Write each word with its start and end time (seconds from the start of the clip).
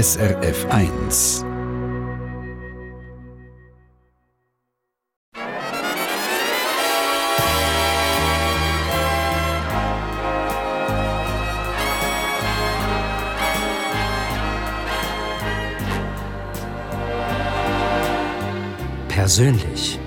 SRF 0.00 0.64
1. 0.70 1.44
Persönlich. 19.08 19.97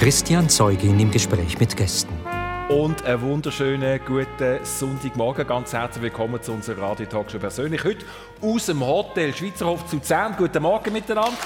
Christian 0.00 0.48
Zeugin 0.48 0.98
im 0.98 1.10
Gespräch 1.10 1.58
mit 1.58 1.76
Gästen. 1.76 2.14
Und 2.70 3.04
einen 3.04 3.20
wunderschönen 3.20 4.00
guten 4.06 4.64
Sonntagmorgen. 4.64 5.46
Ganz 5.46 5.74
herzlich 5.74 6.04
willkommen 6.04 6.42
zu 6.42 6.52
unserer 6.52 6.80
Radio 6.80 7.04
Talkshow 7.04 7.38
persönlich. 7.38 7.84
Heute 7.84 8.06
aus 8.40 8.64
dem 8.64 8.80
Hotel 8.80 9.34
Schweizerhof 9.34 9.86
zu 9.86 10.00
Zern. 10.00 10.36
Guten 10.38 10.62
Morgen 10.62 10.94
miteinander. 10.94 11.36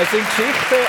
es 0.00 0.10
sind 0.12 0.24
Geschichten 0.24 0.86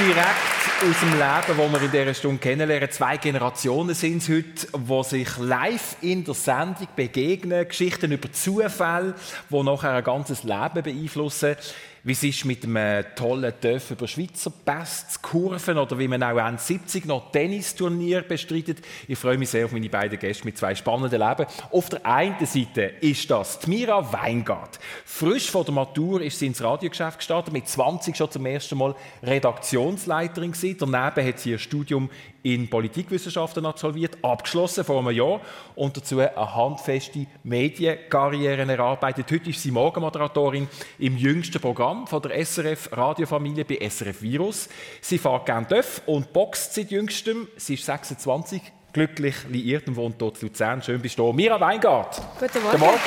direkt 0.00 0.59
aus 0.60 1.00
dem 1.00 1.12
Leben, 1.12 1.72
das 1.72 1.80
wir 1.80 1.82
in 1.82 1.90
dieser 1.90 2.14
Stunde 2.14 2.38
kennenlernen. 2.38 2.90
Zwei 2.90 3.16
Generationen 3.16 3.94
sind 3.94 4.22
es 4.22 4.28
heute, 4.28 4.66
die 4.76 5.04
sich 5.04 5.38
live 5.38 5.96
in 6.00 6.24
der 6.24 6.34
Sendung 6.34 6.88
begegnen. 6.94 7.66
Geschichten 7.66 8.12
über 8.12 8.30
Zufälle, 8.32 9.14
die 9.48 9.62
nachher 9.62 9.92
ein 9.92 10.04
ganzes 10.04 10.42
Leben 10.42 10.82
beeinflussen 10.82 11.56
wie 12.02 12.12
es 12.12 12.22
ist 12.22 12.44
mit 12.44 12.64
einem 12.64 13.04
tollen 13.14 13.52
Dörf 13.60 13.90
über 13.90 14.08
Schweizer 14.08 14.50
Pässe 14.50 15.08
zu 15.08 15.20
kurven 15.20 15.76
oder 15.76 15.98
wie 15.98 16.08
man 16.08 16.22
auch 16.22 16.38
Ende 16.38 16.60
70 16.60 17.04
noch 17.04 17.30
Tennisturnier 17.30 18.22
bestreitet. 18.22 18.78
Ich 19.06 19.18
freue 19.18 19.36
mich 19.36 19.50
sehr 19.50 19.66
auf 19.66 19.72
meine 19.72 19.88
beiden 19.88 20.18
Gäste 20.18 20.44
mit 20.46 20.56
zwei 20.56 20.74
spannenden 20.74 21.20
Leben. 21.20 21.46
Auf 21.70 21.88
der 21.90 22.04
einen 22.06 22.46
Seite 22.46 22.82
ist 23.00 23.30
das 23.30 23.66
Mira 23.66 24.12
Weingart. 24.12 24.78
Frisch 25.04 25.50
vor 25.50 25.64
der 25.64 25.74
Matur 25.74 26.22
ist 26.22 26.38
sie 26.38 26.46
ins 26.46 26.62
Radiogeschäft 26.62 27.18
gestartet, 27.18 27.52
mit 27.52 27.68
20 27.68 28.16
schon 28.16 28.30
zum 28.30 28.46
ersten 28.46 28.78
Mal 28.78 28.94
Redaktionsleiterin 29.22 30.49
gewesen. 30.52 30.76
Daneben 30.78 31.28
hat 31.28 31.38
sie 31.38 31.50
ihr 31.50 31.58
Studium 31.58 32.10
in 32.42 32.68
Politikwissenschaften 32.68 33.66
absolviert, 33.66 34.18
abgeschlossen 34.22 34.84
vor 34.84 34.98
einem 35.00 35.10
Jahr 35.10 35.40
und 35.74 35.96
dazu 35.96 36.18
eine 36.18 36.54
handfeste 36.54 37.26
Medienkarriere 37.42 38.62
erarbeitet. 38.70 39.30
Heute 39.30 39.50
ist 39.50 39.62
sie 39.62 39.70
Morgenmoderatorin 39.70 40.68
im 40.98 41.16
jüngsten 41.16 41.60
Programm 41.60 42.06
von 42.06 42.22
der 42.22 42.44
SRF 42.44 42.90
Radiofamilie 42.92 43.64
bei 43.64 43.78
SRF 43.88 44.22
Virus. 44.22 44.68
Sie 45.00 45.18
fährt 45.18 45.46
gerne 45.46 45.66
Döff 45.66 46.02
und 46.06 46.32
boxt 46.32 46.74
seit 46.74 46.90
jüngstem. 46.90 47.48
Sie 47.56 47.74
ist 47.74 47.84
26, 47.84 48.62
glücklich 48.92 49.36
liiert 49.48 49.88
und 49.88 49.96
wohnt 49.96 50.20
dort 50.20 50.42
in 50.42 50.48
Luzern. 50.48 50.82
Schön 50.82 51.00
bist 51.00 51.18
du. 51.18 51.32
Mira 51.32 51.60
Weingart. 51.60 52.20
Guten 52.38 52.62
Morgen. 52.62 52.78
Guten 52.78 52.80
Morgen. 52.80 52.98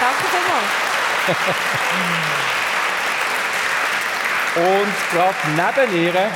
Danke 0.00 0.24
vielmals. 0.30 0.90
Und 4.56 5.10
gerade 5.12 5.36
neben 5.54 6.04
ihr 6.04 6.30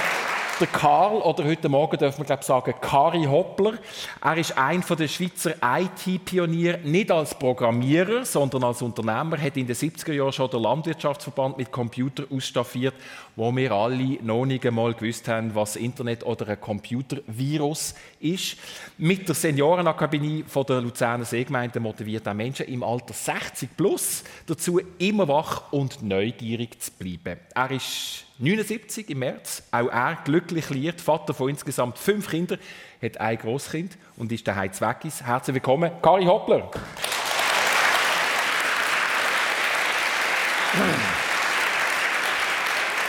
der 0.61 0.67
Karl, 0.69 1.17
oder 1.17 1.45
heute 1.45 1.69
Morgen 1.69 1.97
dürfen 1.97 2.19
wir 2.19 2.27
glaube 2.27 2.45
sagen, 2.45 2.75
Kari 2.81 3.25
Hoppler. 3.25 3.75
Er 4.23 4.37
ist 4.37 4.57
ein 4.57 4.85
der 4.89 5.09
Schweizer 5.09 5.55
IT-Pioniere, 5.61 6.79
nicht 6.85 7.11
als 7.11 7.37
Programmierer, 7.37 8.25
sondern 8.25 8.63
als 8.65 8.81
Unternehmer, 8.81 9.37
hat 9.37 9.57
in 9.57 9.67
den 9.67 9.75
70er 9.75 10.13
Jahren 10.13 10.33
schon 10.33 10.51
den 10.51 10.61
Landwirtschaftsverband 10.61 11.59
mit 11.59 11.73
Computer 11.73 12.25
ausstaffiert, 12.31 12.95
wo 13.35 13.55
wir 13.55 13.73
alle 13.73 14.19
noch 14.23 14.47
nicht 14.47 14.65
einmal 14.65 14.95
gewusst 14.95 15.27
haben, 15.27 15.55
was 15.55 15.77
Internet 15.77 16.25
oder 16.25 16.47
ein 16.49 16.61
Computervirus 16.61 17.95
ist. 18.21 18.57
Mit 18.97 19.27
der 19.27 19.35
Seniorenakademie 19.35 20.45
von 20.47 20.65
der 20.67 20.81
Luzerner 20.81 21.25
Seegemeinde 21.25 21.81
motiviert 21.81 22.27
er 22.27 22.35
Menschen 22.35 22.67
im 22.67 22.85
Alter 22.85 23.13
60 23.13 23.77
plus 23.77 24.23
dazu, 24.47 24.81
immer 24.99 25.27
wach 25.27 25.73
und 25.73 26.03
neugierig 26.03 26.81
zu 26.81 26.93
bleiben. 26.93 27.41
Er 27.55 27.71
ist 27.73 28.27
79 28.39 29.11
im 29.11 29.21
März, 29.21 29.63
auch 29.71 29.89
er 29.89 30.19
glücklich 30.25 30.69
liiert, 30.71 31.01
Vater 31.01 31.35
von 31.35 31.51
insgesamt 31.51 31.99
fünf 31.99 32.29
Kindern, 32.29 32.59
hat 33.01 33.19
ein 33.19 33.39
Großkind 33.39 33.97
und 34.17 34.33
ist 34.33 34.47
daheim 34.49 34.73
Zweckis. 34.73 35.23
Herzlich 35.23 35.55
willkommen, 35.55 35.93
Kari 36.03 36.25
Hoppler. 36.25 36.71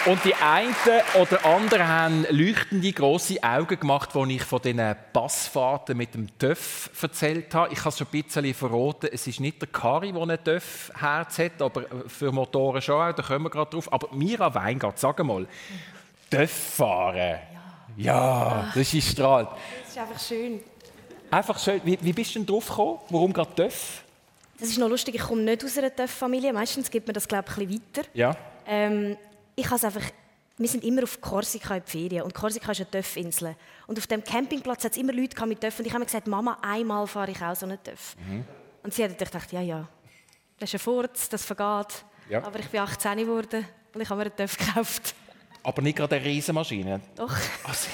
Und 0.05 0.23
die 0.23 0.35
einen 0.35 0.75
oder 1.19 1.43
anderen 1.43 1.87
haben 1.87 2.27
leuchtende 2.29 2.91
große 2.91 3.41
Augen 3.41 3.79
gemacht, 3.79 4.15
als 4.15 4.29
ich 4.29 4.43
von 4.43 4.61
diesen 4.61 4.95
Passfahrten 5.11 5.97
mit 5.97 6.13
dem 6.13 6.27
TÜV 6.37 6.91
erzählt 7.01 7.51
habe. 7.55 7.73
Ich 7.73 7.79
habe 7.79 7.89
es 7.89 7.97
schon 7.97 8.07
ein 8.13 8.21
bisschen 8.21 8.53
verraten, 8.53 9.09
es 9.11 9.25
ist 9.25 9.39
nicht 9.39 9.59
der 9.59 9.67
Kari, 9.67 10.11
der 10.11 10.21
ein 10.21 10.43
TÜV-Herz 10.43 11.39
hat, 11.39 11.59
aber 11.59 11.85
für 12.05 12.31
Motoren 12.31 12.83
schon 12.83 13.01
auch, 13.01 13.15
da 13.15 13.23
kommen 13.23 13.45
wir 13.45 13.49
gerade 13.49 13.71
drauf. 13.71 13.91
Aber 13.91 14.09
Mira 14.11 14.53
Weingart, 14.53 14.99
sag 14.99 15.23
mal, 15.23 15.47
TÜV 16.29 16.51
fahren, 16.51 17.39
ja, 17.97 18.71
das 18.75 18.93
ist 18.93 19.09
strahlt. 19.09 19.49
Das 19.81 19.89
ist 19.89 19.97
einfach 19.97 20.19
schön. 20.19 20.59
Einfach 21.31 21.57
schön. 21.57 21.81
Wie, 21.83 21.97
wie 21.99 22.13
bist 22.13 22.35
du 22.35 22.39
denn 22.39 22.45
drauf 22.45 22.67
gekommen? 22.67 22.99
Warum 23.09 23.33
gerade 23.33 23.55
TÜV? 23.55 24.03
Das 24.59 24.69
ist 24.69 24.77
noch 24.77 24.89
lustig, 24.89 25.15
ich 25.15 25.21
komme 25.21 25.41
nicht 25.41 25.65
aus 25.65 25.75
einer 25.79 25.95
TÜV-Familie. 25.95 26.53
Meistens 26.53 26.91
gibt 26.91 27.07
man 27.07 27.15
das, 27.15 27.27
glaube 27.27 27.45
ich, 27.49 27.57
ein 27.57 27.67
bisschen 27.67 27.81
weiter. 27.95 28.07
Ja. 28.13 28.37
Ähm, 28.67 29.17
ich 29.55 29.69
habe 29.69 29.85
einfach, 29.85 30.03
wir 30.57 30.67
sind 30.67 30.83
immer 30.83 31.03
auf 31.03 31.19
Korsika 31.19 31.75
in 31.75 31.83
die 31.85 31.91
Ferien 31.91 32.23
und 32.23 32.33
Korsika 32.33 32.71
ist 32.71 32.79
eine 32.81 32.89
Töff-Insel. 32.91 33.55
Und 33.87 33.97
auf 33.97 34.07
dem 34.07 34.23
Campingplatz 34.23 34.83
hat 34.85 34.91
es 34.93 34.97
immer 34.97 35.13
Leute 35.13 35.45
mit 35.45 35.61
Töff 35.61 35.79
und 35.79 35.85
ich 35.85 35.91
habe 35.91 35.99
mir 35.99 36.05
gesagt, 36.05 36.27
Mama, 36.27 36.57
einmal 36.61 37.07
fahre 37.07 37.31
ich 37.31 37.41
auch 37.41 37.55
so 37.55 37.65
einen 37.65 37.81
Töff. 37.83 38.15
Mhm. 38.27 38.45
Und 38.83 38.93
sie 38.93 39.03
hat 39.03 39.17
gedacht, 39.17 39.51
ja, 39.51 39.61
ja, 39.61 39.87
das 40.59 40.69
ist 40.69 40.75
ein 40.75 40.79
Furz, 40.79 41.29
das 41.29 41.43
vergeht. 41.43 42.05
Ja. 42.29 42.43
Aber 42.43 42.59
ich 42.59 42.67
bin 42.67 42.79
18 42.79 43.17
geworden 43.17 43.65
und 43.93 44.01
ich 44.01 44.09
habe 44.09 44.19
mir 44.19 44.25
einen 44.27 44.35
Töff 44.35 44.57
gekauft. 44.57 45.15
Aber 45.63 45.81
nicht 45.81 45.97
gerade 45.97 46.15
eine 46.17 46.25
Riesenmaschine. 46.25 47.01
Doch, 47.15 47.35
Also, 47.63 47.87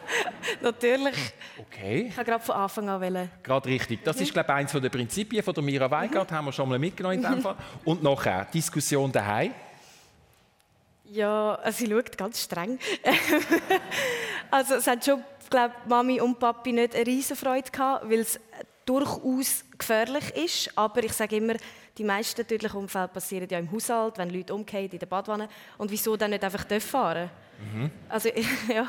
natürlich. 0.62 1.16
okay. 1.58 2.06
Ich 2.08 2.16
habe 2.16 2.24
gerade 2.24 2.44
von 2.44 2.54
Anfang 2.54 2.88
an 2.88 3.00
wollen. 3.00 3.30
Gerade 3.42 3.68
richtig. 3.68 4.04
Das 4.04 4.20
ist, 4.20 4.32
glaube 4.32 4.48
ich, 4.50 4.54
eines 4.54 4.72
der 4.72 4.88
Prinzipien 4.88 5.42
von 5.42 5.52
der 5.52 5.62
Mira 5.64 5.90
Weingart, 5.90 6.30
haben 6.30 6.44
wir 6.46 6.52
schon 6.52 6.68
mal 6.68 6.78
mitgenommen 6.78 7.16
in 7.16 7.22
dem 7.22 7.40
Fall. 7.42 7.56
Und 7.84 8.02
nachher, 8.04 8.44
Diskussion 8.46 9.10
daheim. 9.10 9.52
Ja, 11.10 11.54
also 11.56 11.84
sie 11.84 11.90
schaut 11.90 12.16
ganz 12.18 12.42
streng. 12.42 12.78
also 14.50 14.74
es 14.74 14.86
hat 14.86 15.04
schon, 15.04 15.22
glaube 15.48 15.74
Mami 15.86 16.20
und 16.20 16.38
Papi 16.38 16.72
nicht 16.72 16.94
eine 16.94 17.06
riesen 17.06 17.36
Freude 17.36 17.70
gehabt, 17.70 18.10
weil 18.10 18.20
es 18.20 18.38
durchaus 18.84 19.64
gefährlich 19.76 20.30
ist. 20.36 20.70
Aber 20.76 21.02
ich 21.02 21.12
sage 21.12 21.36
immer, 21.36 21.54
die 21.96 22.04
meisten 22.04 22.46
tödlichen 22.46 22.76
Unfälle 22.76 23.08
passieren 23.08 23.48
ja 23.50 23.58
im 23.58 23.70
Haushalt, 23.70 24.18
wenn 24.18 24.30
Leute 24.30 24.54
umgehen 24.54 24.90
in 24.90 24.98
der 24.98 25.06
Badwanne. 25.06 25.48
Und 25.76 25.90
wieso 25.90 26.16
dann 26.16 26.30
nicht 26.30 26.44
einfach 26.44 26.66
fahren? 26.80 27.30
Also 28.08 28.28
ja, 28.72 28.86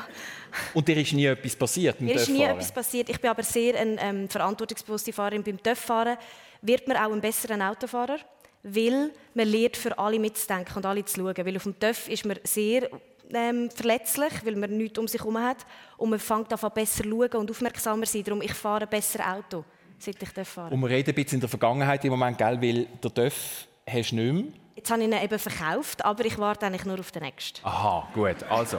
Und 0.74 0.86
dir 0.86 0.96
ist 0.96 1.12
nie 1.12 1.26
etwas 1.26 1.56
passiert 1.56 2.00
mir 2.00 2.14
ist 2.14 2.28
nie 2.28 2.44
etwas 2.44 2.70
passiert. 2.70 3.08
Ich 3.08 3.20
bin 3.20 3.30
aber 3.30 3.42
sehr 3.42 3.78
eine 3.78 4.00
ähm, 4.00 4.28
verantwortungsbewusste 4.28 5.12
Fahrerin. 5.12 5.42
Beim 5.42 5.60
TÜV-Fahren 5.60 6.16
wird 6.62 6.86
man 6.86 6.96
auch 6.96 7.12
ein 7.12 7.20
besserer 7.20 7.68
Autofahrer, 7.68 8.18
weil 8.62 9.10
man 9.34 9.48
lernt, 9.48 9.76
für 9.76 9.98
alle 9.98 10.18
mitzudenken 10.18 10.76
und 10.76 10.86
alle 10.86 11.04
zu 11.04 11.20
schauen. 11.20 11.34
Weil 11.36 11.56
auf 11.56 11.62
dem 11.62 11.78
TÜV 11.78 12.08
ist 12.08 12.24
man 12.24 12.38
sehr 12.44 12.88
ähm, 13.32 13.70
verletzlich, 13.70 14.32
weil 14.44 14.56
man 14.56 14.76
nichts 14.76 14.98
um 14.98 15.08
sich 15.08 15.20
herum 15.20 15.38
hat. 15.38 15.58
Und 15.96 16.10
man 16.10 16.18
fängt 16.18 16.52
an, 16.52 16.70
besser 16.74 17.02
zu 17.02 17.10
schauen 17.10 17.40
und 17.40 17.50
aufmerksamer 17.50 18.04
zu 18.04 18.12
sein. 18.12 18.24
Darum, 18.24 18.42
ich 18.42 18.54
fahre 18.54 18.86
besser 18.86 19.20
Auto, 19.34 19.64
seit 19.98 20.22
ich 20.22 20.46
fahre. 20.46 20.74
Und 20.74 20.80
wir 20.80 20.90
reden 20.90 21.10
ein 21.10 21.14
bisschen 21.14 21.36
in 21.36 21.40
der 21.40 21.48
Vergangenheit 21.48 22.04
im 22.04 22.10
Moment, 22.10 22.38
gell, 22.38 22.60
weil 22.60 22.86
der 23.02 23.10
Dörf 23.10 23.66
hast 23.88 24.10
du 24.10 24.16
nicht 24.16 24.32
mehr. 24.32 24.44
Jetzt 24.76 24.90
habe 24.90 25.02
ich 25.02 25.08
ihn 25.08 25.12
eben 25.12 25.38
verkauft, 25.38 26.04
aber 26.04 26.24
ich 26.24 26.38
warte 26.38 26.66
eigentlich 26.66 26.84
nur 26.86 26.98
auf 26.98 27.10
den 27.10 27.22
nächsten. 27.22 27.64
Aha, 27.66 28.08
gut. 28.14 28.42
Also, 28.48 28.78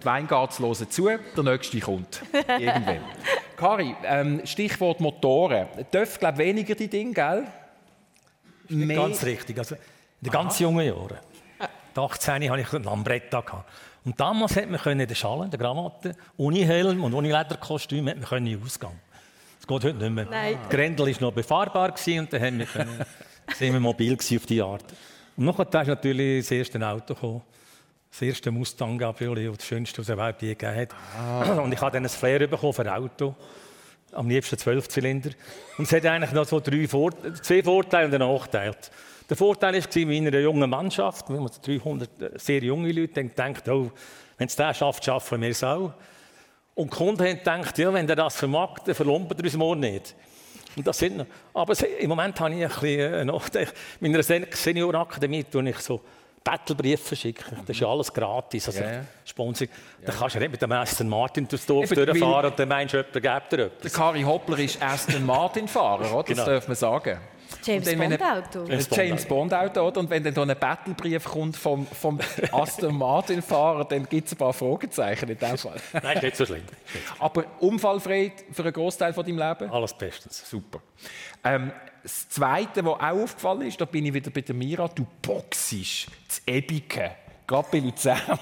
die 0.00 0.04
Weingarts 0.04 0.58
hören 0.58 0.90
zu, 0.90 1.06
der 1.06 1.42
nächste 1.42 1.80
kommt. 1.80 2.22
Irgendwann. 2.58 3.00
Kari, 3.56 3.96
ähm, 4.04 4.42
Stichwort 4.44 5.00
Motoren. 5.00 5.66
Dörf, 5.90 6.18
glaube 6.18 6.38
weniger 6.38 6.74
die 6.74 6.88
Dinge, 6.88 7.12
gell? 7.12 7.46
Nicht 8.70 8.86
Mehr- 8.86 8.96
ganz 8.96 9.22
richtig. 9.24 9.58
Also, 9.58 9.74
in 9.74 9.80
den 10.22 10.30
ganz 10.32 10.58
jungen 10.58 10.86
Jahren, 10.86 11.18
mit 11.58 11.98
18 11.98 12.50
hatte 12.50 12.60
ich 12.62 12.72
einen 12.72 12.84
Lambretta. 12.84 13.40
gehabt. 13.40 13.68
Und 14.04 14.18
damals 14.18 14.56
hat 14.56 14.70
man 14.70 14.80
können 14.80 15.00
in 15.00 15.08
der 15.08 15.14
Schale, 15.14 15.44
in 15.44 15.50
der 15.50 15.60
Krawatte, 15.60 16.16
ohne 16.36 16.64
Helm 16.64 17.04
und 17.04 17.12
ohne 17.12 17.28
Lederkostüm 17.28 18.08
hat 18.08 18.16
man 18.16 18.24
können 18.28 18.62
ausgehen. 18.64 18.92
Das 19.58 19.66
geht 19.66 19.84
heute 19.84 19.98
nicht 19.98 20.10
mehr. 20.10 20.24
Nein. 20.24 20.58
Die 20.64 20.74
Grendel 20.74 21.06
war 21.14 21.20
noch 21.20 21.32
befahrbar 21.32 21.92
gewesen 21.92 22.20
und 22.20 22.32
dann 22.32 22.40
haben 22.42 22.58
wir 22.60 22.66
können, 22.66 23.04
sind 23.58 23.72
wir 23.74 23.80
mobil 23.80 24.16
gewesen 24.16 24.38
auf 24.38 24.46
die 24.46 24.62
Art. 24.62 24.84
Und 25.36 25.44
nachher 25.44 25.82
ist 25.82 25.88
natürlich 25.88 26.44
das 26.44 26.50
erste 26.50 26.86
Auto 26.86 27.14
gekommen. 27.14 27.42
Das 28.10 28.22
erste 28.22 28.50
Mustang 28.50 28.98
Cabriolet, 28.98 29.56
das 29.56 29.66
schönste, 29.66 29.98
was 29.98 30.08
es 30.08 30.12
überhaupt 30.14 30.42
je 30.42 30.54
gegeben 30.54 30.88
hat. 31.30 31.58
Und 31.58 31.72
ich 31.72 31.80
habe 31.80 31.92
dann 31.92 32.02
ein 32.04 32.08
Flair 32.08 32.46
bekommen 32.48 32.72
für 32.72 32.82
ein 32.82 32.88
Auto. 33.04 33.34
Am 34.12 34.28
liebsten 34.28 34.58
Zwölfzylinder. 34.58 35.30
Und 35.78 35.84
es 35.84 35.92
hat 35.92 36.04
eigentlich 36.06 36.32
noch 36.32 36.46
so 36.46 36.60
drei 36.60 36.88
Vor 36.88 37.12
zwei 37.42 37.62
Vorteile 37.62 38.06
und 38.06 38.14
einen 38.14 38.32
Nachteil. 38.32 38.74
Der 39.28 39.36
Vorteil 39.36 39.74
war, 39.74 39.96
in 39.96 40.26
einer 40.26 40.40
jungen 40.40 40.68
Mannschaft, 40.68 41.28
wir 41.28 41.36
haben 41.38 41.48
300 41.62 42.22
äh, 42.22 42.30
sehr 42.36 42.62
junge 42.64 42.90
Leute, 42.90 43.24
denken, 43.24 43.70
oh, 43.70 43.90
wenn 44.36 44.48
es 44.48 44.56
der 44.56 44.74
schafft, 44.74 45.04
schaffen 45.04 45.40
wir 45.40 45.50
es 45.50 45.62
auch. 45.62 45.92
Und 46.74 46.92
die 46.92 46.96
Kunden 46.96 47.22
haben 47.22 47.38
gedacht, 47.38 47.78
ja, 47.78 47.92
wenn 47.92 48.06
der 48.06 48.16
das 48.16 48.36
vermag, 48.36 48.78
dann 48.84 48.94
verlumpert 48.94 49.38
er 49.38 49.44
uns 49.44 49.56
morgen 49.56 49.80
nicht. 49.80 50.16
Und 50.76 50.86
das 50.86 50.98
sind, 50.98 51.26
aber 51.52 51.74
im 51.98 52.08
Moment 52.08 52.40
habe 52.40 52.54
ich 52.54 52.62
ein 52.62 52.68
bisschen 52.68 53.14
äh, 53.14 53.24
Nachteil. 53.24 53.68
In 54.00 54.12
meiner 54.12 54.22
Seniorakademie 54.22 55.44
tue 55.44 55.68
ich 55.68 55.78
so 55.78 56.00
Battlebriefe 56.42 57.14
schicken. 57.16 57.56
Das 57.60 57.68
ist 57.70 57.80
ja 57.80 57.88
alles 57.88 58.12
gratis. 58.12 58.66
Also 58.66 58.80
Ja, 58.80 58.92
ja. 58.92 59.00
Sponsoring. 59.24 59.70
Dann 60.04 60.16
kannst 60.16 60.34
du 60.34 60.38
nicht 60.40 60.50
mit 60.52 60.62
dem 60.62 60.72
Aston 60.72 61.08
Martin 61.08 61.46
durchs 61.46 61.66
Dorf 61.66 61.90
Eben, 61.92 62.06
durchfahren 62.06 62.50
und 62.50 62.58
dann 62.58 62.68
meinst 62.68 62.94
du, 62.94 62.98
jemand 62.98 63.12
gibt 63.12 63.52
dir 63.52 63.56
Der 63.56 63.66
etwas. 63.66 63.92
Kari 63.92 64.22
Hoppler 64.22 64.58
ist 64.58 64.82
Aston 64.82 65.24
Martin-Fahrer, 65.26 66.12
oder? 66.14 66.22
Das 66.22 66.26
Genau. 66.26 66.44
darf 66.46 66.66
man 66.68 66.76
sagen. 66.76 67.18
James 67.64 67.88
Und 67.88 67.92
dann, 67.98 68.00
wenn 68.10 68.10
Bond 68.10 68.20
er- 68.22 68.38
Auto. 68.38 68.72
Ein 68.72 68.86
James 68.92 69.26
Bond-Auto, 69.26 69.80
oder? 69.80 70.00
Und 70.00 70.08
wenn 70.10 70.22
dann 70.22 70.32
da 70.34 70.42
ein 70.42 70.56
Battlebrief 70.58 71.24
kommt 71.24 71.56
vom, 71.56 71.84
vom 71.86 72.18
Aston 72.52 72.96
Martin-Fahrer, 72.96 73.84
dann 73.84 74.08
gibt 74.08 74.28
es 74.28 74.32
ein 74.34 74.38
paar 74.38 74.52
Fragezeichen 74.52 75.28
in 75.28 75.36
dem 75.36 75.58
Fall. 75.58 75.74
Nein, 76.00 76.16
ist 76.18 76.22
nicht 76.22 76.36
so 76.36 76.46
schlimm. 76.46 76.62
Aber 77.18 77.44
unfallfrei 77.58 78.32
für 78.52 78.62
einen 78.62 78.72
Großteil 78.72 79.12
von 79.12 79.26
deinem 79.26 79.38
Leben? 79.38 79.70
Alles 79.70 79.92
bestens. 79.94 80.48
Super. 80.48 80.80
Ähm, 81.44 81.72
das 82.02 82.28
Zweite, 82.28 82.84
was 82.84 82.94
auch 82.94 83.22
aufgefallen 83.22 83.62
ist, 83.62 83.80
da 83.80 83.84
bin 83.84 84.06
ich 84.06 84.14
wieder 84.14 84.30
bei 84.30 84.40
der 84.40 84.54
Mira, 84.54 84.88
du 84.88 85.06
boxst 85.22 85.70
zu 85.70 86.40
Ebiken, 86.46 87.10
gerade 87.46 87.68
bei 87.70 87.78
Luzern. 87.78 88.38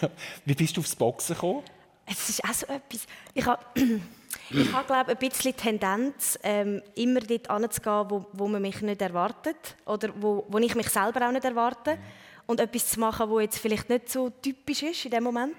Wie 0.44 0.54
bist 0.54 0.76
du 0.76 0.80
aufs 0.80 0.94
Boxen 0.94 1.34
gekommen? 1.34 1.62
Es 2.06 2.28
ist 2.28 2.44
auch 2.44 2.54
so 2.54 2.66
etwas. 2.66 3.06
Ich 3.34 3.46
habe, 3.46 3.62
ich 4.50 4.72
habe 4.72 4.86
glaube 4.86 5.10
ein 5.10 5.16
bisschen 5.16 5.56
Tendenz, 5.56 6.38
ähm, 6.42 6.82
immer 6.94 7.20
dort 7.20 7.52
hinzugehen, 7.52 8.10
wo, 8.10 8.26
wo 8.32 8.48
man 8.48 8.62
mich 8.62 8.80
nicht 8.80 9.02
erwartet 9.02 9.76
oder 9.86 10.10
wo, 10.16 10.44
wo 10.48 10.58
ich 10.58 10.74
mich 10.74 10.88
selber 10.88 11.26
auch 11.26 11.32
nicht 11.32 11.44
erwarte. 11.44 11.98
Und 12.46 12.60
etwas 12.60 12.88
zu 12.88 13.00
machen, 13.00 13.30
was 13.30 13.42
jetzt 13.42 13.58
vielleicht 13.58 13.90
nicht 13.90 14.08
so 14.08 14.30
typisch 14.30 14.82
ist 14.82 15.04
in 15.04 15.10
dem 15.10 15.24
Moment. 15.24 15.56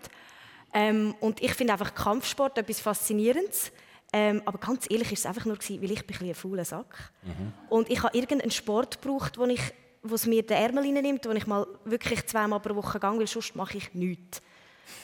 Ähm, 0.73 1.15
und 1.19 1.41
ich 1.41 1.53
finde 1.53 1.73
einfach 1.73 1.93
Kampfsport 1.93 2.57
etwas 2.57 2.79
Faszinierendes. 2.79 3.71
Ähm, 4.11 4.41
aber 4.45 4.57
ganz 4.57 4.87
ehrlich 4.89 5.11
ist 5.11 5.19
es 5.19 5.25
einfach 5.25 5.45
nur, 5.45 5.55
gewesen, 5.55 5.81
weil 5.81 5.91
ich 5.91 6.05
bin 6.05 6.27
ein, 6.27 6.33
fauler 6.33 6.65
Sack 6.65 7.11
Und 7.69 7.89
ich 7.89 8.01
habe 8.01 8.17
irgendeinen 8.17 8.51
Sport 8.51 9.01
gebraucht, 9.01 9.37
wo 9.37 9.45
ich 9.45 9.61
wo 10.01 10.15
es 10.15 10.25
mir 10.25 10.43
den 10.43 10.57
Ärmel 10.57 10.85
reinnimmt, 10.85 11.25
wo 11.25 11.31
ich 11.31 11.47
mal 11.47 11.67
wirklich 11.85 12.25
zweimal 12.25 12.59
pro 12.59 12.75
Woche 12.75 12.99
gehe, 12.99 13.19
weil 13.19 13.27
sonst 13.27 13.55
mache 13.55 13.77
ich 13.77 13.93
nichts. 13.93 14.41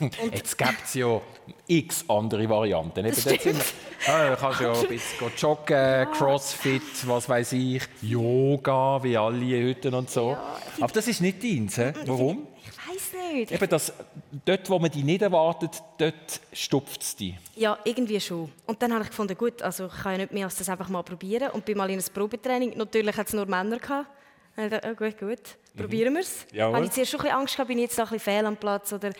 Jetzt 0.32 0.58
gibt 0.58 0.84
es 0.84 0.94
ja 0.94 1.20
x 1.66 2.04
andere 2.08 2.48
Varianten. 2.48 3.06
Eben, 3.06 3.16
dort 3.24 3.40
sind 3.40 3.64
ja, 4.06 4.30
du 4.30 4.36
kannst 4.36 4.60
ja 4.60 4.72
ein 4.72 4.88
bisschen 4.88 5.32
joggen, 5.36 6.08
Crossfit, 6.12 7.06
was 7.06 7.28
weiß 7.28 7.52
ich, 7.52 7.82
Yoga, 8.02 9.02
wie 9.02 9.16
alle 9.16 9.68
heute 9.68 9.96
und 9.96 10.10
so. 10.10 10.36
Aber 10.80 10.92
das 10.92 11.06
ist 11.06 11.20
nicht 11.20 11.42
deins. 11.42 11.78
hä? 11.78 11.92
Warum? 12.04 12.46
Ich 12.62 12.85
weiß 12.96 13.32
nicht. 13.32 13.52
Eben 13.52 13.68
das, 13.68 13.92
dort, 14.44 14.68
wo 14.70 14.78
man 14.78 14.90
dich 14.90 15.04
nicht 15.04 15.22
erwartet, 15.22 15.82
dort 15.98 16.40
stupft 16.52 17.02
es 17.02 17.16
dich. 17.16 17.34
Ja, 17.54 17.78
irgendwie 17.84 18.20
schon. 18.20 18.50
Und 18.66 18.82
dann 18.82 18.92
habe 18.92 19.04
ich 19.04 19.10
gefunden, 19.10 19.36
gut, 19.36 19.62
also 19.62 19.86
ich 19.86 20.02
kann 20.02 20.12
ja 20.12 20.18
nicht 20.18 20.32
mehr 20.32 20.44
als 20.44 20.56
das 20.56 20.68
einfach 20.68 20.88
mal 20.88 21.02
probieren. 21.02 21.50
Und 21.50 21.64
bin 21.64 21.76
mal 21.78 21.90
in 21.90 21.98
ein 21.98 22.04
Probetraining. 22.12 22.76
Natürlich 22.76 23.16
hat 23.16 23.28
es 23.28 23.32
nur 23.32 23.46
Männer 23.46 23.78
gehabt. 23.78 24.08
Dann 24.56 24.64
habe 24.64 24.76
ich 24.76 24.82
gedacht, 24.82 25.00
oh, 25.00 25.04
gut, 25.04 25.18
gut, 25.18 25.76
probieren 25.76 26.14
wir 26.14 26.22
es. 26.22 26.46
Jawohl. 26.52 26.76
Habe 26.76 26.84
ich 26.86 26.90
zuerst 26.92 27.10
schon 27.10 27.20
ein 27.20 27.24
bisschen 27.24 27.38
Angst 27.38 27.54
gehabt, 27.56 27.68
bin 27.68 27.78
ich 27.78 27.84
jetzt 27.84 27.98
da 27.98 28.04
ein 28.04 28.08
bisschen 28.08 28.20
fehl 28.20 28.46
am 28.46 28.56
Platz 28.56 28.92
oder 28.92 29.12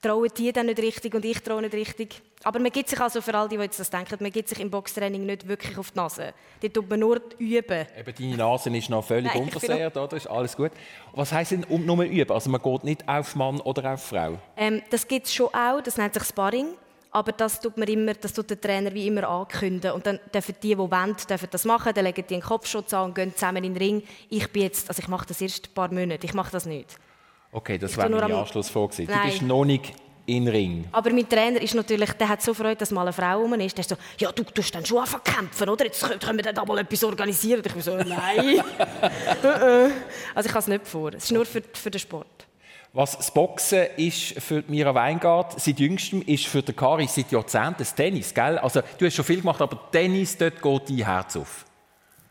trauen 0.00 0.30
die 0.36 0.52
dann 0.52 0.66
nicht 0.66 0.78
richtig 0.78 1.14
und 1.14 1.24
ich 1.24 1.40
traue 1.42 1.62
nicht 1.62 1.74
richtig. 1.74 2.22
Aber 2.44 2.60
man 2.60 2.70
gibt 2.70 2.88
sich 2.88 3.00
also 3.00 3.20
für 3.20 3.34
all 3.34 3.48
die, 3.48 3.56
die 3.56 3.62
jetzt 3.62 3.80
das 3.80 3.90
denken, 3.90 4.16
man 4.20 4.30
gibt 4.30 4.48
sich 4.48 4.60
im 4.60 4.70
Boxtraining 4.70 5.26
nicht 5.26 5.48
wirklich 5.48 5.76
auf 5.76 5.90
die 5.90 5.98
Nase. 5.98 6.34
Dort 6.60 6.74
tut 6.74 6.88
man 6.88 7.00
nur 7.00 7.20
üben. 7.38 7.86
Eben, 7.98 8.14
deine 8.16 8.36
Nase 8.36 8.76
ist 8.76 8.90
noch 8.90 9.04
völlig 9.04 9.34
Nein, 9.34 9.42
unversehrt, 9.42 9.96
oder? 9.96 10.16
Ist 10.16 10.28
alles 10.28 10.56
gut. 10.56 10.70
Was 11.14 11.32
heisst 11.32 11.50
denn 11.50 11.64
um, 11.64 11.84
nur 11.84 12.04
üben? 12.04 12.32
Also 12.32 12.48
man 12.48 12.62
geht 12.62 12.84
nicht 12.84 13.08
auf 13.08 13.34
Mann 13.34 13.60
oder 13.60 13.92
auf 13.92 14.04
Frau? 14.04 14.38
Ähm, 14.56 14.82
das 14.90 15.08
gibt 15.08 15.26
es 15.26 15.34
schon 15.34 15.48
auch, 15.48 15.80
das 15.82 15.96
nennt 15.96 16.14
sich 16.14 16.24
Sparring. 16.24 16.68
Aber 17.10 17.32
das 17.32 17.58
tut, 17.60 17.76
man 17.78 17.88
immer, 17.88 18.14
das 18.14 18.34
tut 18.34 18.50
der 18.50 18.60
Trainer 18.60 18.92
wie 18.92 19.06
immer 19.06 19.26
ankündigen. 19.28 19.92
Und 19.92 20.06
dann 20.06 20.20
dürfen 20.32 20.54
die, 20.62 20.68
die 20.68 20.78
wollen, 20.78 21.16
dürfen 21.28 21.48
das 21.50 21.64
machen. 21.64 21.92
Dann 21.94 22.04
legen 22.04 22.24
die 22.28 22.34
einen 22.34 22.42
Kopfschutz 22.42 22.92
an 22.92 23.06
und 23.06 23.14
gehen 23.14 23.34
zusammen 23.34 23.64
in 23.64 23.74
den 23.74 23.82
Ring. 23.82 24.02
Ich 24.28 24.52
bin 24.52 24.62
jetzt, 24.62 24.88
also 24.88 25.00
ich 25.00 25.08
mache 25.08 25.26
das 25.26 25.40
erst 25.40 25.68
ein 25.68 25.74
paar 25.74 25.92
Monate. 25.92 26.26
Ich 26.26 26.34
mache 26.34 26.52
das 26.52 26.66
nicht. 26.66 26.98
Okay, 27.50 27.78
das 27.78 27.96
nur 27.96 28.08
meine 28.08 28.36
Anschlussfrage. 28.36 29.06
Du 29.06 29.22
bist 29.24 29.42
noch 29.42 29.64
nicht 29.64 29.94
in 30.26 30.46
Ring. 30.46 30.84
Aber 30.92 31.10
mein 31.10 31.26
Trainer 31.28 31.60
ist 31.62 31.74
natürlich, 31.74 32.12
der 32.12 32.28
hat 32.28 32.42
so 32.42 32.52
Freude, 32.52 32.76
dass 32.76 32.90
mal 32.90 33.02
eine 33.02 33.12
Frau 33.12 33.40
rum 33.40 33.54
ist. 33.54 33.76
Der 33.76 33.80
ist 33.80 33.88
so, 33.88 33.96
ja, 34.18 34.30
du 34.30 34.42
tust 34.44 34.74
dann 34.74 34.84
schon 34.84 34.98
anfangen 34.98 35.24
kämpfen, 35.24 35.68
oder? 35.70 35.86
Jetzt 35.86 36.02
können 36.20 36.38
wir 36.38 36.44
dann 36.44 36.54
da 36.54 36.64
mal 36.64 36.78
etwas 36.78 37.02
organisieren. 37.02 37.60
Und 37.60 37.66
ich 37.66 37.72
bin 37.72 37.82
so, 37.82 37.96
nein. 37.96 38.62
also 40.34 40.48
ich 40.48 40.54
habe 40.54 40.58
es 40.58 40.66
nicht 40.66 40.86
vor. 40.86 41.14
Es 41.14 41.24
ist 41.24 41.32
nur 41.32 41.46
für, 41.46 41.62
für 41.72 41.90
den 41.90 41.98
Sport. 41.98 42.46
Was 42.92 43.16
das 43.16 43.30
Boxen 43.32 43.86
ist 43.96 44.40
für 44.40 44.64
Mira 44.66 44.94
Weingart, 44.94 45.60
seit 45.60 45.78
jüngstem 45.78 46.22
ist 46.22 46.46
für 46.46 46.62
den 46.62 46.74
Kari 46.74 47.06
seit 47.06 47.30
Jahrzehnten 47.30 47.76
das 47.78 47.94
Tennis, 47.94 48.32
gell? 48.32 48.58
Also 48.58 48.80
du 48.98 49.06
hast 49.06 49.14
schon 49.14 49.24
viel 49.24 49.40
gemacht, 49.40 49.60
aber 49.60 49.90
Tennis, 49.90 50.36
dort 50.36 50.60
geht 50.60 50.88
dein 50.88 50.96
Herz 50.96 51.36
auf. 51.36 51.64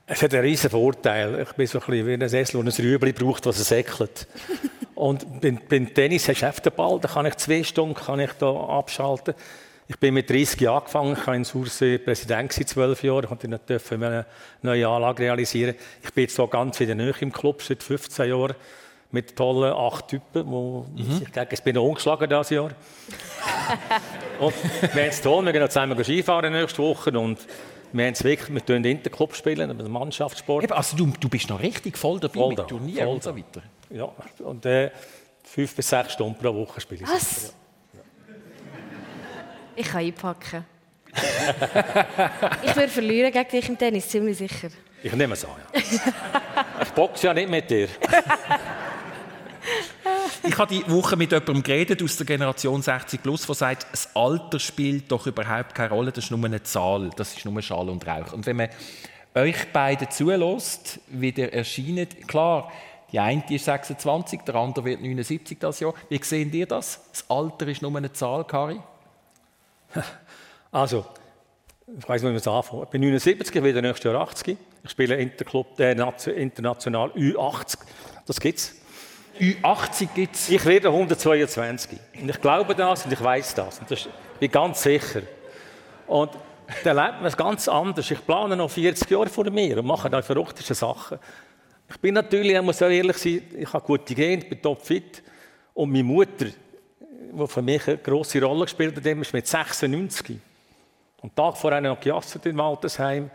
Es 0.09 0.21
hat 0.21 0.33
einen 0.33 0.43
riesen 0.43 0.69
Vorteil. 0.69 1.41
Ich 1.41 1.51
bin 1.53 1.67
so 1.67 1.79
ein 1.79 1.85
bisschen 1.85 2.07
wie 2.07 2.13
ein 2.13 2.29
Sessel, 2.29 2.63
der 2.63 2.73
ein 2.73 2.85
Rüebli 2.85 3.11
braucht, 3.11 3.45
was 3.45 3.59
er 3.59 3.65
säckelt. 3.65 4.25
Und 4.95 5.41
beim, 5.41 5.59
beim 5.67 5.93
Tennis 5.93 6.29
hast 6.29 6.59
du 6.59 6.69
den 6.69 6.75
Ball, 6.75 6.97
da 7.01 7.09
kann 7.09 7.25
ich 7.25 7.35
zwei 7.35 7.61
Stunden 7.61 7.93
kann 7.93 8.21
ich 8.21 8.31
da 8.39 8.49
abschalten. 8.49 9.35
Ich 9.89 9.99
bin 9.99 10.13
mit 10.13 10.29
30 10.29 10.61
Jahren 10.61 10.77
angefangen, 10.77 11.17
ich 11.19 11.27
war 11.27 11.35
in 11.35 11.43
Sursee 11.43 11.97
Präsident 11.97 12.49
gewesen, 12.49 12.67
zwölf 12.67 13.03
Jahre, 13.03 13.23
ich 13.23 13.27
konnte 13.27 13.47
nicht 13.49 13.91
eine 13.91 14.25
neue 14.61 14.87
Anlage 14.87 15.23
realisieren. 15.23 15.75
Ich 16.01 16.13
bin 16.13 16.23
jetzt 16.23 16.35
so 16.35 16.47
ganz 16.47 16.79
wieder 16.79 16.95
neu 16.95 17.11
im 17.19 17.31
Club, 17.31 17.61
seit 17.61 17.83
15 17.83 18.29
Jahren, 18.29 18.55
mit 19.11 19.35
tollen 19.35 19.73
acht 19.73 20.07
Typen, 20.07 20.45
die 20.95 21.23
ich 21.23 21.31
denke, 21.31 21.53
ich 21.53 21.61
bin 21.61 21.75
noch 21.75 21.83
ungeschlagen 21.83 22.27
dieses 22.27 22.49
Jahr. 22.49 22.71
und 24.39 24.53
wir 24.81 25.03
haben 25.03 25.09
es 25.09 25.21
toll, 25.21 25.45
wir 25.45 25.51
gehen 25.51 25.61
noch 25.61 25.69
zusammen 25.69 26.01
Skifahren 26.03 26.53
nächste 26.53 26.81
Woche 26.81 27.11
und 27.11 27.39
wir 27.93 28.05
haben 28.05 28.13
es 28.13 28.23
wirklich, 28.23 28.53
wir 28.53 28.59
spielen 28.59 28.83
Interclub 28.83 29.35
spielen, 29.35 29.69
einen 29.69 29.91
Mannschaftssport. 29.91 30.63
Eben, 30.63 30.73
also 30.73 30.97
du, 30.97 31.11
du 31.19 31.29
bist 31.29 31.49
noch 31.49 31.61
richtig 31.61 31.97
voll 31.97 32.19
dabei 32.19 32.33
Voll 32.33 32.49
mit 32.49 32.59
da, 32.59 32.63
Turnieren 32.63 33.05
voll 33.05 33.15
und 33.15 33.23
so 33.23 33.35
weiter. 33.35 33.61
Ja, 33.89 34.09
und 34.43 34.65
äh, 34.65 34.91
fünf 35.43 35.75
bis 35.75 35.89
sechs 35.89 36.13
Stunden 36.13 36.37
pro 36.37 36.53
Woche 36.53 36.81
spiele 36.81 37.03
ich. 37.03 37.09
Was? 37.09 37.53
Ich 39.75 39.87
kann 39.87 40.01
einpacken. 40.01 40.65
ich 42.63 42.75
würde 42.75 42.89
verlieren 42.89 43.31
gegen 43.31 43.49
dich 43.49 43.69
im 43.69 43.77
Tennis, 43.77 44.09
ziemlich 44.09 44.37
sicher. 44.37 44.69
Ich 45.01 45.13
nehme 45.13 45.33
es 45.33 45.45
an, 45.45 45.51
ja. 45.73 45.79
ich 46.81 46.89
boxe 46.89 47.27
ja 47.27 47.33
nicht 47.33 47.49
mit 47.49 47.69
dir. 47.69 47.87
Ich 50.43 50.57
habe 50.57 50.73
die 50.73 50.89
Woche 50.89 51.15
mit 51.15 51.31
jemandem 51.31 51.63
geredet 51.63 52.01
aus 52.03 52.17
der 52.17 52.25
Generation 52.25 52.81
60 52.81 53.21
plus, 53.21 53.45
der 53.45 53.55
sagt, 53.55 53.87
das 53.91 54.15
Alter 54.15 54.59
spielt 54.59 55.11
doch 55.11 55.25
überhaupt 55.27 55.73
keine 55.75 55.89
Rolle, 55.89 56.11
das 56.11 56.25
ist 56.25 56.31
nur 56.31 56.43
eine 56.45 56.61
Zahl, 56.63 57.09
das 57.15 57.35
ist 57.35 57.45
nur 57.45 57.61
Schall 57.61 57.89
und 57.89 58.05
Rauch. 58.07 58.33
Und 58.33 58.45
wenn 58.45 58.55
man 58.57 58.69
euch 59.35 59.71
beide 59.73 60.09
zulässt, 60.09 60.99
wie 61.07 61.29
ihr 61.29 61.53
erscheint, 61.53 62.27
klar, 62.27 62.71
die 63.11 63.19
eine 63.19 63.43
ist 63.49 63.65
26, 63.65 64.41
der 64.41 64.55
andere 64.55 64.85
wird 64.85 65.01
79 65.01 65.57
das 65.59 65.79
Jahr. 65.79 65.93
Wie 66.09 66.19
seht 66.21 66.53
ihr 66.53 66.65
das? 66.65 66.99
Das 67.11 67.29
Alter 67.29 67.67
ist 67.67 67.81
nur 67.81 67.95
eine 67.95 68.11
Zahl, 68.11 68.43
Kari? 68.45 68.79
Also, 70.69 71.05
ich 71.97 72.07
weiß 72.07 72.21
nicht, 72.21 72.29
wie 72.29 72.33
man 72.33 72.35
es 72.35 72.47
anfangen. 72.47 72.83
Ich 72.83 72.89
bin 72.89 73.01
79, 73.01 73.55
ich 73.55 73.63
werde 73.63 73.81
nächstes 73.81 74.11
Jahr 74.11 74.21
80. 74.21 74.57
Ich 74.83 74.91
spiele 74.91 75.15
Interclub, 75.15 75.79
äh, 75.79 75.95
Nation- 75.95 76.33
international 76.35 77.09
U80. 77.11 77.77
Das 78.25 78.39
gibt's. 78.41 78.75
Ü80 79.39 80.07
gibt 80.13 80.35
es. 80.35 80.49
Ich 80.49 80.65
werde 80.65 80.89
122. 80.89 81.99
Und 82.21 82.29
ich 82.29 82.41
glaube 82.41 82.75
das 82.75 83.05
und 83.05 83.13
ich 83.13 83.23
weiß 83.23 83.55
das. 83.55 83.79
Und 83.79 83.89
das 83.91 84.07
bin 84.39 84.51
ganz 84.51 84.81
sicher. 84.81 85.21
Und 86.07 86.31
dann 86.83 86.95
lebt 86.97 87.17
man 87.17 87.25
es 87.25 87.37
ganz 87.37 87.67
anders. 87.67 88.09
Ich 88.11 88.25
plane 88.25 88.55
noch 88.55 88.69
40 88.69 89.09
Jahre 89.09 89.29
vor 89.29 89.49
mir 89.49 89.77
und 89.77 89.85
mache 89.85 90.09
da 90.09 90.21
verrückteste 90.21 90.73
Sachen. 90.73 91.19
Ich 91.89 91.97
bin 91.97 92.15
natürlich, 92.15 92.53
ich 92.53 92.61
muss 92.61 92.81
auch 92.81 92.89
ehrlich 92.89 93.17
sein, 93.17 93.41
ich 93.57 93.71
habe 93.71 93.85
gute 93.85 94.13
Gene, 94.13 94.43
bin 94.43 94.61
topfit. 94.61 95.23
Und 95.73 95.91
meine 95.91 96.03
Mutter, 96.03 96.45
die 96.45 97.47
für 97.47 97.61
mich 97.61 97.87
eine 97.87 97.97
grosse 97.97 98.41
Rolle 98.41 98.65
gespielt 98.65 98.95
hat, 98.95 99.05
ist 99.05 99.33
mit 99.33 99.47
96. 99.47 100.37
Und 101.21 101.35
Tag 101.35 101.57
vor 101.57 101.71
einer 101.71 101.89
noch 101.89 101.99
gejasset 101.99 102.45
im 102.45 102.59
Altersheim, 102.59 103.29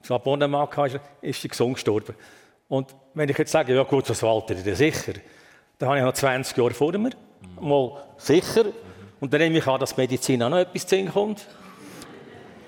das 0.00 0.10
Abonnement 0.10 0.76
hatte, 0.76 1.00
ist 1.22 1.40
sie 1.40 1.48
gesund 1.48 1.74
gestorben. 1.74 2.14
Und 2.68 2.94
wenn 3.14 3.28
ich 3.28 3.38
jetzt 3.38 3.52
sage, 3.52 3.74
ja 3.74 3.82
gut, 3.84 4.08
das 4.08 4.22
Walter, 4.22 4.54
ist 4.54 4.76
sicher, 4.76 5.14
dann 5.78 5.88
habe 5.88 5.98
ich 5.98 6.04
noch 6.04 6.12
20 6.12 6.56
Jahre 6.56 6.74
vor 6.74 6.96
mir, 6.98 7.10
mal 7.60 8.02
sicher. 8.16 8.64
Und 9.20 9.32
dann 9.32 9.40
nehme 9.40 9.58
ich 9.58 9.66
an, 9.66 9.80
dass 9.80 9.96
Medizin 9.96 10.42
auch 10.42 10.50
noch 10.50 10.58
etwas 10.58 10.86
zu 10.86 11.04
kommt. 11.06 11.46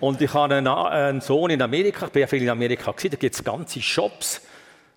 Und 0.00 0.20
ich 0.20 0.32
habe 0.32 0.54
einen, 0.54 1.20
Sohn 1.20 1.50
in 1.50 1.60
Amerika, 1.60 2.06
ich 2.06 2.12
bin 2.12 2.20
ja 2.20 2.26
viel 2.26 2.42
in 2.42 2.50
Amerika 2.50 2.92
gewesen, 2.92 3.10
da 3.10 3.16
gibt 3.16 3.34
es 3.34 3.42
ganze 3.42 3.82
Shops, 3.82 4.40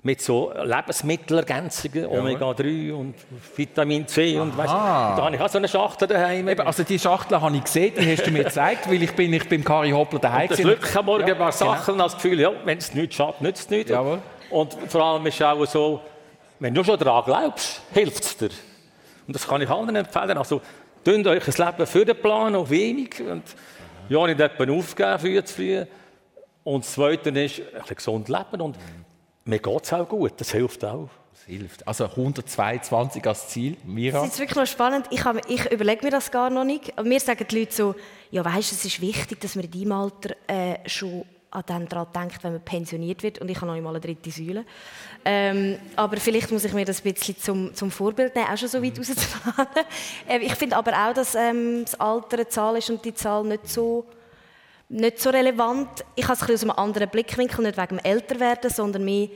mit 0.04 0.20
so 0.20 0.52
Lebensmittelergänzungen, 0.64 2.08
Omega-3 2.08 2.92
und 2.92 3.16
Vitamin 3.56 4.08
C 4.08 4.40
und 4.40 4.58
weißt, 4.58 4.74
da 4.74 5.18
habe 5.18 5.36
ich 5.36 5.42
auch 5.42 5.50
so 5.50 5.60
eine 5.60 5.68
Schachtel 5.68 6.08
daheim. 6.08 6.48
Eben, 6.48 6.62
also 6.62 6.84
die 6.84 6.98
Schachtel 6.98 7.40
habe 7.40 7.56
ich 7.56 7.64
gesehen, 7.64 7.94
die 8.00 8.12
hast 8.12 8.26
du 8.26 8.32
mir 8.32 8.46
gezeigt, 8.46 8.90
weil 8.90 9.04
ich 9.04 9.12
bin 9.16 9.32
ich 9.32 9.48
beim 9.48 9.64
Kari 9.64 9.92
Hoppler 9.92 10.20
daheim 10.20 10.50
Das 10.50 10.58
Glück 10.58 10.96
am 10.96 11.06
Morgen 11.06 11.28
ja, 11.28 11.34
ein 11.34 11.38
paar 11.38 11.52
genau. 11.52 11.72
Sachen 11.74 11.94
genau. 11.94 12.04
das 12.06 12.16
Gefühl, 12.16 12.40
ja, 12.40 12.52
wenn 12.66 12.80
es 12.80 12.94
nichts 12.96 13.16
schadet, 13.16 13.42
nützt 13.42 13.66
es 13.66 13.70
nichts. 13.70 13.92
Jawohl. 13.92 14.20
Und 14.52 14.76
vor 14.88 15.02
allem 15.02 15.26
ist 15.26 15.36
es 15.36 15.42
auch 15.42 15.66
so, 15.66 16.02
wenn 16.60 16.74
du 16.74 16.84
schon 16.84 17.00
daran 17.00 17.24
glaubst, 17.26 17.82
hilft 17.94 18.24
es 18.24 18.38
dir. 18.38 18.50
Und 19.26 19.36
das 19.36 19.48
kann 19.48 19.62
ich 19.62 19.70
allen 19.70 19.96
empfehlen. 19.96 20.38
Also, 20.38 20.62
tun 21.04 21.26
euch 21.26 21.48
ein 21.48 21.66
Leben 21.66 21.88
für 21.88 22.06
den 22.06 22.22
Plan, 22.22 22.56
auch 22.56 22.70
wenig. 22.70 23.22
Und 23.22 23.44
ja, 24.10 24.28
nicht 24.28 24.40
jemanden 24.40 24.78
aufgeben, 24.78 25.20
früh 25.20 25.44
zu 25.44 25.56
früh. 25.56 25.86
Und 26.64 26.84
das 26.84 26.94
Zweite 26.94 27.30
ist, 27.30 27.60
ein 27.60 27.66
bisschen 27.80 27.96
gesund 27.96 28.30
leben. 28.30 28.62
Und 28.62 28.78
mir 29.46 29.60
geht 29.60 29.84
es 29.84 29.94
auch 29.94 30.08
gut, 30.08 30.34
das 30.38 30.52
hilft 30.52 30.86
auch. 30.86 31.10
Das 31.34 31.44
hilft. 31.46 31.88
Also 31.88 32.06
122 32.06 33.26
als 33.26 33.48
Ziel, 33.48 33.78
Mira? 33.86 34.22
Das 34.22 34.34
ist 34.34 34.40
wirklich 34.40 34.58
noch 34.58 34.68
spannend. 34.68 35.08
Ich, 35.10 35.24
habe, 35.24 35.42
ich 35.48 35.72
überlege 35.72 36.06
mir 36.06 36.12
das 36.12 36.30
gar 36.30 36.50
noch 36.50 36.66
nicht. 36.66 36.92
Aber 36.98 37.08
mir 37.08 37.20
sagen 37.20 37.46
die 37.50 37.60
Leute 37.60 37.74
so, 37.74 37.96
ja 38.30 38.46
weißt, 38.46 38.72
es 38.72 38.86
ist 38.86 39.02
wichtig, 39.02 39.40
dass 39.40 39.56
man 39.56 39.66
in 39.66 39.72
deinem 39.72 39.92
Alter 39.94 40.36
äh, 40.48 40.78
schon 40.88 41.26
an 41.52 41.64
den 41.68 41.88
daran 41.88 42.08
denkt, 42.14 42.44
wenn 42.44 42.54
man 42.54 42.62
pensioniert 42.62 43.24
wird. 43.24 43.40
Und 43.40 43.50
ich 43.50 43.58
habe 43.58 43.68
noch 43.68 43.74
nicht 43.74 43.84
mal 43.84 43.90
eine 43.92 44.00
dritte 44.00 44.32
Säule. 44.32 44.66
Ähm, 45.24 45.78
aber 45.96 46.18
vielleicht 46.18 46.50
muss 46.52 46.64
ich 46.64 46.74
mir 46.74 46.86
das 46.86 47.04
ein 47.04 47.14
bisschen 47.14 47.38
zum, 47.38 47.76
zum 47.76 47.92
Vorbild 47.92 48.36
nehmen, 48.36 48.48
auch 48.48 48.58
schon 48.58 48.70
so 48.70 48.82
weit 48.82 48.98
mhm. 48.98 49.04
rauszufahren. 49.04 49.68
äh, 50.30 50.40
ich 50.40 50.56
finde 50.56 50.78
aber 50.78 50.94
auch, 50.94 51.14
dass 51.14 51.36
ähm, 51.36 51.84
das 51.84 52.00
Alter 52.00 52.38
eine 52.38 52.48
Zahl 52.48 52.78
ist 52.78 52.90
und 52.90 53.04
die 53.04 53.14
Zahl 53.14 53.44
nicht 53.44 53.68
so 53.68 54.06
nicht 54.92 55.20
so 55.20 55.30
relevant. 55.30 56.04
Ich 56.16 56.26
habe 56.26 56.34
es 56.34 56.44
ein 56.44 56.54
aus 56.54 56.64
einem 56.64 56.72
anderen 56.72 57.10
Blickwinkel, 57.10 57.64
nicht 57.64 57.78
wegen 57.78 57.98
dem 57.98 58.00
Älterwerden, 58.00 58.70
sondern 58.70 59.06
mehr, 59.06 59.30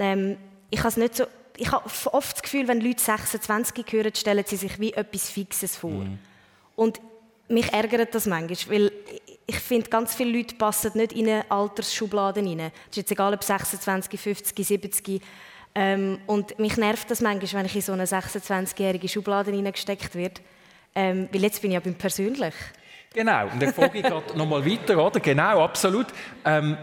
ähm, 0.00 0.36
ich 0.68 0.80
habe 0.80 0.88
es 0.88 0.96
nicht 0.96 1.16
so, 1.16 1.26
ich 1.56 1.70
habe 1.70 1.88
oft 2.12 2.36
das 2.36 2.42
Gefühl, 2.42 2.66
wenn 2.66 2.80
Leute 2.80 3.00
26 3.00 3.86
hören, 3.92 4.14
stellen 4.14 4.44
sie 4.46 4.56
sich 4.56 4.80
wie 4.80 4.92
etwas 4.92 5.30
Fixes 5.30 5.76
vor. 5.76 5.90
Mhm. 5.90 6.18
Und 6.74 7.00
mich 7.48 7.72
ärgert 7.72 8.14
das 8.14 8.26
manchmal, 8.26 8.80
weil 8.80 8.92
ich 9.50 9.58
finde, 9.58 9.90
ganz 9.90 10.14
viele 10.14 10.36
Leute 10.36 10.54
passen 10.54 10.92
nicht 10.94 11.12
in 11.12 11.28
eine 11.28 11.50
Altersschubladen 11.50 12.46
rein. 12.46 12.60
Es 12.60 12.90
ist 12.90 12.96
jetzt 12.98 13.12
egal, 13.12 13.34
ob 13.34 13.42
26, 13.42 14.20
50, 14.20 14.66
70. 14.66 15.22
Ähm, 15.74 16.20
und 16.26 16.56
mich 16.58 16.76
nervt 16.76 17.10
das 17.10 17.20
manchmal, 17.20 17.60
wenn 17.60 17.66
ich 17.66 17.74
in 17.74 17.82
so 17.82 17.92
eine 17.92 18.04
26-jährige 18.04 19.08
Schublade 19.08 19.50
hineingesteckt 19.50 20.14
werde. 20.14 20.40
Ähm, 20.94 21.28
weil 21.32 21.42
jetzt 21.42 21.60
bin 21.62 21.72
ich 21.72 21.74
ja 21.74 21.80
beim 21.80 21.94
persönlich. 21.94 22.54
Genau, 23.12 23.48
und 23.48 23.60
dann 23.60 23.74
frage 23.74 23.98
ich 23.98 24.04
gerade 24.04 24.38
noch 24.38 24.46
mal 24.46 24.64
weiter, 24.64 25.04
oder? 25.04 25.18
Genau, 25.18 25.64
absolut. 25.64 26.06
Ähm, 26.44 26.78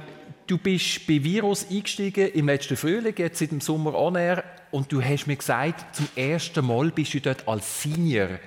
du 0.46 0.58
bist 0.58 1.08
bei 1.08 1.24
Virus 1.24 1.66
eingestiegen 1.70 2.32
im 2.34 2.48
letzten 2.48 2.76
Frühling, 2.76 3.16
jetzt 3.18 3.40
seit 3.40 3.52
dem 3.52 3.62
Sommer 3.62 3.94
on 3.96 4.16
air, 4.16 4.44
und 4.72 4.92
du 4.92 5.02
hast 5.02 5.26
mir 5.26 5.38
gesagt, 5.38 5.96
zum 5.96 6.10
ersten 6.18 6.66
Mal 6.66 6.92
bist 6.92 7.14
du 7.14 7.22
dort 7.22 7.48
als 7.48 7.82
Senior. 7.82 8.40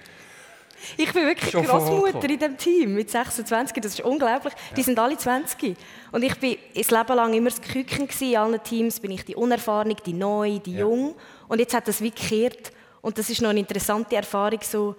Ich 0.97 1.13
bin 1.13 1.27
wirklich 1.27 1.51
Schon 1.51 1.65
Großmutter 1.65 2.29
in 2.29 2.39
diesem 2.39 2.57
Team 2.57 2.95
mit 2.95 3.11
26, 3.11 3.83
das 3.83 3.95
ist 3.95 4.01
unglaublich. 4.01 4.55
Ja. 4.55 4.75
Die 4.77 4.83
sind 4.83 4.99
alle 4.99 5.17
20. 5.17 5.77
Und 6.13 6.23
ich 6.23 6.39
bin 6.39 6.57
das 6.75 6.91
Leben 6.91 7.15
lang 7.15 7.35
immer 7.35 7.51
das 7.51 7.61
Küken 7.61 8.09
in 8.21 8.37
allen 8.37 8.63
Teams, 8.63 9.01
bin 9.01 9.11
ich 9.11 9.25
die 9.25 9.37
Unerfahrene, 9.37 9.95
die 9.95 10.13
Neue, 10.13 10.61
die 10.61 10.75
ja. 10.75 10.81
Jung. 10.81 11.15
Und 11.49 11.59
jetzt 11.59 11.75
hat 11.75 11.89
das 11.89 12.01
wie 12.01 12.11
gekehrt. 12.11 12.73
Und 13.01 13.19
das 13.19 13.31
ist 13.31 13.41
noch 13.41 13.51
eine 13.51 13.61
interessante 13.61 14.17
Erfahrung, 14.17 14.61
so 14.63 14.97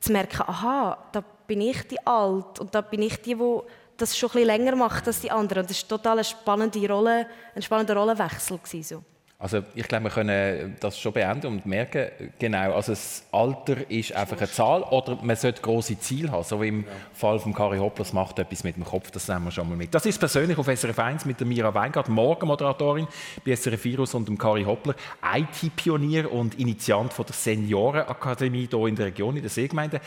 zu 0.00 0.12
merken, 0.12 0.42
aha, 0.46 0.98
da 1.12 1.24
bin 1.46 1.60
ich 1.60 1.86
die 1.86 2.04
Alt 2.06 2.58
und 2.60 2.74
da 2.74 2.80
bin 2.80 3.02
ich 3.02 3.20
die, 3.22 3.34
die 3.34 3.58
das 3.96 4.16
schon 4.16 4.28
ein 4.30 4.32
bisschen 4.32 4.46
länger 4.48 4.76
macht 4.76 5.06
als 5.06 5.20
die 5.20 5.30
anderen. 5.30 5.62
Und 5.62 5.70
das 5.70 5.82
war 5.82 5.98
total 5.98 6.12
eine 6.14 6.24
spannende 6.24 6.88
Rolle, 6.88 7.26
ein 7.54 7.62
spannender 7.62 7.96
Rollenwechsel. 7.96 8.58
Gewesen, 8.58 8.82
so. 8.82 9.15
Also 9.38 9.62
ich 9.74 9.86
glaube, 9.86 10.04
wir 10.04 10.10
können 10.10 10.76
das 10.80 10.98
schon 10.98 11.12
beenden 11.12 11.48
und 11.48 11.66
merken, 11.66 12.06
genau, 12.38 12.72
also 12.72 12.92
das 12.92 13.22
Alter 13.30 13.90
ist 13.90 14.14
einfach 14.14 14.38
eine 14.38 14.50
Zahl 14.50 14.82
oder 14.84 15.18
man 15.20 15.36
sollte 15.36 15.60
große 15.60 15.98
Ziele 15.98 16.30
haben, 16.32 16.42
so 16.42 16.62
wie 16.62 16.68
im 16.68 16.80
ja. 16.80 16.86
Fall 17.12 17.38
von 17.38 17.52
Kari 17.52 17.76
Hoppler, 17.76 18.06
das 18.06 18.14
macht 18.14 18.38
etwas 18.38 18.64
mit 18.64 18.76
dem 18.76 18.84
Kopf, 18.86 19.10
das 19.10 19.28
nehmen 19.28 19.44
wir 19.44 19.50
schon 19.50 19.68
mal 19.68 19.76
mit. 19.76 19.94
Das 19.94 20.06
ist 20.06 20.18
persönlich 20.18 20.56
auf 20.56 20.64
SRF 20.66 20.98
1 20.98 21.26
mit 21.26 21.38
der 21.38 21.46
Mira 21.46 21.74
Weingart, 21.74 22.08
Morgenmoderatorin 22.08 23.06
bei 23.44 23.54
SRF 23.54 23.84
Virus 23.84 24.14
und 24.14 24.26
dem 24.26 24.38
Kari 24.38 24.64
Hoppler, 24.64 24.94
IT-Pionier 25.34 26.32
und 26.32 26.58
Initiant 26.58 27.12
von 27.12 27.26
der 27.26 27.34
Seniorenakademie 27.34 28.68
hier 28.70 28.86
in 28.86 28.96
der 28.96 29.06
Region, 29.06 29.36
in 29.36 29.42
der 29.42 29.50
Seegemeinde. 29.50 30.00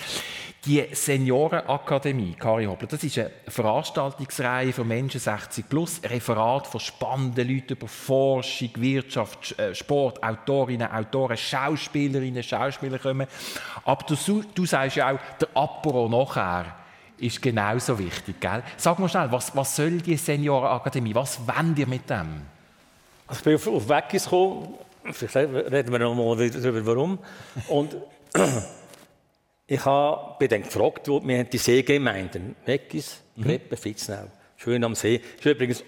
Die 0.65 0.83
Seniorenakademie, 0.91 2.33
Kari 2.33 2.65
Hoppler, 2.65 2.88
das 2.88 3.03
ist 3.03 3.19
eine 3.19 3.29
Veranstaltungsreihe 3.48 4.74
für 4.74 4.83
Menschen 4.83 5.19
60 5.19 5.69
plus, 5.69 6.01
Referat 6.03 6.65
von 6.65 6.79
spannenden 6.79 7.48
Leuten 7.48 7.74
über 7.74 7.88
Forschung, 7.88 8.71
Wirtschaft, 8.75 9.19
äh, 9.58 9.74
Sport, 9.74 10.22
Autorinnen, 10.24 10.92
Autoren, 10.92 11.38
Schauspielerinnen, 11.38 12.44
Schauspieler 12.44 13.00
kommen. 13.00 13.28
Aber 13.86 14.06
du, 14.06 14.44
du 14.54 14.66
sagst 14.66 14.98
ja 14.98 15.12
auch, 15.12 15.20
der 15.40 15.48
Apero 15.54 16.08
nachher 16.10 16.76
ist 17.18 17.42
genauso 17.42 17.98
wichtig. 18.00 18.40
Gell? 18.40 18.64
Sag 18.78 19.00
mal 19.00 19.10
schnell, 19.10 19.32
was, 19.32 19.56
was 19.56 19.76
soll 19.76 19.98
die 19.98 20.16
Seniorenakademie, 20.16 21.16
was 21.16 21.40
wollen 21.48 21.76
ihr 21.78 21.88
mit 21.88 22.10
dem? 22.10 22.42
Also 23.28 23.40
ich 23.40 23.44
bin 23.44 23.56
auf, 23.56 23.68
auf 23.68 23.90
Weggis 23.90 24.24
gekommen, 24.24 24.74
vielleicht 25.12 25.36
reden 25.36 25.92
wir 25.92 26.00
noch 26.00 26.16
mal 26.16 26.50
darüber, 26.50 26.86
warum. 26.86 27.20
Und 27.68 27.96
Ich 29.72 29.86
habe, 29.86 30.36
bin 30.40 30.50
dann 30.50 30.64
gefragt, 30.64 31.08
wo, 31.08 31.24
wir 31.24 31.38
haben 31.38 31.50
die 31.52 31.60
Seegemeinden, 31.60 32.56
Weggis, 32.66 33.22
Greppen, 33.40 33.78
mhm. 33.78 33.78
Fitznau, 33.78 34.24
schön 34.58 34.84
am 34.84 34.96
See. 34.96 35.22
Ist 35.38 35.46
übrigens 35.46 35.84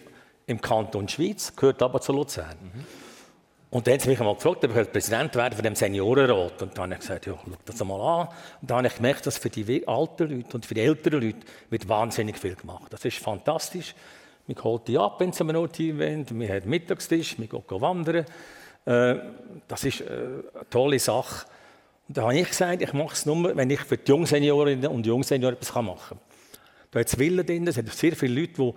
im 0.45 0.61
Kanton 0.61 1.09
Schweiz, 1.09 1.55
gehört 1.55 1.81
aber 1.81 1.99
zu 1.99 2.13
Luzern. 2.13 2.57
Mhm. 2.61 2.85
Und 3.71 3.87
dann 3.87 3.93
haben 3.93 4.01
sie 4.01 4.09
mich 4.09 4.19
einmal 4.19 4.35
gefragt, 4.35 4.65
ob 4.65 4.75
ich 4.75 4.91
Präsident 4.91 5.33
werden 5.33 5.53
von 5.53 5.63
dem 5.63 5.75
Seniorenrat. 5.75 6.61
Und 6.61 6.77
dann 6.77 6.83
habe 6.83 6.93
ich 6.95 6.99
gesagt, 6.99 7.25
ja, 7.25 7.33
schau 7.33 7.51
das 7.63 7.83
mal 7.85 8.01
an. 8.01 8.27
Und 8.61 8.69
dann 8.69 8.77
habe 8.79 8.87
ich 8.87 8.95
gemerkt, 8.95 9.25
dass 9.25 9.37
für 9.37 9.49
die 9.49 9.87
alten 9.87 10.29
Leute 10.29 10.57
und 10.57 10.65
für 10.65 10.73
die 10.73 10.81
älteren 10.81 11.21
Leute 11.21 11.39
wird 11.69 11.87
wahnsinnig 11.87 12.37
viel 12.37 12.55
gemacht. 12.55 12.91
Das 12.91 13.05
ist 13.05 13.17
fantastisch. 13.19 13.95
Wir 14.45 14.61
holen 14.61 14.81
die 14.85 14.97
ab, 14.97 15.21
wenn 15.21 15.31
sie 15.31 15.41
an 15.41 15.51
einem 15.51 15.71
Team 15.71 15.99
wollen. 15.99 16.25
Wir 16.29 16.49
haben 16.49 16.69
Mittagstisch, 16.69 17.39
wir 17.39 17.47
gehen 17.47 17.63
wandern. 17.81 18.25
Äh, 18.85 19.15
das 19.69 19.85
ist 19.85 20.01
äh, 20.01 20.05
eine 20.05 20.69
tolle 20.69 20.99
Sache. 20.99 21.45
Und 22.09 22.17
da 22.17 22.23
habe 22.23 22.35
ich 22.35 22.49
gesagt, 22.49 22.81
ich 22.81 22.91
mache 22.91 23.13
es 23.13 23.25
nur, 23.25 23.55
wenn 23.55 23.69
ich 23.69 23.79
für 23.79 23.95
die 23.95 24.11
Jungseniorinnen 24.11 24.87
und 24.87 25.05
Jungsenioren 25.05 25.55
etwas 25.55 25.73
machen 25.75 25.97
kann. 26.09 26.19
Da 26.91 26.99
hat 26.99 27.07
es 27.07 27.17
Willen 27.17 27.45
drin, 27.45 27.65
es 27.67 27.75
sind 27.75 27.89
sehr 27.93 28.17
viele 28.17 28.41
Leute, 28.41 28.53
die 28.53 28.73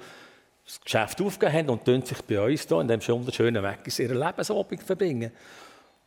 das 0.65 0.81
Geschäft 0.81 1.21
aufgegeben 1.21 1.69
haben 1.69 1.69
und 1.69 2.07
sich 2.07 2.23
bei 2.23 2.41
uns 2.41 2.67
hier 2.67 2.81
in 2.81 2.89
diesem 2.89 3.15
wunderschönen 3.15 3.63
Weg 3.63 3.99
ihre 3.99 4.15
Lebensabend 4.15 4.83
verbringen. 4.83 5.31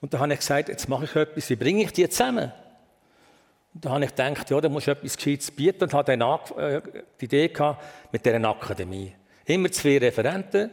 Und 0.02 0.14
da 0.14 0.20
habe 0.20 0.34
ich 0.34 0.40
gesagt, 0.40 0.70
jetzt 0.70 0.90
mache 0.90 1.06
ich 1.06 1.16
etwas, 1.16 1.50
wie 1.50 1.56
bringe 1.56 1.84
ich 1.84 1.94
die 1.94 2.08
zusammen? 2.10 2.52
Und 3.74 3.86
da 3.86 3.92
habe 3.92 4.06
ich 4.06 4.16
gedacht, 4.16 4.50
ja, 4.50 4.62
da 4.62 4.70
muss 4.70 4.84
ich 4.84 4.90
etwas 4.90 5.16
Gescheites 5.16 5.52
bieten 5.52 5.84
und 5.84 5.94
habe 5.94 6.18
dann 6.18 6.40
äh, 6.58 6.82
die 7.20 7.26
Idee 7.26 7.48
gehabt 7.50 7.84
mit 8.12 8.26
dieser 8.26 8.44
Akademie. 8.44 9.14
Immer 9.46 9.72
zwei 9.72 9.98
Referenten, 10.00 10.72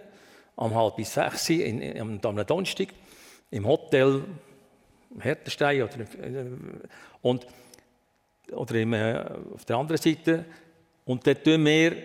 am 0.57 0.75
halb 0.75 0.97
bis 0.97 1.13
sechs, 1.13 1.51
in, 1.51 2.01
am 2.01 2.21
Donnerstag, 2.21 2.89
im 3.51 3.67
Hotel 3.67 4.23
Härtestein 5.19 5.83
oder, 5.83 6.01
äh, 6.01 6.47
und, 7.23 7.47
oder 8.53 8.75
im, 8.77 8.93
äh, 8.95 9.25
auf 9.55 9.65
der 9.65 9.77
anderen 9.77 10.01
Seite. 10.01 10.45
Und 11.05 11.27
dort 11.27 11.45
tun 11.45 11.65
wir 11.65 11.97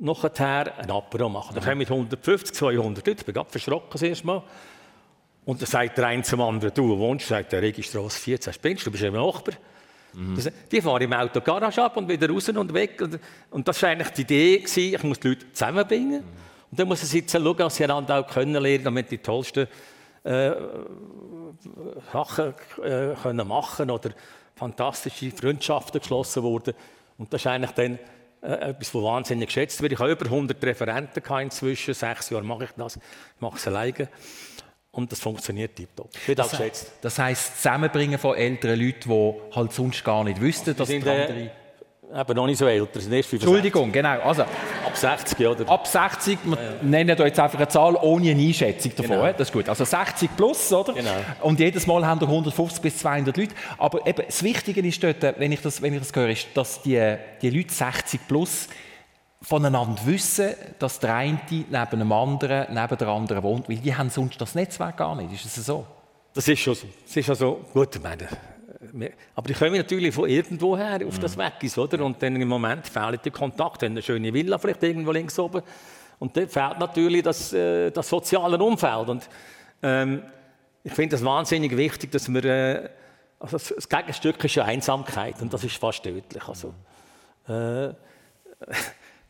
nachher 0.00 0.78
ein 0.78 0.90
Apero 0.90 1.28
machen. 1.28 1.54
Da 1.54 1.60
kommen 1.60 1.78
mit 1.78 1.90
150, 1.90 2.54
200 2.54 3.06
Leute. 3.06 3.20
Ich 3.20 3.26
bin 3.26 3.34
gerade 3.34 3.50
verschrocken 3.50 3.90
das 3.92 4.02
erste 4.02 4.26
Mal. 4.26 4.42
Und 5.44 5.60
dann 5.60 5.66
sagt 5.66 5.98
der 5.98 6.06
eine 6.06 6.22
zum 6.22 6.40
anderen, 6.40 6.72
du 6.74 6.98
wohnst, 6.98 7.28
sagt 7.28 7.52
der 7.52 7.62
Registrasse 7.62 8.18
14, 8.18 8.52
spinnst 8.52 8.86
du, 8.86 8.90
bist 8.90 9.04
ein 9.04 9.12
Nachbar. 9.12 9.54
Mhm. 10.12 10.36
Das, 10.36 10.50
die 10.70 10.80
fahren 10.80 11.02
im 11.02 11.12
Auto 11.12 11.40
Garage 11.40 11.82
ab 11.82 11.96
und 11.96 12.08
wieder 12.08 12.28
raus 12.28 12.48
und 12.48 12.74
weg. 12.74 13.00
Und, 13.00 13.18
und 13.50 13.68
das 13.68 13.82
war 13.82 13.90
eigentlich 13.90 14.10
die 14.10 14.22
Idee, 14.22 14.58
gewesen, 14.58 14.94
ich 14.94 15.02
muss 15.02 15.20
die 15.20 15.28
Leute 15.28 15.52
zusammenbringen. 15.52 16.20
Mhm. 16.20 16.70
Und 16.70 16.78
dann 16.78 16.88
muss 16.88 17.00
sie 17.00 17.24
schauen, 17.28 17.56
dass 17.56 17.76
sie 17.76 17.84
einander 17.84 18.20
auch 18.20 18.26
kennenlernen, 18.26 18.84
damit 18.84 19.10
die 19.10 19.18
tollsten 19.18 19.66
äh, 20.24 20.52
Sachen 22.12 22.54
äh, 22.82 23.14
können 23.22 23.48
machen 23.48 23.90
oder 23.90 24.10
fantastische 24.54 25.30
Freundschaften 25.30 26.00
geschlossen 26.00 26.42
wurden. 26.42 26.74
Und 27.18 27.32
das 27.32 27.40
ist 27.40 27.46
eigentlich 27.46 27.72
dann 27.72 27.98
äh, 28.42 28.70
etwas, 28.70 28.94
was 28.94 29.02
wahnsinnig 29.02 29.48
geschätzt 29.48 29.82
wird. 29.82 29.92
Ich 29.92 29.98
habe 29.98 30.12
über 30.12 30.24
100 30.24 30.62
Referenten 30.64 31.22
inzwischen. 31.40 31.94
Sechs 31.94 32.30
Jahre 32.30 32.44
mache 32.44 32.64
ich 32.64 32.70
das. 32.76 32.96
Ich 32.96 33.40
mache 33.40 33.56
es 33.56 33.66
alleine. 33.66 34.08
Und 34.92 35.12
das 35.12 35.20
funktioniert 35.20 35.76
tiptop. 35.76 36.10
Wird 36.26 36.40
auch 36.40 36.50
geschätzt. 36.50 36.92
Das 37.00 37.18
heisst, 37.18 37.56
Zusammenbringen 37.56 38.18
von 38.18 38.34
älteren 38.36 38.80
Leuten, 38.80 39.08
die 39.08 39.54
halt 39.54 39.72
sonst 39.72 40.04
gar 40.04 40.24
nicht 40.24 40.40
wüssten, 40.40 40.74
dass 40.74 40.88
die 40.88 40.96
äh, 40.96 41.08
andere 41.08 41.50
eben 42.14 42.34
noch 42.34 42.46
nicht 42.46 42.58
so 42.58 42.66
älter, 42.66 43.00
sind 43.00 43.12
erst 43.12 43.32
Entschuldigung, 43.32 43.92
genau. 43.92 44.18
Also, 44.20 44.42
ab 44.42 44.94
60, 44.94 45.46
oder? 45.46 45.68
Ab 45.68 45.86
60, 45.86 46.38
wir 46.44 46.56
ja, 46.56 46.62
ja. 46.62 46.70
nennen 46.82 47.16
da 47.16 47.24
jetzt 47.24 47.38
einfach 47.38 47.58
eine 47.58 47.68
Zahl 47.68 47.96
ohne 47.96 48.30
eine 48.30 48.42
Einschätzung 48.42 48.92
davon. 48.96 49.16
Genau. 49.16 49.32
Das 49.32 49.48
ist 49.48 49.52
gut. 49.52 49.68
Also 49.68 49.84
60 49.84 50.36
plus, 50.36 50.72
oder? 50.72 50.92
Genau. 50.92 51.10
Und 51.42 51.60
jedes 51.60 51.86
Mal 51.86 52.06
haben 52.06 52.20
wir 52.20 52.28
150 52.28 52.82
bis 52.82 52.98
200 52.98 53.36
Leute. 53.36 53.54
Aber 53.78 54.06
eben, 54.06 54.22
das 54.26 54.42
Wichtige 54.42 54.80
ist 54.80 55.02
dort, 55.02 55.22
wenn 55.38 55.52
ich 55.52 55.60
das, 55.60 55.80
wenn 55.82 55.94
ich 55.94 56.00
das 56.00 56.14
höre, 56.14 56.28
ist, 56.30 56.48
dass 56.54 56.82
die, 56.82 57.16
die 57.40 57.50
Leute 57.50 57.72
60 57.72 58.20
plus 58.26 58.68
voneinander 59.42 60.00
wissen, 60.04 60.50
dass 60.78 60.98
der 60.98 61.14
eine 61.14 61.40
neben 61.50 61.98
dem 61.98 62.12
anderen, 62.12 62.74
neben 62.74 62.98
der 62.98 63.08
anderen 63.08 63.42
wohnt, 63.42 63.68
weil 63.68 63.76
die 63.76 63.94
haben 63.94 64.10
sonst 64.10 64.40
das 64.40 64.54
Netzwerk 64.54 64.98
gar 64.98 65.14
nicht. 65.16 65.32
Ist 65.32 65.56
es 65.56 65.66
so? 65.66 65.86
Das 66.34 66.46
ist 66.46 66.60
schon 66.60 66.74
so. 66.74 66.86
Das 67.06 67.16
ist 67.16 67.28
also, 67.28 67.60
gut, 67.72 67.96
ich 67.96 68.02
meine, 68.02 68.28
aber 69.34 69.48
die 69.48 69.54
kommen 69.54 69.76
natürlich 69.76 70.14
von 70.14 70.28
irgendwoher 70.28 71.06
auf 71.06 71.18
das 71.18 71.36
mhm. 71.36 71.42
Weg 71.42 71.52
ist, 71.62 71.76
oder? 71.76 72.02
Und 72.04 72.22
dann 72.22 72.40
im 72.40 72.48
Moment 72.48 72.86
fehlen 72.86 73.18
die 73.22 73.30
Kontakte. 73.30 73.86
Eine 73.86 74.00
schöne 74.00 74.32
Villa 74.32 74.58
vielleicht 74.58 74.82
irgendwo 74.82 75.12
links 75.12 75.38
oben. 75.38 75.62
Und 76.18 76.36
dann 76.36 76.48
fehlt 76.48 76.78
natürlich 76.78 77.22
das, 77.22 77.52
äh, 77.52 77.90
das 77.90 78.08
soziale 78.08 78.58
Umfeld. 78.58 79.08
Und 79.08 79.28
ähm, 79.82 80.22
ich 80.82 80.92
finde 80.92 81.16
es 81.16 81.24
wahnsinnig 81.24 81.76
wichtig, 81.76 82.10
dass 82.10 82.32
wir 82.32 82.44
äh, 82.44 82.88
also 83.40 83.56
das 83.56 83.88
Gegenstück 83.88 84.44
ist 84.44 84.54
ja 84.54 84.64
Einsamkeit 84.64 85.40
und 85.40 85.52
das 85.52 85.64
ist 85.64 85.76
fast 85.76 86.02
tödlich. 86.02 86.46
Also, 86.46 86.74
äh, 87.48 87.92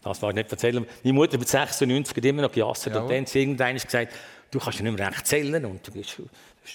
das 0.02 0.21
war 0.21 0.30
ich 0.30 0.35
nicht 0.35 0.50
erzählen. 0.50 0.85
Meine 1.04 1.14
Mutter 1.14 1.38
mit 1.38 1.49
96 1.49 2.16
hat 2.16 2.25
immer 2.25 2.42
noch 2.42 2.52
gejasset 2.52 2.95
und 2.97 3.09
dann 3.09 3.21
hat 3.21 3.28
sie 3.28 3.40
irgendwann 3.40 3.76
gesagt, 3.76 4.12
du 4.50 4.59
kannst 4.59 4.80
ja 4.80 4.85
nicht 4.85 4.99
mehr 4.99 5.09
recht 5.09 5.26
zählen 5.26 5.64
und 5.64 5.87
du, 5.87 5.92
bist, 5.92 6.21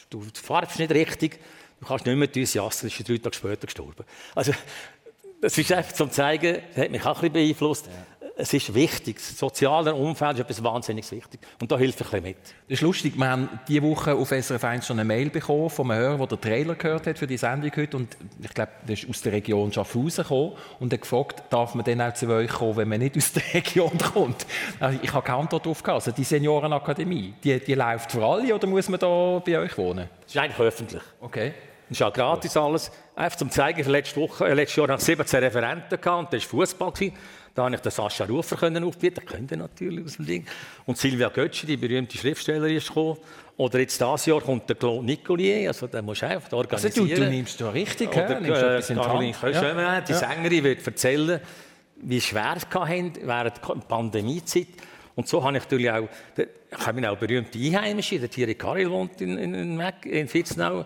du 0.09 0.23
farbst 0.33 0.79
nicht 0.79 0.91
richtig, 0.91 1.39
du 1.79 1.85
kannst 1.87 2.05
nicht 2.05 2.15
mehr 2.15 2.43
jassen, 2.43 2.87
ist 2.87 3.09
drei 3.09 3.17
Tage 3.17 3.35
später 3.35 3.67
gestorben. 3.67 4.03
Also, 4.33 4.53
das 5.41 5.57
ist 5.57 5.71
einfach 5.71 5.93
zum 5.93 6.11
zeigen, 6.11 6.61
das 6.73 6.83
hat 6.83 6.91
mich 6.91 7.05
auch 7.05 7.21
ein 7.21 7.31
bisschen 7.31 7.33
beeinflusst. 7.33 7.87
Ja 7.87 8.14
es 8.37 8.53
ist 8.53 8.73
wichtig. 8.73 9.15
Das 9.15 9.37
soziale 9.37 9.95
Umfeld 9.95 10.33
ist 10.33 10.41
etwas 10.41 10.63
wahnsinnig 10.63 11.09
wichtig. 11.09 11.39
Und 11.61 11.71
da 11.71 11.77
hilft 11.77 12.01
ein 12.01 12.03
bisschen 12.03 12.23
mit. 12.23 12.37
Das 12.67 12.79
ist 12.79 12.81
lustig. 12.81 13.13
Wir 13.17 13.29
haben 13.29 13.49
diese 13.67 13.81
Woche 13.83 14.13
auf 14.13 14.29
SRF 14.29 14.63
1 14.63 14.85
schon 14.85 14.99
eine 14.99 15.07
Mail 15.07 15.29
bekommen 15.29 15.69
von 15.69 15.89
einem 15.89 16.01
Hörer, 16.01 16.17
der 16.17 16.27
den 16.27 16.41
Trailer 16.41 16.75
gehört 16.75 17.07
hat 17.07 17.17
für 17.17 17.27
die 17.27 17.37
Sendung 17.37 17.71
heute. 17.75 17.95
Und 17.95 18.17
ich 18.43 18.53
glaube, 18.53 18.71
der 18.85 18.93
ist 18.93 19.09
aus 19.09 19.21
der 19.21 19.31
Region 19.31 19.71
Schaffhausen 19.71 20.23
gekommen 20.23 20.51
und 20.79 20.91
hat 20.91 21.01
gefragt, 21.01 21.43
darf 21.49 21.75
man 21.75 21.85
dann 21.85 22.01
auch 22.01 22.13
zu 22.13 22.27
euch 22.27 22.49
kommen, 22.49 22.75
wenn 22.75 22.89
man 22.89 22.99
nicht 22.99 23.15
aus 23.15 23.31
der 23.31 23.43
Region 23.53 23.97
kommt? 23.97 24.45
Also 24.79 24.99
ich 25.01 25.13
habe 25.13 25.25
keine 25.25 25.39
Antwort 25.39 25.65
darauf 25.65 25.81
gehabt. 25.81 26.01
Also 26.01 26.11
die 26.11 26.25
Seniorenakademie, 26.25 27.35
die, 27.41 27.59
die 27.59 27.73
läuft 27.73 28.11
für 28.11 28.25
alle 28.25 28.53
oder 28.53 28.67
muss 28.67 28.89
man 28.89 28.99
da 28.99 29.41
bei 29.45 29.57
euch 29.59 29.77
wohnen? 29.77 30.09
Das 30.23 30.35
ist 30.35 30.41
eigentlich 30.41 30.59
öffentlich. 30.59 31.03
Okay. 31.21 31.53
Das 31.87 31.99
ist 31.99 32.03
auch 32.03 32.13
gratis 32.13 32.57
alles. 32.57 32.91
Einfach 33.15 33.37
zum 33.37 33.51
Zeigen, 33.51 33.87
letzte 33.89 34.19
Woche, 34.19 34.47
äh, 34.47 34.53
letztes 34.55 34.75
Jahr 34.77 34.89
ich 34.89 35.01
17 35.01 35.39
Referenten 35.39 36.01
gehabt, 36.01 36.19
und 36.19 36.33
das 36.33 36.43
war 36.51 36.61
Fußball. 36.61 36.93
Da 37.55 37.63
konnte 37.63 37.77
ich 37.77 37.81
den 37.81 37.91
Sascha 37.91 38.25
Rufer 38.25 38.57
können 38.57 38.83
aufbieten, 38.83 39.15
der 39.15 39.23
könnte 39.23 39.55
natürlich 39.55 40.03
aus 40.03 40.17
dem 40.17 40.25
Ding. 40.25 40.45
Und 40.85 40.97
Silvia 40.97 41.29
Götzsche, 41.29 41.65
die 41.65 41.77
berühmte 41.77 42.17
Schriftstellerin, 42.17 42.75
ist 42.75 42.89
gekommen. 42.89 43.17
Oder 43.55 43.79
jetzt 43.79 44.01
dieses 44.01 44.25
Jahr 44.25 44.41
kommt 44.41 44.67
der 44.67 44.75
Claude 44.75 45.05
Nicolier, 45.05 45.69
also 45.69 45.87
den 45.87 46.03
musst 46.03 46.21
du 46.21 46.27
einfach 46.27 46.51
organisieren. 46.51 47.09
Also 47.09 47.15
du, 47.15 47.21
du 47.21 47.29
nimmst 47.29 47.61
du 47.61 47.67
richtig, 47.67 48.09
Oder 48.09 48.79
äh, 48.79 48.81
Caroline 48.81 49.31
Köschömer, 49.31 49.81
ja. 49.81 50.01
die 50.01 50.13
Sängerin, 50.13 50.63
wird 50.65 50.85
erzählen, 50.85 51.39
wie 51.95 52.19
schwer 52.19 52.55
es 52.57 52.67
hatten 52.69 53.13
während 53.23 53.55
der 53.55 53.75
Pandemiezeit. 53.87 54.67
Und 55.15 55.29
so 55.29 55.41
habe 55.41 55.55
ich 55.55 55.63
natürlich 55.63 55.89
auch, 55.89 56.09
ich 56.35 56.85
habe 56.85 57.09
auch 57.09 57.17
berühmte 57.17 57.57
Einheimische, 57.57 58.19
der 58.19 58.29
Thierry 58.29 58.55
Karel 58.55 58.91
wohnt 58.91 59.21
in, 59.21 59.37
in, 59.37 59.53
in, 59.53 59.79
in 60.03 60.27
Fitznau, 60.27 60.85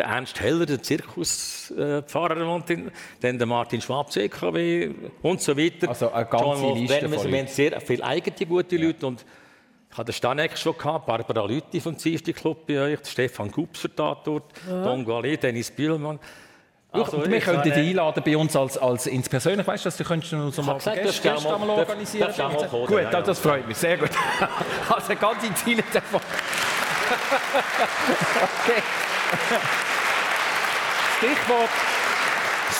der 0.00 0.08
Ernst 0.08 0.40
Heller, 0.40 0.66
der 0.66 0.82
Zirkuspfarrer, 0.82 2.62
in, 2.68 2.90
dann 3.20 3.38
der 3.38 3.46
Martin 3.46 3.80
Schwab, 3.80 4.10
CKW 4.10 4.90
und 5.22 5.40
so 5.40 5.56
weiter. 5.56 5.88
Also 5.88 6.10
eine 6.10 6.26
ganze 6.26 6.62
John 6.62 6.78
Liste 6.78 7.10
Wir 7.10 7.38
haben 7.38 7.46
sehr 7.46 7.80
viele 7.80 8.04
eigene 8.04 8.46
gute 8.46 8.76
ja. 8.76 8.86
Leute 8.86 9.06
und 9.06 9.24
ich 9.90 9.98
hatte 9.98 10.12
den 10.12 10.14
Stanek 10.14 10.56
schon 10.56 10.78
gehabt, 10.78 11.06
Barbara 11.06 11.44
Lüthi 11.44 11.80
vom 11.80 11.98
Ziesti 11.98 12.32
Club 12.32 12.66
bei 12.66 12.80
euch, 12.80 13.00
Stefan 13.04 13.50
Gubser 13.50 13.88
dort, 13.88 14.52
ja. 14.68 14.84
Don 14.84 15.04
Gualet, 15.04 15.42
Dennis 15.42 15.70
Bielmann. 15.70 16.18
Also, 16.92 17.24
wir 17.24 17.40
könnten 17.40 17.62
dich 17.62 17.74
einladen 17.74 18.20
bei 18.24 18.36
uns 18.36 18.56
als, 18.56 18.76
als 18.76 19.06
ins 19.06 19.28
Persönliche. 19.28 19.66
Weißt 19.66 19.84
du, 19.84 19.88
dass 19.88 19.96
du 19.96 20.02
könntest 20.02 20.32
uns 20.32 20.56
mal 20.56 20.74
gesagt, 20.74 21.00
Gäste, 21.00 21.22
Gäste 21.22 21.48
mal, 21.48 21.58
mal 21.58 21.70
organisieren 21.70 22.32
darf, 22.36 22.56
darf 22.56 22.72
mal 22.72 22.86
Gut, 22.86 23.00
ja, 23.00 23.22
das 23.22 23.38
freut 23.38 23.68
mich. 23.68 23.76
Sehr 23.76 23.96
gut. 23.96 24.10
also 24.88 25.14
ganz 25.14 25.44
in 25.44 25.54
Ziele 25.54 25.84
davon. 25.92 26.20
okay. 28.64 28.82
Stichwort, 31.20 31.68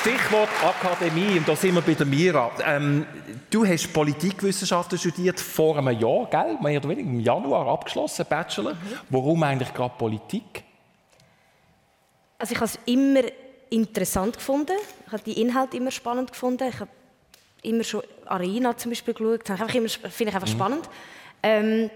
Stichwort 0.01 0.49
Akademie, 0.65 1.37
und 1.37 1.47
da 1.47 1.55
sind 1.55 1.75
wir 1.75 1.83
bei 1.83 1.93
der 1.93 2.07
Mira. 2.07 2.51
Ähm, 2.65 3.05
du 3.51 3.67
hast 3.67 3.93
Politikwissenschaften 3.93 4.97
studiert 4.97 5.39
vor 5.39 5.77
einem 5.77 6.01
Jahr, 6.01 6.27
gell? 6.31 6.57
Mehr 6.63 6.81
oder 6.81 6.89
weniger 6.89 7.11
im 7.11 7.21
Januar 7.21 7.69
abgeschlossen, 7.69 8.25
Bachelor. 8.27 8.73
Mhm. 8.73 8.79
Warum 9.11 9.43
eigentlich 9.43 9.75
gerade 9.75 9.93
Politik? 9.99 10.65
Also 12.39 12.55
ich 12.55 12.61
habe 12.63 12.71
es 12.71 12.79
immer 12.87 13.21
interessant 13.69 14.37
gefunden. 14.37 14.77
Ich 15.07 15.13
habe 15.13 15.23
die 15.23 15.39
Inhalte 15.39 15.77
immer 15.77 15.91
spannend 15.91 16.33
gefunden. 16.33 16.67
Ich 16.67 16.81
habe 16.81 16.91
immer 17.61 17.85
schon 17.85 18.03
Arena 18.25 18.75
zum 18.75 18.93
Beispiel 18.93 19.13
geschaut. 19.13 19.51
Das 19.51 19.61
finde 19.71 19.87
ich 19.87 20.35
einfach 20.35 20.41
mhm. 20.41 20.47
spannend. 20.47 20.89
Ähm, 21.43 21.91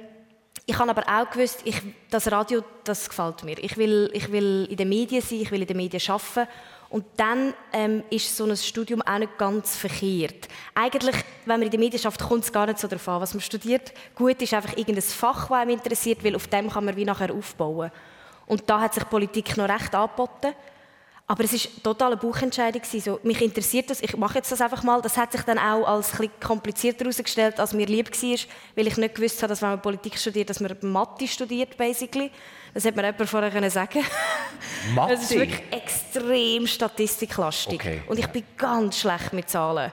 ich 0.67 0.79
habe 0.79 0.90
aber 0.90 1.03
auch 1.03 1.31
gewusst, 1.31 1.61
ich, 1.64 1.81
das 2.11 2.31
Radio, 2.31 2.62
das 2.85 3.09
gefällt 3.09 3.45
mir. 3.45 3.59
Ich 3.59 3.77
will, 3.77 4.11
ich 4.14 4.31
will 4.33 4.67
in 4.71 4.77
den 4.77 4.88
Medien 4.88 5.21
sein, 5.21 5.40
ich 5.40 5.51
will 5.51 5.61
in 5.61 5.67
den 5.67 5.77
Medien 5.77 6.03
arbeiten. 6.09 6.49
Und 6.88 7.05
dann 7.17 7.53
ähm, 7.73 8.05
ist 8.09 8.37
so 8.37 8.45
ein 8.45 8.57
Studium 8.57 9.03
auch 9.03 9.19
nicht 9.19 9.37
ganz 9.37 9.77
verkehrt. 9.77 10.49
Eigentlich, 10.75 11.17
wenn 11.45 11.59
man 11.59 11.62
in 11.62 11.71
den 11.71 11.81
Medien 11.81 12.01
schafft, 12.01 12.21
kommt 12.21 12.45
es 12.45 12.53
gar 12.53 12.67
nicht 12.67 12.79
so 12.79 12.87
darauf 12.87 13.09
an, 13.09 13.21
was 13.21 13.35
man 13.35 13.40
studiert. 13.40 13.93
Gut 14.14 14.40
ist 14.40 14.55
einfach 14.55 14.77
irgendein 14.77 15.03
Fach, 15.03 15.49
das 15.49 15.51
einem 15.51 15.71
interessiert, 15.71 16.23
weil 16.23 16.37
auf 16.37 16.47
dem 16.47 16.71
kann 16.71 16.85
man 16.85 16.97
wie 16.97 17.05
nachher 17.05 17.35
aufbauen. 17.35 17.90
Und 18.47 18.62
da 18.71 18.81
hat 18.81 18.95
sich 18.95 19.09
Politik 19.09 19.57
noch 19.57 19.69
recht 19.69 19.95
angeboten. 19.95 20.55
Aber 21.27 21.43
es 21.43 21.53
war 21.55 21.83
total 21.83 22.13
eine 22.13 22.17
Buchentscheidung. 22.19 22.83
So, 22.85 23.19
mich 23.23 23.41
interessiert 23.41 23.89
das, 23.89 24.03
ich 24.03 24.15
mache 24.15 24.37
jetzt 24.37 24.53
das 24.53 24.61
einfach 24.61 24.83
mal. 24.83 25.01
Das 25.01 25.17
hat 25.17 25.33
sich 25.33 25.41
dann 25.43 25.59
auch 25.59 25.87
als 25.87 26.13
etwas 26.13 26.29
komplizierter 26.39 27.05
herausgestellt, 27.05 27.59
als 27.59 27.73
mir 27.73 27.87
lieb 27.87 28.11
war, 28.11 28.39
weil 28.77 28.87
ich 28.87 28.97
nicht 28.99 29.15
gewusst 29.15 29.43
habe, 29.43 29.49
dass 29.49 29.63
wenn 29.63 29.71
man 29.71 29.81
Politik 29.81 30.19
studiert, 30.19 30.51
dass 30.51 30.61
man 30.61 30.77
Mathe 30.83 31.27
studiert, 31.27 31.79
basically. 31.79 32.31
Das 32.75 32.85
hätte 32.85 32.97
mir 32.97 33.07
jemand 33.07 33.31
vorher 33.31 33.51
können 33.51 33.71
sagen 33.71 34.05
Mathe? 34.95 35.15
Es 35.15 35.23
ist 35.23 35.31
wirklich 35.31 35.63
extrem 35.71 36.67
statistiklastig. 36.67 37.81
Okay. 37.81 38.03
Und 38.07 38.19
ich 38.19 38.27
bin 38.27 38.45
ganz 38.59 38.99
schlecht 38.99 39.33
mit 39.33 39.49
Zahlen. 39.49 39.93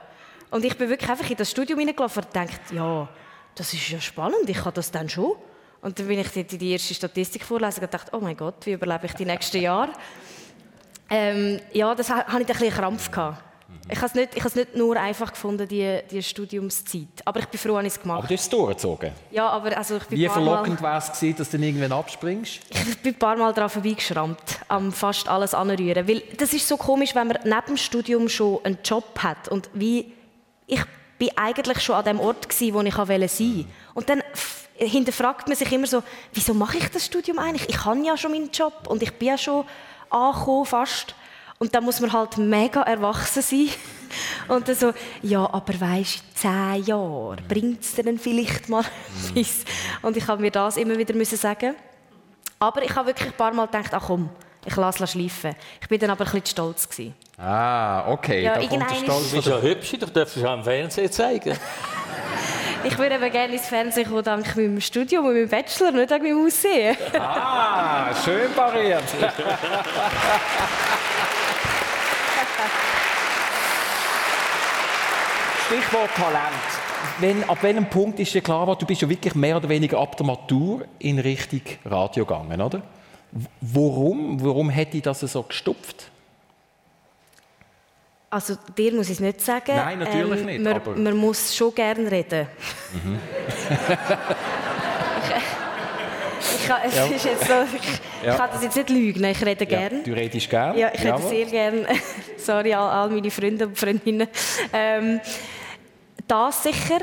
Und 0.50 0.66
ich 0.66 0.76
bin 0.76 0.90
wirklich 0.90 1.08
einfach 1.08 1.30
in 1.30 1.36
das 1.36 1.50
Studium 1.50 1.78
hineingelaufen 1.78 2.24
und 2.24 2.36
dachte, 2.36 2.74
ja, 2.74 3.08
das 3.54 3.72
ist 3.72 3.88
ja 3.88 4.00
spannend, 4.00 4.48
ich 4.48 4.58
kann 4.58 4.74
das 4.74 4.90
dann 4.90 5.08
schon. 5.08 5.32
Und 5.80 5.98
dann 5.98 6.06
bin 6.06 6.18
ich 6.18 6.36
in 6.36 6.58
die 6.58 6.72
erste 6.72 6.92
Statistik 6.92 7.42
vorlesen 7.42 7.82
und 7.82 7.92
dachte, 7.92 8.14
oh 8.14 8.20
mein 8.20 8.36
Gott, 8.36 8.66
wie 8.66 8.72
überlebe 8.72 9.06
ich 9.06 9.14
die 9.14 9.24
nächsten 9.24 9.62
Jahre? 9.62 9.92
Ähm, 11.12 11.60
ja, 11.72 11.94
das 11.94 12.08
hatte 12.08 12.24
ich 12.30 12.34
ein 12.34 12.46
bisschen 12.46 12.70
Krampf. 12.70 13.10
Gehabt. 13.10 13.42
Ich 13.88 13.96
habe 13.96 14.06
es 14.06 14.14
nicht, 14.14 14.56
nicht 14.56 14.76
nur 14.76 14.96
einfach 14.96 15.32
gefunden, 15.32 15.66
die, 15.68 16.00
die 16.10 16.22
Studiumszeit. 16.22 17.08
Aber 17.24 17.40
ich 17.40 17.46
bin 17.46 17.58
froh, 17.58 17.74
dass 17.76 17.84
ich 17.84 17.92
es 17.94 18.00
gemacht 18.00 18.16
habe. 18.16 18.24
Aber 18.24 18.28
du 18.28 18.34
hast 18.34 18.42
es 18.44 18.48
durchgezogen? 18.48 19.12
Ja, 19.30 19.48
aber 19.48 19.76
also 19.76 19.96
ich 19.96 20.04
bin 20.04 20.18
Wie 20.18 20.28
verlockend 20.28 20.80
war 20.80 20.98
es, 20.98 21.12
gewesen, 21.12 21.36
dass 21.36 21.50
du 21.50 21.58
dann 21.58 21.66
irgendwann 21.66 21.92
abspringst? 21.92 22.60
Ich 22.88 22.98
bin 22.98 23.14
ein 23.14 23.18
paar 23.18 23.36
Mal 23.36 23.52
daran 23.52 23.68
vorbeigeschrammt, 23.68 24.60
am 24.68 24.92
fast 24.92 25.28
alles 25.28 25.54
anrühren. 25.54 26.06
Weil 26.08 26.22
das 26.38 26.52
ist 26.52 26.66
so 26.66 26.76
komisch, 26.76 27.14
wenn 27.14 27.26
man 27.26 27.38
neben 27.42 27.66
dem 27.66 27.76
Studium 27.76 28.28
schon 28.28 28.64
einen 28.64 28.78
Job 28.84 29.18
hat. 29.18 29.48
Und 29.48 29.68
wie, 29.74 30.12
ich 30.66 30.82
bin 31.18 31.30
eigentlich 31.36 31.80
schon 31.80 31.96
an 31.96 32.04
dem 32.04 32.20
Ort, 32.20 32.48
gewesen, 32.48 32.74
wo 32.74 32.80
ich 32.80 32.94
sein 32.94 33.08
wollte. 33.08 33.64
Und 33.94 34.08
dann 34.08 34.22
hinterfragt 34.74 35.48
man 35.48 35.56
sich 35.56 35.70
immer 35.72 35.86
so, 35.86 36.02
wieso 36.32 36.54
mache 36.54 36.78
ich 36.78 36.88
das 36.88 37.06
Studium 37.06 37.38
eigentlich? 37.38 37.68
Ich 37.68 37.84
habe 37.84 38.00
ja 38.04 38.16
schon 38.16 38.30
meinen 38.30 38.50
Job 38.50 38.86
und 38.88 39.02
ich 39.02 39.12
bin 39.12 39.28
ja 39.28 39.38
schon 39.38 39.64
angekommen 40.12 40.66
fast. 40.66 41.14
Und 41.58 41.74
dann 41.74 41.84
muss 41.84 42.00
man 42.00 42.12
halt 42.12 42.38
mega 42.38 42.82
erwachsen 42.82 43.42
sein. 43.42 43.68
Und 44.48 44.68
dann 44.68 44.74
so, 44.74 44.92
ja, 45.22 45.48
aber 45.52 45.80
weisst, 45.80 46.16
in 46.16 46.36
zehn 46.36 46.84
Jahren 46.84 47.40
bringt 47.48 47.82
es 47.82 47.94
dann 47.94 48.18
vielleicht 48.18 48.68
mal 48.68 48.84
etwas. 49.34 49.64
Und 50.02 50.16
ich 50.16 50.26
habe 50.26 50.42
mir 50.42 50.50
das 50.50 50.76
immer 50.76 50.98
wieder 50.98 51.14
müssen 51.14 51.38
sagen. 51.38 51.74
Aber 52.58 52.82
ich 52.82 52.94
habe 52.94 53.08
wirklich 53.08 53.28
ein 53.28 53.36
paar 53.36 53.52
Mal 53.52 53.66
gedacht, 53.66 53.94
ach 53.94 54.04
komm, 54.06 54.28
ich 54.64 54.76
lasse 54.76 55.04
es 55.04 55.12
schleifen. 55.12 55.56
Ich 55.80 55.88
bin 55.88 55.98
dann 55.98 56.10
aber 56.10 56.24
ein 56.24 56.30
bisschen 56.30 56.46
stolz. 56.46 56.88
Gewesen. 56.88 57.14
Ah, 57.38 58.08
okay. 58.08 58.42
Ja, 58.42 58.54
da 58.58 58.66
kommt 58.66 58.90
der 58.90 58.94
Stolz. 58.96 59.30
Du 59.30 59.36
bist 59.36 59.48
ja 59.48 59.60
hübsch, 59.60 59.90
du 59.98 60.06
darfst 60.06 60.36
es 60.36 60.44
auch 60.44 60.54
im 60.54 60.64
Fernsehen 60.64 61.10
zeigen. 61.10 61.58
Ich 62.84 62.98
würde 62.98 63.14
aber 63.14 63.30
gerne 63.30 63.54
ins 63.54 63.66
Fernsehen 63.66 64.08
kommen, 64.08 64.24
dank 64.24 64.56
meinem 64.56 64.80
Studium 64.80 65.26
und 65.26 65.34
meinem 65.34 65.48
Bachelor, 65.48 65.92
nicht 65.92 66.10
dank 66.10 66.22
meinem 66.22 66.44
Aussehen. 66.44 66.96
Ah, 67.18 68.14
schön 68.24 68.52
pariert. 68.52 69.04
Stichwort 75.66 76.10
Talent. 76.16 76.42
Wenn, 77.18 77.48
ab 77.48 77.58
welchem 77.62 77.86
Punkt 77.88 78.20
ist 78.20 78.34
dir 78.34 78.42
klar, 78.42 78.76
du 78.76 78.86
bist 78.86 79.02
ja 79.02 79.08
wirklich 79.08 79.34
mehr 79.34 79.56
oder 79.56 79.68
weniger 79.68 79.98
ab 79.98 80.16
der 80.16 80.26
Matur 80.26 80.84
in 80.98 81.18
Richtung 81.18 81.62
Radio 81.84 82.24
gegangen, 82.24 82.60
oder? 82.60 82.82
Warum? 83.60 84.42
Warum 84.44 84.70
hätte 84.70 84.96
ich 84.96 85.02
das 85.02 85.20
so 85.20 85.42
gestopft? 85.42 86.11
Also 88.32 88.56
dir 88.78 88.94
muss 88.94 89.08
ich 89.08 89.16
es 89.16 89.20
nicht 89.20 89.42
sagen. 89.42 89.76
Nein, 89.76 89.98
natürlich 89.98 90.40
ähm, 90.40 90.46
nicht. 90.46 90.62
Man, 90.62 90.72
aber... 90.72 90.96
man 90.96 91.14
muss 91.18 91.54
schon 91.54 91.74
gerne 91.74 92.10
reden. 92.10 92.46
Mhm. 92.94 93.18
ich, 96.40 96.66
kann, 96.66 96.80
es 96.82 96.96
ja. 96.96 97.04
ist 97.04 97.24
jetzt 97.26 97.46
so, 97.46 97.52
ich, 97.76 98.26
ja. 98.26 98.34
kann 98.34 98.48
das 98.50 98.62
jetzt 98.62 98.76
nicht 98.76 98.88
lügen, 98.88 99.22
ich 99.24 99.44
rede 99.44 99.66
ja. 99.68 99.78
gerne. 99.78 100.02
Du 100.02 100.12
redest 100.14 100.48
gerne? 100.48 100.80
Ja, 100.80 100.90
ich 100.94 101.00
rede 101.00 101.08
Jawohl. 101.08 101.28
sehr 101.28 101.44
gerne. 101.44 101.86
Sorry, 102.38 102.72
all, 102.72 102.88
all, 102.88 103.10
meine 103.10 103.30
Freunde 103.30 103.66
und 103.66 103.78
Freundinnen. 103.78 104.28
Ähm, 104.72 105.20
das 106.26 106.62
sicher. 106.62 107.00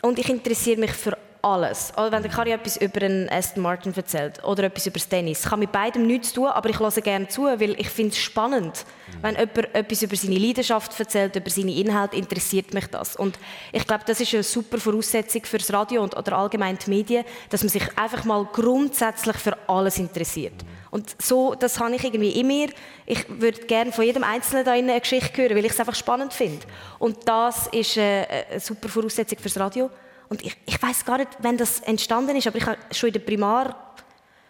und 0.00 0.18
ich 0.18 0.30
interessiere 0.30 0.80
mich 0.80 0.92
für 0.92 1.14
alles. 1.42 1.92
Oder 1.96 2.12
wenn 2.12 2.22
der 2.22 2.30
Kari 2.30 2.52
etwas 2.52 2.76
über 2.76 3.02
einen 3.02 3.28
Aston 3.28 3.62
Martin 3.62 3.94
erzählt 3.94 4.42
oder 4.44 4.64
etwas 4.64 4.86
über 4.86 4.98
das 4.98 5.08
Tennis. 5.08 5.44
Ich 5.44 5.50
habe 5.50 5.60
mit 5.60 5.72
beidem 5.72 6.06
nichts 6.06 6.28
zu 6.28 6.36
tun, 6.36 6.48
aber 6.48 6.68
ich 6.68 6.78
höre 6.78 6.90
gerne 6.90 7.28
zu, 7.28 7.44
weil 7.44 7.78
ich 7.80 7.88
finde 7.88 8.12
es 8.12 8.18
spannend. 8.18 8.84
Wenn 9.22 9.34
jemand 9.34 9.74
etwas 9.74 10.02
über 10.02 10.16
seine 10.16 10.38
Leidenschaft 10.38 10.98
erzählt, 10.98 11.36
über 11.36 11.50
seine 11.50 11.72
Inhalte, 11.72 12.16
interessiert 12.16 12.72
mich 12.74 12.86
das. 12.86 13.16
Und 13.16 13.38
ich 13.72 13.86
glaube, 13.86 14.04
das 14.06 14.20
ist 14.20 14.34
eine 14.34 14.42
super 14.42 14.78
Voraussetzung 14.78 15.44
für 15.44 15.58
das 15.58 15.72
Radio 15.72 16.02
und, 16.02 16.16
oder 16.16 16.36
allgemein 16.36 16.78
die 16.78 16.90
Medien, 16.90 17.24
dass 17.48 17.62
man 17.62 17.70
sich 17.70 17.86
einfach 17.98 18.24
mal 18.24 18.44
grundsätzlich 18.52 19.36
für 19.36 19.56
alles 19.68 19.98
interessiert. 19.98 20.54
Und 20.90 21.14
so, 21.22 21.54
das 21.54 21.78
habe 21.78 21.94
ich 21.94 22.04
irgendwie 22.04 22.32
in 22.32 22.46
mir. 22.46 22.68
Ich 23.06 23.24
würde 23.28 23.60
gerne 23.66 23.92
von 23.92 24.04
jedem 24.04 24.24
Einzelnen 24.24 24.64
da 24.64 24.72
eine 24.72 25.00
Geschichte 25.00 25.42
hören, 25.42 25.56
weil 25.56 25.64
ich 25.64 25.72
es 25.72 25.80
einfach 25.80 25.94
spannend 25.94 26.32
finde. 26.32 26.66
Und 26.98 27.28
das 27.28 27.68
ist 27.68 27.96
eine, 27.96 28.26
eine 28.50 28.60
super 28.60 28.88
Voraussetzung 28.88 29.38
für 29.38 29.48
das 29.48 29.58
Radio. 29.58 29.90
Und 30.30 30.42
ich, 30.42 30.56
ich 30.64 30.80
weiß 30.80 31.04
gar 31.04 31.18
nicht, 31.18 31.30
wenn 31.40 31.58
das 31.58 31.80
entstanden 31.80 32.36
ist, 32.36 32.46
aber 32.46 32.56
ich 32.56 32.64
habe 32.64 32.78
schon 32.92 33.08
in 33.08 33.12
der 33.14 33.20
Primar 33.20 33.94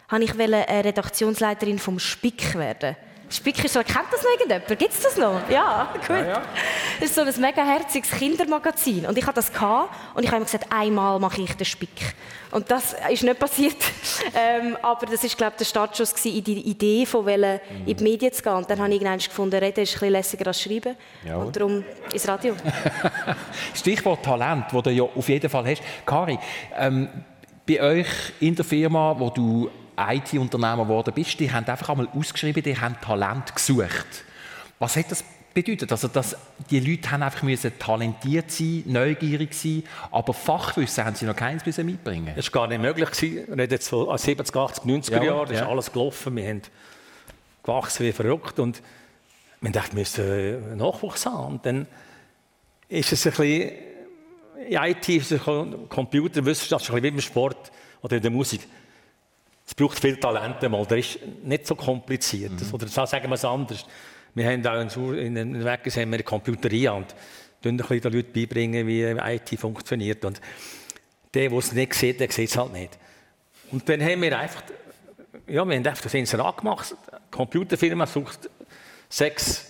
habe 0.07 0.23
ich 0.23 0.39
eine 0.39 0.67
Redaktionsleiterin 0.67 1.79
vom 1.79 1.97
Spick 1.97 2.55
werden. 2.55 2.95
Spick 3.31 3.63
ist 3.63 3.73
so, 3.73 3.79
kennt 3.79 4.07
das 4.11 4.23
noch 4.23 4.31
irgendjemand? 4.31 4.67
Gibt 4.67 4.91
es 4.91 5.01
das 5.01 5.17
noch? 5.17 5.49
Ja, 5.49 5.89
gut. 5.93 6.09
Ja, 6.09 6.25
ja. 6.25 6.41
Das 6.99 7.09
ist 7.09 7.15
so 7.15 7.21
ein 7.21 7.33
mega 7.39 7.63
herziges 7.63 8.11
Kindermagazin. 8.11 9.05
Und 9.05 9.17
ich 9.17 9.25
hatte 9.25 9.35
das 9.35 9.51
gehabt, 9.51 9.95
und 10.15 10.23
ich 10.23 10.29
habe 10.29 10.37
immer 10.37 10.45
gesagt, 10.45 10.65
einmal 10.69 11.17
mache 11.17 11.41
ich 11.41 11.53
den 11.55 11.65
Spick. 11.65 12.13
Und 12.51 12.69
das 12.69 12.93
ist 13.09 13.23
nicht 13.23 13.39
passiert. 13.39 13.77
ähm, 14.35 14.77
aber 14.81 15.05
das 15.05 15.23
ist, 15.23 15.37
glaube 15.37 15.53
ich, 15.53 15.59
der 15.59 15.65
Startschuss 15.65 16.13
in 16.25 16.43
die 16.43 16.59
Idee, 16.59 17.05
von 17.05 17.23
mhm. 17.23 17.59
in 17.85 17.95
die 17.95 18.03
Medien 18.03 18.33
zu 18.33 18.43
gehen. 18.43 18.53
Und 18.53 18.69
dann 18.69 18.79
habe 18.79 18.89
ich 18.89 18.95
irgendwann 18.95 19.19
gefunden, 19.19 19.55
reden 19.55 19.81
ist 19.81 19.91
ein 19.91 19.93
bisschen 19.93 20.11
lässiger 20.11 20.47
als 20.47 20.61
schreiben. 20.61 20.97
Ja. 21.25 21.37
Und 21.37 21.55
darum 21.55 21.85
ins 22.13 22.27
Radio. 22.27 22.55
Stichwort 23.73 24.23
Talent, 24.23 24.65
das 24.71 24.83
du 24.83 24.89
ja 24.89 25.03
auf 25.03 25.29
jeden 25.29 25.49
Fall 25.49 25.65
hast. 25.67 25.81
Kari, 26.05 26.37
ähm, 26.77 27.07
bei 27.65 27.81
euch 27.81 28.07
in 28.41 28.55
der 28.55 28.65
Firma, 28.65 29.15
wo 29.17 29.29
du 29.29 29.69
IT-Unternehmer 29.97 30.83
geworden 30.83 31.13
bist, 31.13 31.39
die 31.39 31.51
haben 31.51 31.65
einfach 31.65 31.89
einmal 31.89 32.07
ausgeschrieben, 32.15 32.63
die 32.63 32.77
haben 32.77 32.95
Talent 33.01 33.55
gesucht. 33.55 34.23
Was 34.79 34.95
hat 34.95 35.11
das 35.11 35.23
bedeutet? 35.53 35.91
Also, 35.91 36.07
dass 36.07 36.35
die 36.69 36.79
Leute 36.79 37.11
haben 37.11 37.23
einfach 37.23 37.43
müssen 37.43 37.77
talentiert 37.77 38.51
sein, 38.51 38.83
neugierig 38.85 39.53
sein, 39.53 39.83
aber 40.11 40.33
Fachwissen 40.33 41.05
haben 41.05 41.15
sie 41.15 41.25
noch 41.25 41.35
keins 41.35 41.65
müssen 41.65 41.85
mitbringen. 41.85 42.33
Das 42.35 42.53
war 42.53 42.61
gar 42.61 42.67
nicht 42.67 42.81
möglich 42.81 43.11
gewesen. 43.11 43.53
Reden 43.53 43.71
jetzt 43.71 43.89
von 43.89 44.17
70, 44.17 44.55
80, 44.55 44.83
90er 44.83 45.23
Jahren, 45.23 45.47
da 45.47 45.53
ist 45.53 45.61
alles 45.61 45.91
gelaufen. 45.91 46.35
Wir 46.35 46.47
haben 46.47 46.61
gewachsen 47.63 48.05
wie 48.05 48.11
verrückt 48.11 48.59
und 48.59 48.81
wir 49.61 49.71
dachten, 49.71 49.95
wir 49.95 50.01
müssen 50.01 50.77
Nachwuchs 50.77 51.25
haben. 51.25 51.53
Und 51.53 51.65
dann 51.65 51.87
ist 52.89 53.11
es 53.11 53.25
ein 53.27 53.31
bisschen, 53.31 53.71
in 54.67 54.77
IT 54.77 55.43
Computerwissenschaft, 55.89 56.89
ein 56.89 56.93
bisschen 56.95 57.03
wie 57.03 57.07
im 57.07 57.21
Sport 57.21 57.71
oder 58.01 58.15
in 58.15 58.21
der 58.21 58.31
Musik 58.31 58.61
es 59.71 59.75
braucht 59.75 60.01
viel 60.01 60.17
Talente 60.17 60.67
mal. 60.67 60.85
Das 60.85 60.99
ist 60.99 61.19
nicht 61.43 61.65
so 61.65 61.75
kompliziert. 61.75 62.51
Mhm. 62.51 62.73
Oder 62.73 62.87
sagen 62.89 63.29
wir 63.29 63.35
es 63.35 63.45
anders. 63.45 63.85
Wir 64.33 64.45
haben 64.45 64.67
auch 64.67 65.11
in 65.13 65.35
den 65.35 65.63
haben 65.63 65.93
wir 65.95 66.01
eine 66.01 66.23
Computerie 66.23 66.89
und 66.89 67.15
den 67.63 67.77
Leuten 67.77 68.33
beibringen, 68.33 68.85
wie 68.85 69.01
IT 69.03 69.57
funktioniert. 69.57 70.25
Und 70.25 70.41
der, 71.33 71.49
der 71.49 71.57
es 71.57 71.71
nicht 71.71 71.93
sieht, 71.93 72.19
der 72.19 72.29
sieht 72.29 72.49
es 72.49 72.57
halt 72.57 72.73
nicht. 72.73 72.97
Und 73.71 73.87
dann 73.87 74.01
haben 74.01 74.21
wir 74.21 74.37
einfach, 74.37 74.63
ja, 75.47 75.65
wir 75.65 75.75
haben 75.75 75.87
einfach 75.87 76.03
das 76.03 76.13
Inserat 76.15 76.57
gemacht. 76.57 76.93
Die 77.09 77.31
Computerfirma 77.37 78.05
sucht 78.07 78.49
sechs 79.07 79.67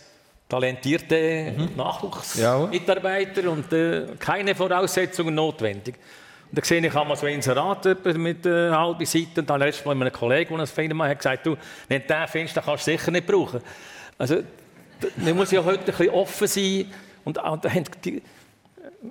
talentierte 0.49 1.53
mhm. 1.55 1.75
Nachwuchsmitarbeiter 1.75 3.43
ja. 3.43 3.49
und 3.49 3.71
äh, 3.71 4.07
keine 4.17 4.55
Voraussetzungen 4.55 5.35
notwendig. 5.35 5.95
Und 6.51 6.57
dann 6.57 6.65
sehe 6.65 6.85
ich 6.85 6.93
einmal 6.93 7.15
so 7.15 7.27
Inserat 7.27 7.85
mit 8.17 8.45
einer 8.45 8.77
halben 8.77 9.05
Seite 9.05 9.39
und 9.39 9.49
dann 9.49 9.61
letztes 9.61 9.85
Mal 9.85 9.95
mit 9.95 10.07
einem 10.07 10.13
Kollegen, 10.13 10.49
der 10.49 10.57
eine 10.57 10.67
Firma 10.67 11.07
hat, 11.07 11.17
gesagt, 11.17 11.45
du, 11.45 11.55
wenn 11.87 12.01
du 12.01 12.07
den 12.07 12.27
findest, 12.27 12.57
dann 12.57 12.65
kannst 12.65 12.85
du 12.85 12.91
sicher 12.91 13.09
nicht 13.09 13.25
brauchen. 13.25 13.61
Also, 14.17 14.43
man 15.15 15.37
muss 15.37 15.51
ja 15.51 15.63
heute 15.63 15.79
ein 15.79 15.85
bisschen 15.85 16.09
offen 16.09 16.47
sein. 16.47 16.93
Und, 17.23 17.37
und 17.37 17.63
die, 18.03 18.21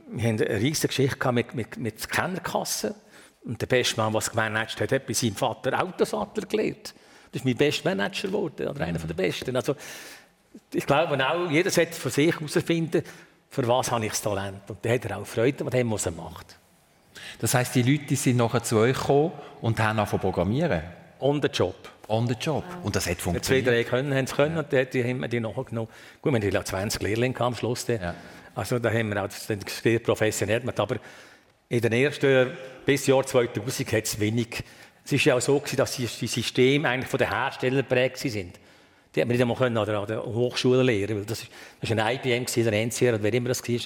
wir 0.08 0.28
haben 0.28 0.38
eine 0.38 0.60
riesige 0.60 0.88
Geschichte 0.88 1.32
mit, 1.32 1.54
mit, 1.54 1.78
mit 1.78 2.10
Kennerkassen. 2.10 2.94
Und 3.42 3.58
der 3.58 3.68
beste 3.68 3.98
Mann, 3.98 4.12
der 4.12 4.18
es 4.18 4.30
gemanagt 4.30 4.78
hat, 4.78 4.92
hat 4.92 5.06
bei 5.06 5.14
seinem 5.14 5.34
Vater 5.34 5.82
Autosattler 5.82 6.44
gelernt. 6.44 6.92
Das 7.32 7.40
ist 7.40 7.46
mein 7.46 7.56
bester 7.56 7.88
Manager 7.88 8.28
geworden, 8.28 8.68
oder 8.68 8.84
einer 8.84 8.98
der 8.98 9.14
besten. 9.14 9.56
Also, 9.56 9.76
ich 10.74 10.84
glaube 10.84 11.26
auch, 11.26 11.50
jeder 11.50 11.70
sollte 11.70 11.94
von 11.94 12.10
sich 12.10 12.34
herausfinden, 12.34 13.02
für 13.48 13.66
was 13.66 13.90
habe 13.90 14.04
ich 14.04 14.12
das 14.12 14.20
Talent. 14.20 14.68
Und 14.68 14.84
da 14.84 14.90
hat 14.90 15.06
er 15.06 15.16
auch 15.16 15.26
Freude 15.26 15.64
was 15.64 16.04
er 16.04 16.12
macht. 16.12 16.59
Das 17.40 17.54
heißt, 17.54 17.74
die 17.74 17.82
Leute 17.82 18.16
sind 18.16 18.36
nachher 18.36 18.62
zu 18.62 18.78
euch 18.78 18.96
gekommen 18.96 19.32
und 19.60 19.78
haben 19.80 19.98
angefangen 19.98 20.20
programmieren? 20.20 20.82
On 21.20 21.40
the 21.40 21.48
job. 21.48 21.74
On 22.08 22.26
the 22.26 22.34
job. 22.34 22.64
Und 22.82 22.96
das 22.96 23.08
hat 23.08 23.18
funktioniert? 23.18 23.64
Zwei, 23.64 23.72
drei 23.72 23.84
können, 23.84 24.14
haben 24.14 24.24
es 24.24 24.34
können 24.34 24.56
ja. 24.56 24.62
und 24.62 24.94
die 24.94 25.04
haben 25.04 25.20
wir 25.20 25.28
die 25.28 25.40
nachgenommen. 25.40 25.88
Gut, 26.20 26.32
wir 26.32 26.52
hatten 26.52 26.66
20 26.66 27.02
Lehrlinge 27.02 27.40
am 27.40 27.54
Schluss. 27.54 27.86
Ja. 27.86 28.14
Also 28.54 28.78
da 28.78 28.90
haben 28.90 29.08
wir 29.08 29.24
auch 29.24 29.30
sehr 29.30 29.98
professionell 30.00 30.60
gemacht. 30.60 30.80
Aber 30.80 30.96
in 31.68 31.80
den 31.80 31.92
ersten 31.92 32.50
bis 32.84 33.06
Jahr 33.06 33.24
2000 33.24 33.92
hat 33.92 34.04
es 34.04 34.18
wenig. 34.18 34.64
Es 35.04 35.12
war 35.12 35.18
ja 35.20 35.34
auch 35.36 35.40
so, 35.40 35.62
dass 35.76 35.96
die 35.96 36.06
Systeme 36.06 36.88
eigentlich 36.88 37.08
von 37.08 37.18
den 37.18 37.30
Herstellern 37.30 37.78
geprägt 37.78 38.18
sind. 38.18 38.58
Die 39.14 39.20
hat 39.20 39.28
man 39.28 39.36
nicht 39.36 39.42
einmal 39.42 39.62
an 39.62 39.74
der, 39.74 39.98
an 39.98 40.06
der 40.06 40.24
Hochschule 40.24 40.82
lernen 40.82 41.16
weil 41.16 41.24
das, 41.24 41.46
war 41.80 42.06
ein 42.06 42.16
IBM, 42.16 42.46
der 42.46 42.72
NCR, 42.72 43.14
oder 43.14 43.22
wer 43.22 43.34
immer 43.34 43.48
das 43.48 43.66
war. 43.66 43.78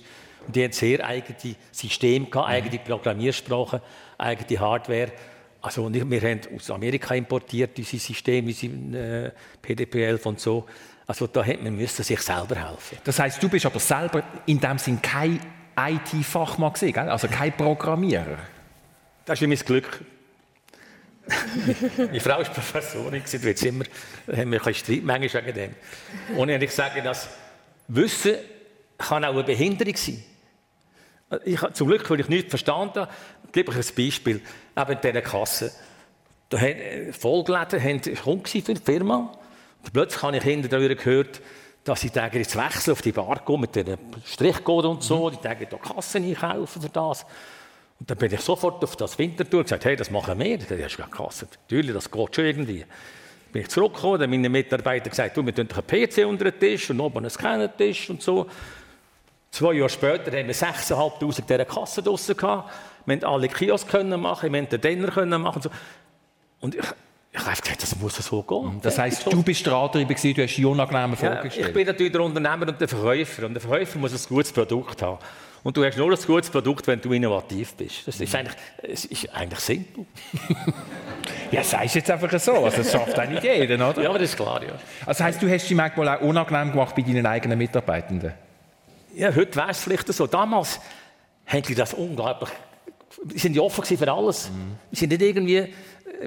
Die 0.48 0.64
haben 0.64 0.72
sehr 0.72 1.04
eigene 1.04 1.56
Systeme 1.70 2.26
gehabt, 2.26 2.48
eigene 2.48 2.78
Programmiersprachen, 2.78 3.80
eigene 4.18 4.60
Hardware. 4.60 5.12
Also 5.60 5.92
wir 5.92 6.20
haben 6.20 6.40
aus 6.54 6.70
Amerika 6.70 7.14
importiert 7.14 7.76
diese 7.76 7.98
Systeme, 7.98 8.52
diese 8.52 8.66
äh, 8.66 9.30
PDP-11 9.62 10.22
und 10.24 10.40
so. 10.40 10.66
Also 11.06 11.26
da 11.26 11.42
hätte 11.42 11.62
man 11.62 11.76
müssen 11.76 12.02
sich 12.02 12.20
selber 12.20 12.56
helfen. 12.56 12.98
Das 13.04 13.18
heißt, 13.18 13.42
du 13.42 13.48
bist 13.48 13.66
aber 13.66 13.78
selber 13.78 14.22
in 14.46 14.60
dem 14.60 14.78
Sinn 14.78 15.00
kein 15.00 15.40
IT-Fachmann 15.76 16.72
gewesen, 16.72 17.08
also 17.08 17.28
kein 17.28 17.52
Programmierer. 17.56 18.38
Das 19.24 19.40
ist 19.40 19.46
mein 19.46 19.58
Glück. 19.58 20.00
Meine 21.96 22.20
Frau 22.20 22.38
war 22.38 22.44
Professorin, 22.44 23.22
jetzt 23.24 23.64
immer, 23.64 23.84
haben 24.30 24.52
wir 24.52 24.66
ein 24.66 24.74
Streit 24.74 25.02
manchmal 25.02 25.46
wegen 25.46 25.54
dem. 25.54 26.36
Und 26.36 26.50
ich 26.50 26.70
sage, 26.70 27.00
dass 27.02 27.28
Wissen 27.88 28.34
kann 28.98 29.24
auch 29.24 29.32
eine 29.32 29.44
Behinderung 29.44 29.96
sein. 29.96 30.22
Ich, 31.44 31.60
zum 31.72 31.88
Glück, 31.88 32.08
weil 32.10 32.20
ich 32.20 32.28
nichts 32.28 32.50
verstanden 32.50 33.00
habe, 33.00 33.12
gebe 33.52 33.72
ich 33.72 33.76
ein 33.78 33.94
Beispiel. 33.96 34.40
Eben 34.76 34.92
in 34.92 34.98
dieser 35.02 35.22
Kasse. 35.22 35.72
Da 36.48 36.58
haben 36.58 36.66
äh, 36.66 37.12
Vollgeläden 37.12 37.82
haben 37.82 38.00
für 38.02 38.74
die 38.74 38.76
Firma. 38.76 39.32
Und 39.82 39.92
plötzlich 39.92 40.22
habe 40.22 40.36
ich 40.36 40.42
hinterher 40.42 40.94
gehört, 40.94 41.40
dass 41.84 42.00
sie 42.00 42.10
jetzt 42.14 42.56
wechseln 42.56 42.92
auf 42.92 43.02
die 43.02 43.12
Barcode 43.12 43.60
mit 43.60 43.76
dem 43.76 43.98
Strichcode 44.24 44.86
und 44.86 45.02
so. 45.02 45.28
Mhm. 45.28 45.32
Die 45.32 45.48
Tage 45.48 45.68
hier 45.68 45.78
Kassen 45.78 46.24
einkaufen 46.24 46.82
für 46.82 46.88
das. 46.88 47.26
Und 48.00 48.10
dann 48.10 48.18
bin 48.18 48.32
ich 48.32 48.40
sofort 48.40 48.82
auf 48.82 48.96
das 48.96 49.18
Wintertour 49.18 49.60
und 49.60 49.64
gesagt, 49.64 49.84
hey, 49.84 49.96
das 49.96 50.10
machen 50.10 50.38
wir. 50.38 50.58
Das 50.58 50.70
ist 50.70 50.98
ja 50.98 51.06
Kasse. 51.06 51.46
Natürlich, 51.62 51.94
das 51.94 52.10
geht 52.10 52.34
schon 52.34 52.44
irgendwie. 52.44 52.84
Bin 53.52 53.62
ich 53.62 53.68
zurückgekommen, 53.68 54.20
dann 54.20 54.30
meine 54.30 54.48
Mitarbeiter 54.48 55.10
gesagt, 55.10 55.36
du, 55.36 55.46
wir 55.46 55.54
tun 55.54 55.68
einen 55.70 56.08
PC 56.08 56.26
unter 56.26 56.50
den 56.50 56.58
Tisch 56.58 56.90
und 56.90 56.98
oben 56.98 57.18
einen 57.18 57.30
Scanner-Tisch 57.30 58.10
und 58.10 58.20
so. 58.20 58.48
Zwei 59.54 59.74
Jahre 59.74 59.88
später 59.88 60.36
haben 60.36 60.48
wir 60.48 60.54
6'500 60.54 61.42
dieser 61.42 61.64
Kasse 61.64 62.02
draussen 62.02 62.36
gehabt. 62.36 62.72
Wir 63.06 63.14
konnten 63.14 63.24
alle 63.24 63.48
Kiosk 63.48 63.88
können 63.88 64.20
machen, 64.20 64.52
wir 64.52 64.58
konnten 64.58 64.80
den 64.80 64.98
Dinner 64.98 65.12
können 65.12 65.40
machen. 65.40 65.58
Und, 65.58 65.62
so. 65.62 65.70
und 66.58 66.74
ich, 66.74 66.84
ich 67.30 67.38
habe 67.38 67.60
gesagt, 67.60 67.80
das 67.80 67.94
muss 67.94 68.16
so 68.16 68.42
gehen. 68.42 68.80
Das 68.82 68.98
heisst, 68.98 69.24
du 69.32 69.44
bist 69.44 69.64
der 69.64 69.74
Antreiber 69.74 70.12
du 70.12 70.42
hast 70.42 70.56
die 70.56 70.64
unangenehmen 70.64 71.16
Fragen 71.16 71.36
ja, 71.36 71.42
gestellt. 71.42 71.68
Ich 71.68 71.72
bin 71.72 71.86
natürlich 71.86 72.10
der 72.10 72.22
Unternehmer 72.22 72.66
und 72.66 72.80
der 72.80 72.88
Verkäufer. 72.88 73.46
Und 73.46 73.54
der 73.54 73.60
Verkäufer 73.60 73.96
muss 74.00 74.12
ein 74.12 74.28
gutes 74.28 74.50
Produkt 74.50 75.00
haben. 75.02 75.18
Und 75.62 75.76
du 75.76 75.84
hast 75.84 75.96
nur 75.98 76.10
ein 76.10 76.18
gutes 76.26 76.50
Produkt, 76.50 76.88
wenn 76.88 77.00
du 77.00 77.12
innovativ 77.12 77.74
bist. 77.74 78.08
Das 78.08 78.20
ist 78.20 78.34
eigentlich, 78.34 78.56
es 78.82 79.04
ist 79.04 79.32
eigentlich 79.36 79.60
simpel. 79.60 80.04
ja, 81.52 81.62
sagst 81.62 81.94
jetzt 81.94 82.10
einfach 82.10 82.40
so. 82.40 82.54
Also, 82.54 82.78
das 82.78 82.90
schafft 82.90 83.16
eigentlich 83.16 83.44
jeder, 83.44 83.88
oder? 83.88 84.02
Ja, 84.02 84.10
aber 84.10 84.18
das 84.18 84.30
ist 84.30 84.36
klar, 84.36 84.60
ja. 84.64 84.72
Also 85.06 85.22
heisst, 85.22 85.40
du 85.40 85.48
hast 85.48 85.68
dich 85.68 85.76
manchmal 85.76 86.08
auch 86.08 86.22
unangenehm 86.22 86.72
gemacht 86.72 86.96
bei 86.96 87.02
deinen 87.02 87.24
eigenen 87.24 87.56
Mitarbeitenden? 87.56 88.34
Ja, 89.14 89.34
heute 89.34 89.56
wäre 89.56 89.70
es 89.70 89.80
vielleicht 89.80 90.12
so. 90.12 90.26
Damals 90.26 90.80
haben 91.46 91.62
die 91.62 91.74
das 91.74 91.94
unglaublich. 91.94 92.50
Sie 93.32 93.38
sind 93.38 93.54
ja 93.56 93.62
offen 93.62 93.84
für 93.84 94.12
alles. 94.12 94.50
Mhm. 94.50 94.76
Sie 94.90 95.00
sind 95.00 95.10
nicht 95.10 95.22
irgendwie. 95.22 95.56
Äh, 95.56 95.68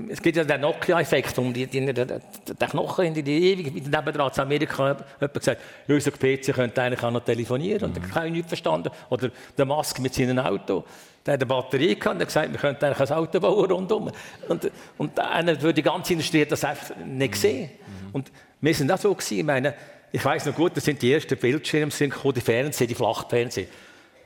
es 0.10 0.21
gibt 0.21 0.38
ja 0.38 0.43
den 0.43 0.62
Nokia-Effekt, 0.62 1.38
um 1.38 1.54
die, 1.54 1.67
die, 1.67 1.86
die, 1.86 1.93
die 1.93 2.65
Knochen 2.65 3.06
in 3.06 3.13
die, 3.13 3.23
die 3.23 3.52
ewig 3.52 3.73
mit 3.73 3.88
nebendran 3.88 4.32
zu 4.32 4.41
Amerika 4.41 4.95
jemand 5.19 5.34
gesagt, 5.34 5.62
unser 5.88 6.12
PC 6.12 6.54
könnte 6.54 6.82
eigentlich 6.82 7.04
auch 7.04 7.12
noch 7.12 7.26
telefonieren. 7.26 7.91
Mhm. 7.91 7.97
Und 7.97 8.04
dann 8.04 8.15
habe 8.15 8.28
ich 8.28 8.34
nichts 8.34 8.47
verstanden. 8.47 8.89
Oder 9.10 9.32
der 9.58 9.65
Musk 9.65 10.00
mit 10.00 10.13
seinem 10.13 10.39
Auto. 10.39 10.86
Der 11.26 11.34
hat 11.34 11.41
eine 11.41 11.45
Batterie 11.45 11.95
gehabt 11.95 12.15
und 12.15 12.21
hat 12.21 12.28
gesagt, 12.28 12.52
wir 12.54 12.60
könnten 12.60 12.86
eigentlich 12.86 13.12
ein 13.12 13.17
Auto 13.17 13.39
bauen 13.41 13.69
rundum. 13.69 14.12
Und, 14.47 14.71
und 14.97 15.19
einer 15.19 15.62
würde 15.62 15.73
die 15.73 15.84
ganze 15.84 16.13
Industrie 16.13 16.45
das 16.45 16.63
einfach 16.63 16.95
nicht 16.95 17.34
mhm. 17.34 17.38
sehen. 17.38 17.69
Mhm. 17.69 18.10
Und 18.13 18.32
wir 18.62 18.73
sind 18.73 18.89
auch 18.91 18.97
so 18.97 19.13
gewesen. 19.13 19.39
Ich 19.39 19.45
meine, 19.45 19.73
ich 20.12 20.24
weiß 20.24 20.46
noch 20.46 20.56
gut, 20.56 20.76
das 20.76 20.86
sind 20.86 21.02
die 21.02 21.12
ersten 21.12 21.38
Bildschirme, 21.38 21.91
sind 21.91 22.13
die 22.36 22.41
Fernsehen, 22.41 22.88
die 22.88 22.96
Flachfernsehen. 22.96 23.67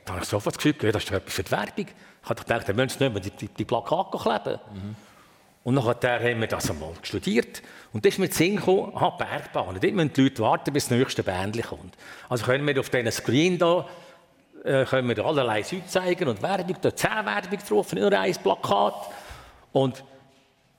Da 0.04 0.14
habe 0.14 0.22
ich 0.22 0.28
sofort 0.28 0.56
das 0.56 0.62
Gefühl, 0.62 0.92
das 0.92 1.04
ist 1.04 1.12
etwas 1.12 1.34
für 1.34 1.42
die 1.42 1.50
Werbung. 1.50 1.86
Ich 2.22 2.28
habe 2.28 2.42
gedacht, 2.42 2.68
dann 2.68 2.76
müssen 2.76 3.02
nicht 3.02 3.12
mehr 3.12 3.22
die, 3.22 3.30
die, 3.30 3.48
die 3.48 3.64
Plakate 3.64 4.18
kleben. 4.18 4.60
Mhm. 4.72 4.96
Und 5.64 5.76
dann 5.76 5.84
haben 5.84 6.40
wir 6.40 6.48
das 6.48 6.70
einmal 6.70 6.92
studiert. 7.02 7.62
Und 7.92 8.04
dann 8.04 8.08
ist 8.10 8.18
mir 8.18 8.26
der 8.26 8.34
Sinn 8.36 8.56
gekommen, 8.56 8.92
aha, 8.96 9.10
Bergbahn. 9.10 9.78
Dort 9.80 9.94
müssen 9.94 10.12
die 10.12 10.22
Leute 10.22 10.42
warten, 10.42 10.72
bis 10.72 10.88
das 10.88 10.98
nächste 10.98 11.22
Bändchen 11.22 11.62
kommt. 11.62 11.94
Also 12.28 12.44
können 12.44 12.66
wir 12.66 12.78
auf 12.80 12.90
diesem 12.90 13.10
Screen 13.12 13.58
hier 13.58 13.86
äh, 14.64 14.84
können 14.84 15.08
wir 15.08 15.24
allerlei 15.24 15.62
Zeug 15.62 15.88
zeigen 15.88 16.28
und 16.28 16.42
Werbung, 16.42 16.76
da 16.80 16.94
10 16.94 17.10
Werbung 17.10 17.58
drauf, 17.68 17.92
nicht 17.92 18.02
nur 18.02 18.18
ein 18.18 18.34
Plakat. 18.34 18.94
Und 19.72 20.04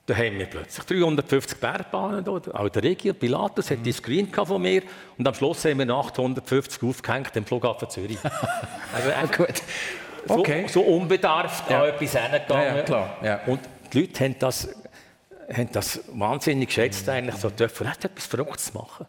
da 0.06 0.16
haben 0.16 0.38
wir 0.38 0.48
plötzlich 0.48 0.86
350 0.86 1.60
Bergbahnen. 1.60 2.28
Auch 2.28 2.70
der 2.70 2.84
Regio 2.84 3.14
Pilatus 3.14 3.72
hat 3.72 3.86
die 3.86 3.94
Screen 3.94 4.28
von 4.34 4.62
mir. 4.62 4.84
Und 5.18 5.26
am 5.26 5.34
Schluss 5.34 5.64
haben 5.64 5.80
wir 5.80 5.90
850 5.90 6.84
aufgehängt 6.84 7.36
im 7.36 7.46
Flughafen 7.46 7.90
Zürich. 7.90 8.18
also, 8.94 9.10
ah, 9.10 9.26
gut. 9.26 9.62
Okay. 10.28 10.66
So, 10.68 10.82
so 10.82 10.82
unbedarft 10.82 11.70
ja. 11.70 11.84
an 11.84 11.90
etwas 11.90 12.22
hingegangen. 12.22 12.76
Ja, 12.78 12.84
klar. 12.84 13.18
Ja. 13.24 13.40
Und 13.46 13.62
die 13.94 14.02
Leute 14.02 14.24
haben 14.24 14.36
das, 14.40 14.70
haben 15.54 15.70
das 15.72 16.02
wahnsinnig 16.12 16.68
geschätzt, 16.68 17.08
eigentlich 17.08 17.36
so 17.36 17.50
dürfen, 17.50 17.88
etwas 17.88 18.26
Verrücktes 18.26 18.74
machen. 18.74 19.06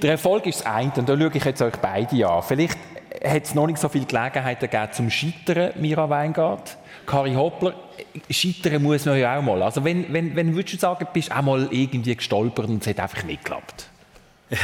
Der 0.00 0.12
Erfolg 0.12 0.46
ist 0.46 0.60
das 0.60 0.66
eine, 0.66 0.92
und 0.96 1.08
da 1.08 1.16
schaue 1.16 1.30
ich 1.34 1.44
jetzt 1.44 1.62
euch 1.62 1.76
beide 1.76 2.28
an. 2.28 2.42
Vielleicht 2.42 2.78
hat 3.24 3.44
es 3.44 3.54
noch 3.54 3.66
nicht 3.66 3.78
so 3.78 3.88
viele 3.88 4.06
Gelegenheiten 4.06 4.68
gegeben 4.68 4.92
zum 4.92 5.10
Scheitern, 5.10 5.72
Mira 5.76 6.08
Weingart. 6.08 6.78
Kari 7.06 7.34
Hoppler, 7.34 7.74
scheitern 8.30 8.82
muss 8.82 9.04
man 9.04 9.18
ja 9.18 9.38
auch 9.38 9.42
mal. 9.42 9.62
Also 9.62 9.84
wenn, 9.84 10.12
wenn, 10.12 10.34
wenn 10.36 10.54
würdest 10.54 10.74
du 10.74 10.78
sagen, 10.78 11.06
bist 11.12 11.30
du 11.30 11.36
auch 11.36 11.42
mal 11.42 11.68
irgendwie 11.70 12.14
gestolpert 12.14 12.68
und 12.68 12.82
es 12.82 12.88
hat 12.88 13.00
einfach 13.00 13.22
nicht 13.24 13.44
geklappt? 13.44 13.88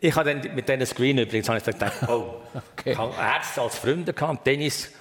ich 0.00 0.16
habe 0.16 0.34
dann 0.34 0.54
mit 0.54 0.68
diesen 0.68 0.86
Screen 0.86 1.18
übrigens 1.18 1.48
habe 1.48 1.58
ich 1.58 1.64
gedacht, 1.64 2.08
oh, 2.08 2.36
okay. 2.54 2.92
ich 2.92 2.98
habe 2.98 3.14
Ärzte 3.18 3.60
als 3.62 3.76
Freunde 3.76 4.12
gehabt, 4.12 4.46
Dennis. 4.46 4.92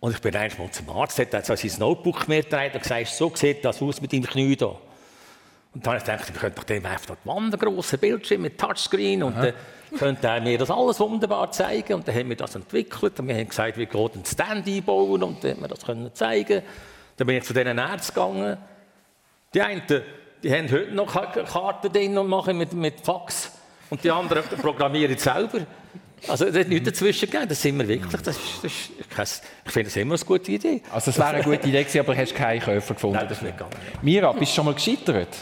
Und 0.00 0.14
ich 0.14 0.20
bin 0.22 0.34
eigentlich 0.34 0.58
mal 0.58 0.70
zum 0.70 0.88
Arzt, 0.90 1.18
hat 1.18 1.34
er 1.34 1.42
sein 1.42 1.72
Notebook 1.78 2.26
mir 2.26 2.42
getragen 2.42 2.72
und 2.72 2.82
gesagt, 2.82 3.08
so 3.08 3.30
sieht 3.34 3.64
das 3.64 3.82
aus 3.82 4.00
mit 4.00 4.12
deinem 4.12 4.24
Knie 4.24 4.56
hier. 4.56 4.78
Und 5.74 5.86
dann 5.86 5.92
habe 5.92 5.98
ich 5.98 6.04
gedacht, 6.04 6.32
wir 6.32 6.40
könnten 6.40 6.56
doch 6.56 6.64
dem 6.64 6.86
einfach 6.86 7.16
die 7.22 7.28
Wand, 7.28 7.54
einen 7.54 7.74
grossen 7.74 7.98
Bildschirm 7.98 8.42
mit 8.42 8.58
Touchscreen 8.58 9.22
und 9.22 9.36
dann 9.36 9.52
könnte 9.98 10.26
er 10.26 10.40
mir 10.40 10.58
das 10.58 10.70
alles 10.70 11.00
wunderbar 11.00 11.50
zeigen. 11.50 11.94
Und 11.94 12.08
dann 12.08 12.14
haben 12.14 12.28
wir 12.28 12.36
das 12.36 12.54
entwickelt 12.54 13.18
und 13.18 13.28
wir 13.28 13.34
haben 13.34 13.48
gesagt, 13.48 13.76
wir 13.76 13.86
können 13.86 14.10
einen 14.14 14.24
Stand 14.24 14.66
einbauen 14.66 15.22
und 15.22 15.44
dann 15.44 15.52
haben 15.52 15.60
wir 15.62 15.68
das 15.68 15.84
können 15.84 16.14
zeigen. 16.14 16.62
Dann 17.16 17.26
bin 17.26 17.36
ich 17.36 17.44
zu 17.44 17.52
diesen 17.52 17.78
Ärzten 17.78 18.14
gegangen. 18.14 18.56
Die 19.52 19.60
einen, 19.60 19.82
die 20.42 20.52
haben 20.52 20.70
heute 20.70 20.92
noch 20.92 21.12
Karten 21.12 21.92
drin 21.92 22.16
und 22.16 22.28
machen 22.28 22.56
mit, 22.56 22.72
mit 22.72 23.00
Fax. 23.00 23.52
Und 23.90 24.04
die 24.04 24.10
anderen 24.10 24.44
programmieren 24.62 25.18
selber. 25.18 25.66
Also, 26.28 26.46
es 26.46 26.56
hat 26.56 26.68
nichts 26.68 26.88
dazwischen 26.88 27.30
gegeben. 27.30 27.48
Das 27.48 27.60
sind 27.60 27.78
wir 27.78 27.88
wirklich. 27.88 28.22
Das 28.22 28.36
ist, 28.36 28.62
das 28.62 28.72
ist, 28.72 29.42
ich 29.64 29.72
finde 29.72 29.88
das 29.88 29.96
immer 29.96 30.14
eine 30.14 30.24
gute 30.24 30.52
Idee. 30.52 30.82
Also, 30.92 31.10
es 31.10 31.18
wäre 31.18 31.28
eine 31.28 31.42
gute 31.42 31.68
Idee 31.68 31.82
gewesen, 31.82 32.00
aber 32.00 32.16
hast 32.16 32.34
keinen 32.34 32.60
Käufer 32.60 32.94
gefunden. 32.94 33.16
Nein, 33.16 33.28
das 33.28 33.38
ist 33.38 33.42
nicht 33.42 33.56
gegangen. 33.56 33.76
Mira, 34.02 34.32
bist 34.32 34.52
du 34.52 34.56
schon 34.56 34.64
mal 34.66 34.74
gescheitert? 34.74 35.36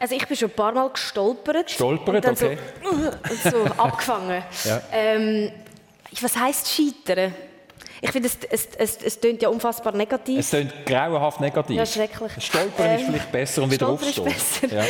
Also 0.00 0.14
ich 0.14 0.26
bin 0.26 0.36
schon 0.36 0.48
ein 0.48 0.56
paar 0.56 0.72
Mal 0.72 0.88
gestolpert. 0.88 1.66
Gestolpert, 1.66 2.26
und 2.26 2.42
okay. 2.42 2.58
So, 2.82 2.88
und 2.90 3.42
so 3.52 3.64
abgefangen. 3.80 4.42
Ja. 4.64 4.80
Ähm, 4.92 5.52
was 6.20 6.36
heisst 6.36 6.68
scheitern? 6.68 7.34
Ich 8.00 8.10
finde, 8.10 8.28
es, 8.28 8.38
es, 8.50 8.68
es, 8.76 9.02
es 9.02 9.20
tönt 9.20 9.42
ja 9.42 9.50
unfassbar 9.50 9.94
negativ. 9.94 10.38
Es 10.38 10.50
tönt 10.50 10.72
grauenhaft 10.86 11.40
negativ. 11.40 11.76
Ja, 11.76 11.84
schrecklich. 11.84 12.32
Stolpern 12.38 12.86
ähm, 12.86 12.96
ist 12.96 13.06
vielleicht 13.06 13.32
besser 13.32 13.62
und 13.62 13.70
wieder 13.70 13.88
aufstehen. 13.88 14.26
Ist 14.26 14.60
besser. 14.62 14.74
Ja, 14.74 14.84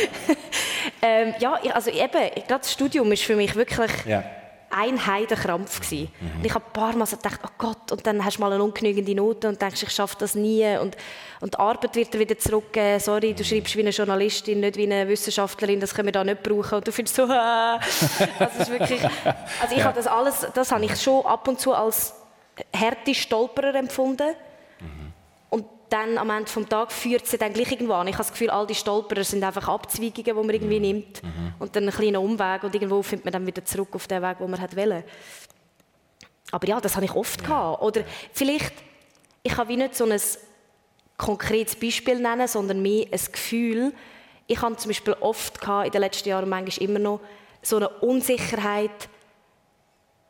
ähm, 1.01 1.33
ja 1.39 1.59
also 1.73 1.91
eben, 1.91 2.09
gerade 2.09 2.45
das 2.47 2.71
Studium 2.71 3.11
ist 3.11 3.23
für 3.23 3.35
mich 3.35 3.53
wirklich... 3.55 3.91
Ja 4.05 4.23
ein 4.71 5.05
Heidenkrampf 5.05 5.81
gewesen. 5.81 6.11
Mhm. 6.19 6.37
Und 6.37 6.45
ich 6.45 6.53
habe 6.53 6.65
ein 6.65 6.73
paar 6.73 6.95
Mal 6.95 7.05
so 7.05 7.15
gedacht, 7.15 7.39
oh 7.43 7.49
Gott, 7.57 7.91
und 7.91 8.05
dann 8.05 8.23
hast 8.23 8.37
du 8.37 8.41
mal 8.41 8.51
eine 8.51 8.63
ungenügende 8.63 9.15
Note 9.15 9.47
und 9.47 9.61
denkst, 9.61 9.83
ich 9.83 9.91
schaffe 9.91 10.15
das 10.19 10.35
nie. 10.35 10.65
Und, 10.77 10.97
und 11.39 11.53
die 11.53 11.59
Arbeit 11.59 11.95
wird 11.95 12.13
dir 12.13 12.19
wieder 12.19 12.37
zurückgeben. 12.37 12.99
Sorry, 12.99 13.33
du 13.33 13.43
schreibst 13.43 13.75
wie 13.75 13.81
eine 13.81 13.91
Journalistin, 13.91 14.59
nicht 14.59 14.77
wie 14.77 14.91
eine 14.91 15.07
Wissenschaftlerin, 15.07 15.79
das 15.79 15.93
können 15.93 16.07
wir 16.07 16.13
da 16.13 16.23
nicht 16.23 16.43
brauchen. 16.43 16.75
Und 16.75 16.87
du 16.87 16.91
findest 16.91 17.15
so, 17.15 17.23
ah. 17.29 17.79
also, 18.39 18.61
ist 18.61 18.71
wirklich, 18.71 19.01
also 19.03 19.71
ich 19.71 19.77
ja. 19.77 19.83
habe 19.85 19.95
das 19.95 20.07
alles, 20.07 20.47
das 20.53 20.71
habe 20.71 20.85
ich 20.85 21.01
schon 21.01 21.25
ab 21.25 21.47
und 21.47 21.59
zu 21.59 21.73
als 21.73 22.13
harte 22.75 23.13
Stolperer 23.13 23.75
empfunden 23.75 24.35
dann 25.91 26.17
am 26.17 26.29
Ende 26.29 26.49
des 26.49 26.69
Tages 26.69 26.95
führt 26.95 27.25
es 27.25 27.37
dann 27.37 27.51
gleich 27.51 27.69
irgendwo 27.69 27.93
an. 27.93 28.07
Ich 28.07 28.13
habe 28.13 28.23
das 28.23 28.31
Gefühl, 28.31 28.49
all 28.49 28.65
die 28.65 28.75
Stolperer 28.75 29.25
sind 29.25 29.43
einfach 29.43 29.67
Abzweigungen, 29.67 30.23
die 30.23 30.33
man 30.33 30.49
irgendwie 30.49 30.77
mhm. 30.77 30.81
nimmt. 30.81 31.23
Mhm. 31.23 31.53
Und 31.59 31.75
dann 31.75 31.83
ein 31.83 31.91
kleiner 31.91 32.21
Umweg 32.21 32.63
und 32.63 32.73
irgendwo 32.73 33.03
findet 33.03 33.25
man 33.25 33.33
dann 33.33 33.45
wieder 33.45 33.65
zurück 33.65 33.89
auf 33.93 34.07
den 34.07 34.21
Weg, 34.21 34.37
den 34.37 34.49
man 34.49 34.61
hat 34.61 34.75
wollen. 34.75 35.03
Aber 36.51 36.67
ja, 36.67 36.79
das 36.79 36.95
habe 36.95 37.05
ich 37.05 37.13
oft 37.13 37.41
ja. 37.41 37.47
gehabt. 37.47 37.81
Oder 37.81 38.03
vielleicht, 38.31 38.73
ich 39.43 39.53
kann 39.53 39.67
wie 39.67 39.75
nicht 39.75 39.95
so 39.95 40.05
ein 40.05 40.19
konkretes 41.17 41.75
Beispiel 41.75 42.19
nennen, 42.19 42.47
sondern 42.47 42.81
mehr 42.81 43.07
ein 43.11 43.19
Gefühl. 43.31 43.93
Ich 44.47 44.61
habe 44.61 44.77
zum 44.77 44.89
Beispiel 44.89 45.15
oft 45.19 45.59
gehabt, 45.59 45.87
in 45.87 45.91
den 45.91 46.01
letzten 46.01 46.29
Jahren 46.29 46.47
manchmal 46.47 46.89
immer 46.89 46.99
noch 46.99 47.19
so 47.61 47.75
eine 47.75 47.89
Unsicherheit, 47.89 49.09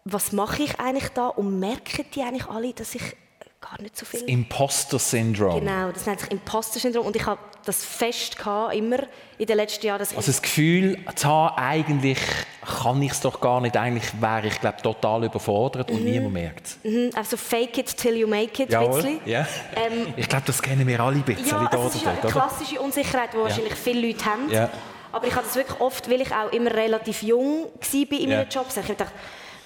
was 0.06 0.32
mache 0.32 0.64
ich 0.64 0.80
eigentlich 0.80 1.10
da 1.10 1.28
und 1.28 1.60
merken 1.60 2.06
die 2.16 2.22
eigentlich 2.24 2.48
alle, 2.48 2.74
dass 2.74 2.96
ich 2.96 3.16
gar 3.62 3.82
nicht 3.82 3.98
so 3.98 4.06
viel. 4.06 4.20
Das 4.22 4.30
Imposter-Syndrom. 4.30 5.60
Genau, 5.60 5.92
das 5.92 6.06
nennt 6.06 6.20
sich 6.20 6.32
Imposter-Syndrom. 6.32 7.06
Und 7.06 7.16
ich 7.16 7.26
habe 7.26 7.40
das 7.66 7.86
fest 7.86 8.38
gehabt, 8.38 8.76
immer 8.76 9.00
in 9.38 9.46
den 9.46 9.56
letzten 9.56 9.86
Jahren. 9.86 10.02
also 10.02 10.16
das 10.20 10.42
Gefühl 10.42 10.98
zu 11.16 11.28
haben, 11.28 11.58
eigentlich 11.58 12.18
kann 12.66 13.02
ich 13.02 13.12
es 13.12 13.22
doch 13.22 13.40
gar 13.40 13.62
nicht, 13.62 13.78
eigentlich 13.78 14.20
wäre 14.20 14.48
ich 14.48 14.60
glaube 14.60 14.82
total 14.82 15.26
überfordert 15.26 15.90
mhm. 15.90 15.96
und 15.98 16.04
niemand 16.06 16.34
merkt 16.34 16.68
es. 16.68 16.80
Mhm. 16.84 17.12
Also 17.16 17.38
fake 17.38 17.78
it 17.78 17.96
till 17.96 18.16
you 18.16 18.28
make 18.28 18.64
it, 18.64 18.72
Jawohl. 18.72 19.20
Ja. 19.26 19.48
Ähm, 19.76 20.14
ich 20.16 20.28
glaube, 20.28 20.44
das 20.48 20.62
kennen 20.62 20.88
wir 20.88 21.00
alle 21.00 21.18
ein 21.18 21.22
bisschen. 21.22 21.48
Ja, 21.48 21.68
also 21.68 21.84
das 21.84 21.96
ist 21.96 22.08
eine 22.08 22.20
klassische 22.20 22.82
Unsicherheit, 22.82 23.34
die 23.34 23.38
ja. 23.38 23.44
wahrscheinlich 23.44 23.76
viele 23.76 24.08
Leute 24.08 24.26
haben. 24.26 24.50
Ja. 24.50 24.70
Aber 25.12 25.28
ich 25.28 25.36
habe 25.36 25.46
das 25.46 25.56
wirklich 25.56 25.80
oft, 25.80 26.10
weil 26.10 26.22
ich 26.22 26.34
auch 26.34 26.52
immer 26.52 26.74
relativ 26.74 27.22
jung 27.22 27.66
war 27.66 27.94
in 27.94 28.30
meinen 28.30 28.32
ja. 28.32 28.44
Jobs. 28.44 28.78
Ich 28.78 28.84
habe 28.84 28.94
gedacht, 28.94 29.14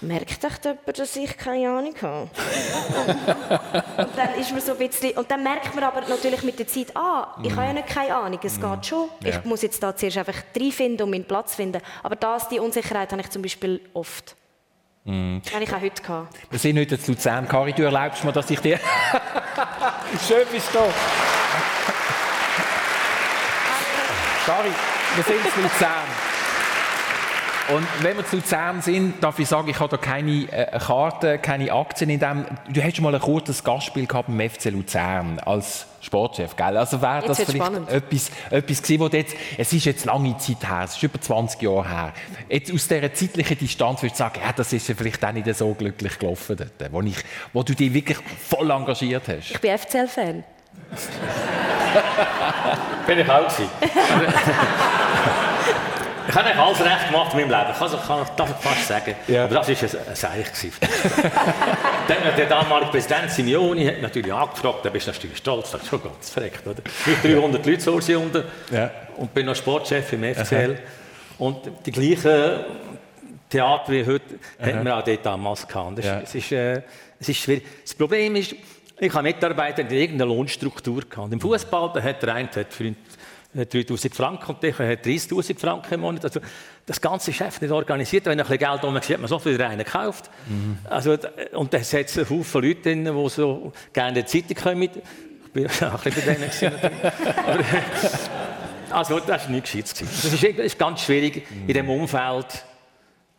merkt 0.01 0.43
echt 0.43 0.65
jemand, 0.65 0.99
dass 0.99 1.15
ich 1.15 1.37
keine 1.37 1.69
Ahnung 1.69 1.93
habe? 2.01 2.29
und, 3.97 4.17
dann 4.17 4.35
ist 4.39 4.51
man 4.51 4.61
so 4.61 4.73
ein 4.73 4.77
bisschen, 4.77 5.17
und 5.17 5.29
dann 5.29 5.43
merkt 5.43 5.73
man 5.73 5.83
aber 5.83 6.01
natürlich 6.01 6.43
mit 6.43 6.59
der 6.59 6.67
Zeit, 6.67 6.95
ah, 6.95 7.35
ich 7.43 7.51
habe 7.51 7.67
ja 7.67 7.73
nicht 7.73 7.87
keine 7.87 8.15
Ahnung, 8.15 8.39
es 8.43 8.59
geht 8.59 8.79
mm. 8.79 8.83
schon. 8.83 9.09
Ja. 9.21 9.29
Ich 9.29 9.45
muss 9.45 9.61
jetzt 9.61 9.81
da 9.81 9.95
zuerst 9.95 10.17
einfach 10.17 10.35
reinfinden 10.55 11.03
und 11.05 11.11
meinen 11.11 11.25
Platz 11.25 11.55
finden. 11.55 11.81
Aber 12.03 12.15
das, 12.15 12.49
die 12.49 12.59
Unsicherheit 12.59 13.11
habe 13.11 13.21
ich 13.21 13.29
zum 13.29 13.41
Beispiel 13.41 13.81
oft. 13.93 14.35
Mm. 15.05 15.37
Habe 15.53 15.63
ich 15.63 15.73
auch 15.73 15.81
heute 15.81 16.01
gehabt. 16.01 16.35
Wir 16.49 16.59
sind 16.59 16.77
heute 16.77 16.99
zu 16.99 17.11
Luzern. 17.11 17.47
Kari, 17.47 17.73
du 17.73 17.83
erlaubst 17.83 18.23
mir, 18.23 18.31
dass 18.31 18.49
ich 18.49 18.59
dir... 18.59 18.79
Schön 20.27 20.45
bist 20.51 20.73
du. 20.73 20.79
Kari, 24.45 24.71
wir 25.15 25.23
sind 25.23 25.53
zu 25.53 25.61
Luzern. 25.61 26.34
Und 27.67 27.87
wenn 28.01 28.15
wir 28.15 28.25
zu 28.25 28.35
Luzern 28.35 28.81
sind, 28.81 29.23
darf 29.23 29.39
ich 29.39 29.47
sagen, 29.47 29.69
ich 29.69 29.79
habe 29.79 29.89
da 29.89 29.97
keine 29.97 30.43
äh, 30.51 30.77
Karte, 30.77 31.39
keine 31.39 31.71
Aktien 31.71 32.11
in 32.11 32.19
dem. 32.19 32.45
Du 32.69 32.83
hast 32.83 32.95
schon 32.95 33.03
mal 33.03 33.15
ein 33.15 33.21
kurzes 33.21 33.63
Gastspiel 33.63 34.05
gehabt 34.05 34.27
beim 34.27 34.49
FC 34.49 34.65
Luzern 34.65 35.39
als 35.39 35.87
Sportchef, 35.99 36.55
gell? 36.55 36.77
Also 36.77 37.01
wäre 37.01 37.23
das 37.25 37.37
vielleicht 37.37 37.55
spannend. 37.55 37.89
etwas, 37.89 38.29
etwas 38.51 38.83
gewesen, 38.83 38.99
wo 38.99 39.07
jetzt, 39.07 39.35
es 39.57 39.73
ist 39.73 39.85
jetzt 39.85 40.05
lange 40.05 40.37
Zeit 40.37 40.69
her, 40.69 40.83
es 40.85 40.95
ist 40.95 41.01
über 41.01 41.19
20 41.19 41.61
Jahre 41.63 41.89
her. 41.89 42.13
Jetzt 42.49 42.71
aus 42.71 42.87
dieser 42.87 43.11
zeitlichen 43.11 43.57
Distanz 43.57 44.03
würdest 44.03 44.19
du 44.19 44.23
sagen, 44.23 44.39
ja, 44.45 44.53
das 44.53 44.71
ist 44.71 44.87
ja 44.87 44.93
vielleicht 44.95 45.25
auch 45.25 45.31
nicht 45.31 45.55
so 45.55 45.73
glücklich 45.73 46.19
gelaufen 46.19 46.57
dort, 46.57 46.93
wo, 46.93 47.01
ich, 47.01 47.17
wo 47.51 47.63
du 47.63 47.73
dich 47.73 47.91
wirklich 47.91 48.19
voll 48.47 48.69
engagiert 48.69 49.23
hast. 49.27 49.51
Ich 49.51 49.59
bin 49.59 49.75
FCL-Fan. 49.75 50.43
bin 53.07 53.19
ich 53.19 53.29
auch 53.29 53.47
Ich 56.27 56.35
habe 56.35 56.55
alles 56.55 56.79
recht 56.79 57.07
gemacht 57.07 57.33
in 57.33 57.39
meinem 57.39 57.49
Leben. 57.49 57.71
Ich 57.71 57.77
kann, 57.77 58.07
kann, 58.07 58.27
darf 58.35 58.49
ich 58.49 58.55
fast 58.55 58.87
sagen. 58.87 59.15
Ja. 59.27 59.45
Aber 59.45 59.55
das 59.55 59.67
war 59.69 59.75
ein, 59.75 60.07
ein 60.09 60.15
Seich. 60.15 60.71
Dann 62.07 62.17
der 62.37 62.45
damalige 62.45 62.91
Präsident 62.91 63.31
Simeoni 63.31 63.85
hat 63.85 64.01
natürlich 64.01 64.33
angefragt, 64.33 64.79
da 64.83 64.89
bist 64.89 65.07
du 65.07 65.11
natürlich 65.11 65.37
stolz, 65.37 65.71
das 65.71 65.81
ist 65.81 65.89
schon 65.89 66.03
ganz 66.03 66.29
verreckt, 66.29 66.65
oder? 66.65 66.81
Mit 67.05 67.23
300 67.23 67.65
Leuten 67.65 67.79
so 67.79 67.93
unten 67.93 68.43
ja. 68.71 68.91
und 69.17 69.33
bin 69.33 69.45
noch 69.45 69.55
Sportchef 69.55 70.13
im 70.13 70.23
FCL. 70.23 70.77
Aha. 70.77 70.81
Und 71.37 71.57
die 71.85 71.91
gleichen 71.91 72.65
Theater 73.49 73.91
wie 73.91 74.05
heute 74.05 74.39
Aha. 74.59 74.67
hat 74.67 74.83
man 74.83 74.93
auch 74.93 75.03
dort 75.03 75.25
damals 75.25 75.67
gehabt. 75.67 75.97
Das, 75.97 76.05
ja. 76.05 76.19
es, 76.21 76.35
ist, 76.35 76.51
äh, 76.51 76.81
es 77.19 77.29
ist 77.29 77.37
schwierig. 77.37 77.65
Das 77.83 77.93
Problem 77.93 78.35
ist, 78.35 78.55
ich 78.97 79.13
habe 79.13 79.23
Mitarbeiter 79.23 79.81
in 79.81 79.89
irgendeiner 79.89 80.33
Lohnstruktur 80.33 81.01
gehabt. 81.01 81.33
Im 81.33 81.41
Fußball 81.41 82.01
hat 82.01 82.23
der 82.23 82.33
eine 82.33 82.49
hat 82.49 82.73
3000 83.55 84.13
Franken 84.13 84.51
und 84.51 84.63
der 84.63 84.77
hat 84.77 85.05
30.000 85.05 85.57
Franken 85.57 85.93
im 85.93 86.01
Monat. 86.01 86.25
Also 86.25 86.41
das 86.85 86.99
ganze 86.99 87.31
Geschäft 87.31 87.61
nicht 87.61 87.71
organisiert. 87.71 88.25
Wenn 88.25 88.39
ein 88.39 88.45
bisschen 88.45 88.59
Geld 88.59 88.83
um 88.83 88.95
hat 88.95 89.09
man 89.17 89.27
so 89.27 89.39
viel 89.39 89.61
rein 89.61 89.77
gekauft. 89.77 90.29
Mhm. 90.47 90.77
Also, 90.89 91.17
und 91.53 91.73
da 91.73 91.79
hat 91.79 91.93
es 91.93 92.29
Haufen 92.29 92.61
Leute 92.61 92.81
drin, 92.81 93.05
die 93.05 93.29
so 93.29 93.71
gerne 93.93 94.19
in 94.19 94.25
die 94.25 94.43
Zeitung 94.43 94.63
kommen. 94.63 94.83
Ich 94.83 95.53
bin 95.53 95.67
auch 95.89 96.05
ein 96.05 96.11
bisschen 96.11 96.25
bei 96.25 96.89
denen. 96.89 97.03
Aber, 97.37 97.63
also 98.89 99.19
das 99.19 99.45
war 99.45 99.51
nicht 99.51 99.63
gescheit. 99.63 99.91
Das 100.01 100.25
ist, 100.25 100.43
ist 100.43 100.79
ganz 100.79 101.01
schwierig, 101.01 101.49
mhm. 101.49 101.61
in 101.61 101.67
diesem 101.67 101.89
Umfeld 101.89 102.65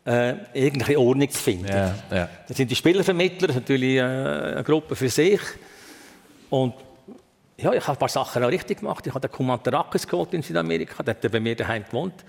äh, 0.05 0.35
irgendeine 0.53 0.99
Ordnung 0.99 1.29
zu 1.29 1.39
finden. 1.39 1.67
Ja, 1.67 1.95
ja. 2.11 2.29
Das 2.47 2.57
sind 2.57 2.71
die 2.71 2.75
Spielervermittler, 2.75 3.53
natürlich 3.53 3.97
äh, 3.97 4.01
eine 4.01 4.63
Gruppe 4.63 4.95
für 4.95 5.09
sich. 5.09 5.41
Und 6.49 6.73
ja, 7.57 7.73
ich 7.73 7.81
habe 7.87 7.97
ein 7.97 7.99
paar 7.99 8.09
Sachen 8.09 8.43
auch 8.43 8.49
richtig 8.49 8.79
gemacht. 8.79 9.05
Ich 9.07 9.13
habe 9.13 9.27
den 9.27 9.31
Kumantarakis 9.31 10.07
geholt 10.07 10.33
in 10.33 10.43
Südamerika, 10.43 11.01
der 11.01 11.15
hat 11.15 11.31
bei 11.31 11.39
mir 11.39 11.55
daheim 11.55 11.83
gewohnt. 11.83 12.23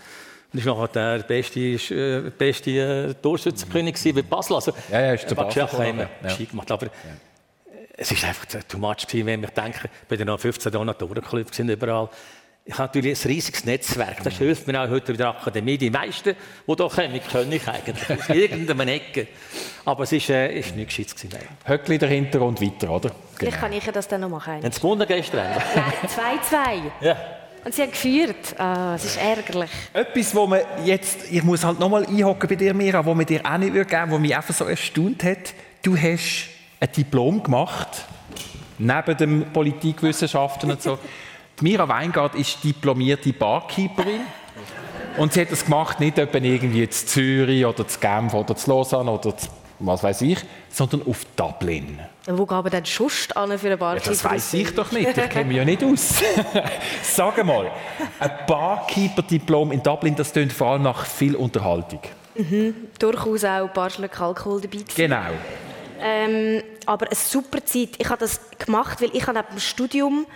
Und 0.53 0.65
war 0.65 0.75
nachher 0.87 1.19
der 1.19 1.25
beste, 1.25 1.61
äh, 1.61 2.31
beste 2.31 2.71
äh, 2.71 3.15
Torschützenkönig 3.15 3.97
bei 4.15 4.23
Basel. 4.23 4.57
Also, 4.57 4.73
Ja, 4.91 5.01
ja, 5.01 5.13
ist 5.13 5.29
der 5.29 5.35
Basel 5.35 5.69
immer 5.87 6.09
ja. 6.23 6.35
Gemacht. 6.35 6.71
Aber 6.71 6.89
es 7.95 8.11
ist 8.11 8.25
einfach 8.25 8.47
too 8.67 8.79
much 8.79 9.07
gewesen, 9.07 9.27
wenn 9.27 9.45
ich 9.45 9.51
denke, 9.51 9.91
ich 10.09 10.19
dann 10.19 10.27
noch 10.29 10.41
15 10.41 10.73
Jahre 10.73 10.95
gewesen, 10.95 11.69
überall. 11.69 12.09
Ich 12.69 12.75
habe 12.75 12.83
natürlich 12.83 13.25
ein 13.25 13.29
riesiges 13.31 13.65
Netzwerk. 13.65 14.23
Das 14.23 14.35
hilft 14.35 14.67
mir 14.67 14.79
auch 14.79 14.91
heute 14.91 15.13
in 15.13 15.19
der 15.19 15.29
Akademie. 15.29 15.79
Die 15.79 15.89
meisten, 15.89 16.37
die 16.67 16.75
hier 16.75 16.77
kommen, 16.77 17.21
können 17.33 17.53
ich 17.53 17.67
eigentlich. 17.67 18.21
Aus 18.21 18.29
irgendeiner 18.29 18.93
Ecke. 18.93 19.29
Aber 19.87 20.03
es 20.03 20.13
ist, 20.13 20.29
äh, 20.29 20.59
ist 20.59 20.77
nicht 20.77 20.95
gescheit. 20.95 21.15
Höckli 21.65 21.97
dahinter 21.97 22.43
und 22.43 22.61
weiter, 22.61 22.91
oder? 22.91 23.11
Vielleicht 23.37 23.59
kann 23.59 23.73
ich 23.73 23.87
ja 23.87 23.91
das 23.91 24.07
dann 24.07 24.21
noch 24.21 24.29
machen. 24.29 24.63
Haben 24.63 24.71
Sie 24.71 24.81
gewonnen 24.81 25.07
gestern? 25.09 25.47
Nein, 25.75 26.39
2-2. 27.01 27.07
ja. 27.07 27.17
Und 27.65 27.75
sie 27.75 27.83
haben 27.83 27.91
geführt. 27.91 28.55
Ah, 28.59 28.95
es 28.97 29.05
ist 29.07 29.17
ärgerlich. 29.17 29.71
Etwas, 29.95 30.35
wo 30.35 30.47
man 30.47 30.61
jetzt, 30.85 31.33
ich 31.33 31.43
muss 31.43 31.65
halt 31.65 31.81
nochmal 31.81 32.05
einhocken 32.05 32.51
bei 32.51 32.55
dir, 32.55 32.75
Mira, 32.75 33.03
wo 33.03 33.15
man 33.15 33.25
dir 33.25 33.41
auch 33.47 33.57
nicht 33.57 33.73
würde 33.73 33.89
geben, 33.89 34.11
wo 34.11 34.19
mich 34.19 34.37
einfach 34.37 34.55
so 34.55 34.67
erstaunt 34.67 35.25
hat. 35.25 35.55
Du 35.83 35.97
hast 35.97 36.49
ein 36.81 36.93
Diplom 36.93 37.43
gemacht, 37.43 38.05
neben 38.77 39.17
dem 39.17 39.53
Politikwissenschaften 39.55 40.71
und 40.71 40.83
so. 40.83 40.99
Mira 41.61 41.89
Weingart 41.89 42.35
ist 42.35 42.63
diplomierte 42.63 43.33
Barkeeperin. 43.33 44.21
Und 45.17 45.33
sie 45.33 45.41
hat 45.41 45.51
das 45.51 45.65
gemacht, 45.65 45.99
nicht 45.99 46.17
irgendwie 46.19 46.85
in 46.85 46.91
Zürich 46.91 47.67
oder 47.67 47.81
in 47.85 48.01
Genf 48.01 48.35
oder 48.35 48.55
in 48.57 48.63
Lausanne 48.71 49.11
oder 49.11 49.37
zu, 49.37 49.49
was 49.81 50.03
weiß 50.05 50.23
ich, 50.23 50.39
sondern 50.71 51.03
auf 51.09 51.25
Dublin. 51.35 51.99
Wo 52.27 52.47
gehen 52.47 52.63
wir 52.65 52.71
denn 52.71 52.85
Schust 52.87 53.37
an 53.37 53.51
für 53.59 53.67
eine 53.67 53.71
Ja, 53.71 53.77
Barkeeper? 53.77 54.11
das 54.11 54.23
weiß 54.25 54.55
ich 54.55 54.75
doch 54.75 54.93
nicht, 54.93 55.09
ich 55.17 55.29
kenne 55.29 55.47
mich 55.47 55.57
ja 55.57 55.65
nicht 55.65 55.83
aus. 55.83 56.15
Sag 57.03 57.45
mal, 57.45 57.69
ein 58.21 58.31
Barkeeper-Diplom 58.47 59.73
in 59.73 59.83
Dublin, 59.83 60.15
das 60.15 60.33
tönt 60.33 60.53
vor 60.53 60.69
allem 60.69 60.83
nach 60.83 61.05
viel 61.05 61.35
Unterhaltung. 61.35 62.01
Durchaus 63.01 63.45
auch 63.45 63.49
ein 63.65 63.73
paar 63.73 63.91
Schluck 63.91 64.21
Alkohol 64.21 64.61
dabei 64.61 64.77
gewesen. 64.79 64.95
Genau. 64.95 65.23
Ähm, 66.01 66.63
aber 66.87 67.07
eine 67.07 67.17
super 67.17 67.65
Zeit. 67.65 67.91
Ich 67.99 68.09
habe 68.09 68.21
das 68.21 68.41
gemacht, 68.57 69.01
weil 69.03 69.11
ich 69.13 69.27
habe 69.27 69.37
neben 69.39 69.49
dem 69.51 69.59
Studium, 69.61 70.27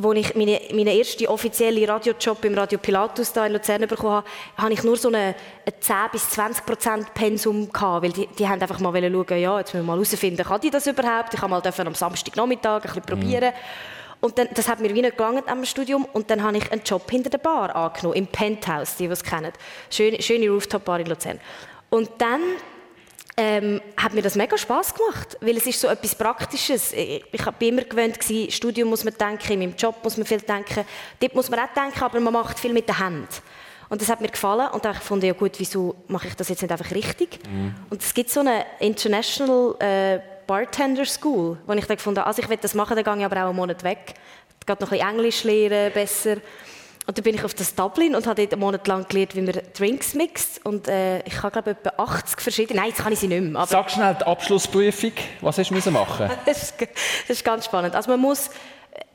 wo 0.00 0.12
ich 0.12 0.34
meine, 0.36 0.60
meinen 0.70 0.98
ersten 0.98 1.26
offiziellen 1.26 1.84
Radiojob 1.84 2.44
im 2.44 2.54
Radio 2.54 2.78
Pilatus 2.78 3.32
da 3.32 3.46
in 3.46 3.52
Luzern 3.52 3.86
bekommen 3.88 4.12
habe, 4.12 4.26
habe 4.56 4.72
ich 4.72 4.84
nur 4.84 4.96
so 4.96 5.08
eine, 5.08 5.34
ein 5.66 5.72
10 5.80 5.96
bis 6.12 6.30
20 6.30 6.64
Prozent 6.64 7.14
Pensum 7.14 7.72
gehabt, 7.72 8.04
weil 8.04 8.12
die, 8.12 8.28
die 8.38 8.48
haben 8.48 8.62
einfach 8.62 8.78
mal 8.78 8.94
wollen 8.94 9.12
schauen, 9.12 9.40
ja, 9.40 9.58
jetzt 9.58 9.74
müssen 9.74 9.84
wir 9.84 9.92
mal 9.92 9.94
herausfinden, 9.94 10.44
kann 10.44 10.60
ich 10.62 10.70
das 10.70 10.86
überhaupt? 10.86 11.34
Ich 11.34 11.40
habe 11.40 11.50
mal 11.50 11.60
dürfen 11.60 11.86
am 11.86 11.94
Samstagnachmittag 11.94 12.76
ein 12.76 12.82
bisschen 12.82 13.02
probieren. 13.02 13.52
Und 14.20 14.38
dann, 14.38 14.48
das 14.54 14.68
hat 14.68 14.80
mir 14.80 14.94
wie 14.94 15.02
nicht 15.02 15.16
gelangt 15.16 15.48
am 15.48 15.64
Studium 15.64 16.04
und 16.12 16.30
dann 16.30 16.42
habe 16.42 16.56
ich 16.56 16.70
einen 16.70 16.82
Job 16.84 17.10
hinter 17.10 17.30
der 17.30 17.38
Bar 17.38 17.74
angenommen, 17.74 18.16
im 18.16 18.26
Penthouse, 18.28 18.96
die, 18.96 19.06
die 19.06 19.12
es 19.12 19.22
kennen. 19.22 19.52
Schöne, 19.90 20.22
schöne 20.22 20.48
Rooftop-Bar 20.48 21.00
in 21.00 21.06
Luzern. 21.06 21.40
Und 21.90 22.08
dann 22.18 22.40
ähm, 23.38 23.80
hat 23.96 24.14
mir 24.14 24.22
das 24.22 24.34
mega 24.34 24.58
Spaß 24.58 24.94
gemacht, 24.94 25.36
weil 25.40 25.56
es 25.56 25.66
ist 25.66 25.80
so 25.80 25.86
etwas 25.86 26.14
Praktisches. 26.16 26.92
Ich, 26.92 27.24
ich 27.30 27.44
bin 27.52 27.68
immer 27.68 27.82
gewöhnt 27.82 28.18
gewesen, 28.18 28.50
Studium 28.50 28.88
muss 28.88 29.04
man 29.04 29.14
denken, 29.14 29.52
in 29.52 29.58
meinem 29.60 29.76
Job 29.76 29.94
muss 30.02 30.16
man 30.16 30.26
viel 30.26 30.40
denken, 30.40 30.84
dort 31.20 31.34
muss 31.36 31.48
man 31.48 31.60
auch 31.60 31.72
denken, 31.72 32.02
aber 32.02 32.18
man 32.18 32.32
macht 32.32 32.58
viel 32.58 32.72
mit 32.72 32.88
den 32.88 32.98
Händen. 32.98 33.28
Und 33.88 34.02
das 34.02 34.08
hat 34.08 34.20
mir 34.20 34.28
gefallen 34.28 34.68
und 34.72 34.84
da 34.84 34.92
habe 34.92 35.18
ich 35.18 35.24
ja 35.24 35.32
gut, 35.32 35.52
wieso 35.58 35.94
mache 36.08 36.26
ich 36.26 36.34
das 36.34 36.48
jetzt 36.48 36.60
nicht 36.62 36.72
einfach 36.72 36.90
richtig? 36.90 37.38
Und 37.88 38.02
es 38.02 38.12
gibt 38.12 38.28
so 38.28 38.40
eine 38.40 38.66
International 38.80 39.76
äh, 39.78 40.18
Bartender 40.46 41.06
School, 41.06 41.58
wo 41.64 41.72
ich 41.74 41.86
dann 41.86 41.96
gefunden 41.96 42.18
habe, 42.18 42.26
also 42.26 42.42
ich 42.42 42.48
will 42.48 42.58
das 42.60 42.74
machen, 42.74 42.96
dann 42.96 43.04
gehe 43.04 43.18
ich 43.18 43.24
aber 43.24 43.36
auch 43.44 43.48
einen 43.48 43.56
Monat 43.56 43.84
weg. 43.84 44.14
Gerade 44.66 44.84
noch 44.84 44.90
ein 44.90 44.98
bisschen 44.98 45.10
Englisch 45.10 45.44
lernen, 45.44 45.92
besser. 45.92 46.36
Und 47.08 47.16
dann 47.16 47.24
bin 47.24 47.34
ich 47.34 47.42
auf 47.42 47.54
das 47.54 47.74
Dublin 47.74 48.14
und 48.14 48.26
habe 48.26 48.42
dort 48.42 48.52
einen 48.52 48.60
Monat 48.60 48.86
lang 48.86 49.08
gelernt, 49.08 49.34
wie 49.34 49.40
man 49.40 49.58
Drinks 49.72 50.12
mixt. 50.12 50.60
Und 50.66 50.88
äh, 50.88 51.22
ich 51.22 51.42
habe, 51.42 51.52
glaube 51.52 51.70
ich, 51.70 51.76
etwa 51.78 52.02
80 52.02 52.38
verschiedene. 52.38 52.80
Nein, 52.80 52.90
jetzt 52.90 52.98
kann 52.98 53.10
ich 53.14 53.18
sie 53.18 53.28
nicht 53.28 53.40
mehr. 53.40 53.62
Aber 53.62 53.66
Sag 53.66 53.90
schnell 53.90 54.14
die 54.20 54.26
Abschlussprüfung. 54.26 55.12
Was 55.40 55.56
hast 55.56 55.70
du 55.70 55.74
müssen 55.74 55.94
machen? 55.94 56.30
das, 56.44 56.64
ist, 56.64 56.74
das 56.78 56.90
ist 57.38 57.42
ganz 57.46 57.64
spannend. 57.64 57.94
Also 57.94 58.10
man 58.10 58.20
muss 58.20 58.50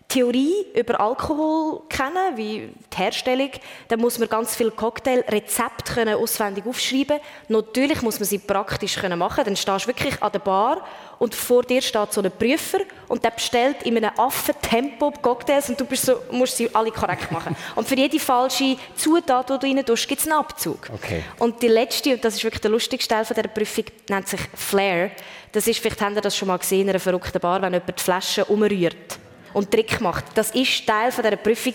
Theorie 0.07 0.67
über 0.75 0.99
Alkohol 0.99 1.81
kennen, 1.89 2.35
wie 2.35 2.69
die 2.93 2.97
Herstellung. 2.97 3.49
Dann 3.87 3.99
muss 3.99 4.19
man 4.19 4.29
ganz 4.29 4.55
viele 4.55 4.69
Cocktailrezepte 4.71 5.93
können 5.93 6.15
auswendig 6.15 6.65
aufschreiben. 6.67 7.19
Natürlich 7.47 8.01
muss 8.03 8.19
man 8.19 8.27
sie 8.27 8.37
praktisch 8.37 8.95
können 8.95 9.17
machen. 9.17 9.43
Dann 9.43 9.55
stehst 9.55 9.85
du 9.85 9.87
wirklich 9.87 10.21
an 10.21 10.31
der 10.31 10.39
Bar 10.39 10.85
und 11.17 11.33
vor 11.33 11.63
dir 11.63 11.81
steht 11.81 12.13
so 12.13 12.21
ein 12.21 12.31
Prüfer 12.31 12.79
und 13.07 13.23
der 13.23 13.31
bestellt 13.31 13.83
in 13.83 13.97
einem 13.97 14.11
Affentempo 14.17 15.11
Cocktails 15.21 15.69
und 15.69 15.79
du 15.79 15.85
bist 15.85 16.05
so, 16.05 16.15
musst 16.31 16.57
sie 16.57 16.69
alle 16.75 16.91
korrekt 16.91 17.31
machen. 17.31 17.55
Und 17.75 17.87
für 17.87 17.95
jede 17.95 18.19
falsche 18.19 18.77
Zutat, 18.95 19.49
die 19.49 19.57
du 19.57 19.67
rein 19.67 19.85
tust, 19.85 20.07
gibt 20.07 20.21
es 20.21 20.27
einen 20.27 20.37
Abzug. 20.37 20.89
Okay. 20.93 21.23
Und 21.39 21.61
die 21.61 21.67
letzte, 21.67 22.13
und 22.13 22.23
das 22.23 22.35
ist 22.35 22.43
wirklich 22.43 22.61
der 22.61 22.71
lustigste 22.71 23.13
Teil 23.13 23.25
von 23.25 23.35
dieser 23.35 23.47
Prüfung, 23.47 23.85
nennt 24.09 24.27
sich 24.27 24.41
Flair. 24.53 25.11
Das 25.51 25.67
ist, 25.67 25.79
vielleicht 25.79 26.01
habt 26.01 26.15
ihr 26.15 26.21
das 26.21 26.35
schon 26.35 26.47
mal 26.47 26.57
gesehen 26.57 26.81
in 26.81 26.89
einer 26.89 26.99
verrückten 26.99 27.39
Bar, 27.39 27.61
wenn 27.61 27.73
jemand 27.73 27.97
die 27.97 28.03
Flasche 28.03 28.45
umrührt 28.45 29.19
und 29.53 29.71
Trick 29.71 30.01
macht. 30.01 30.25
Das 30.35 30.53
war 30.53 30.63
Teil 30.85 31.11
von 31.11 31.23
dieser 31.23 31.37
Prüfung. 31.37 31.73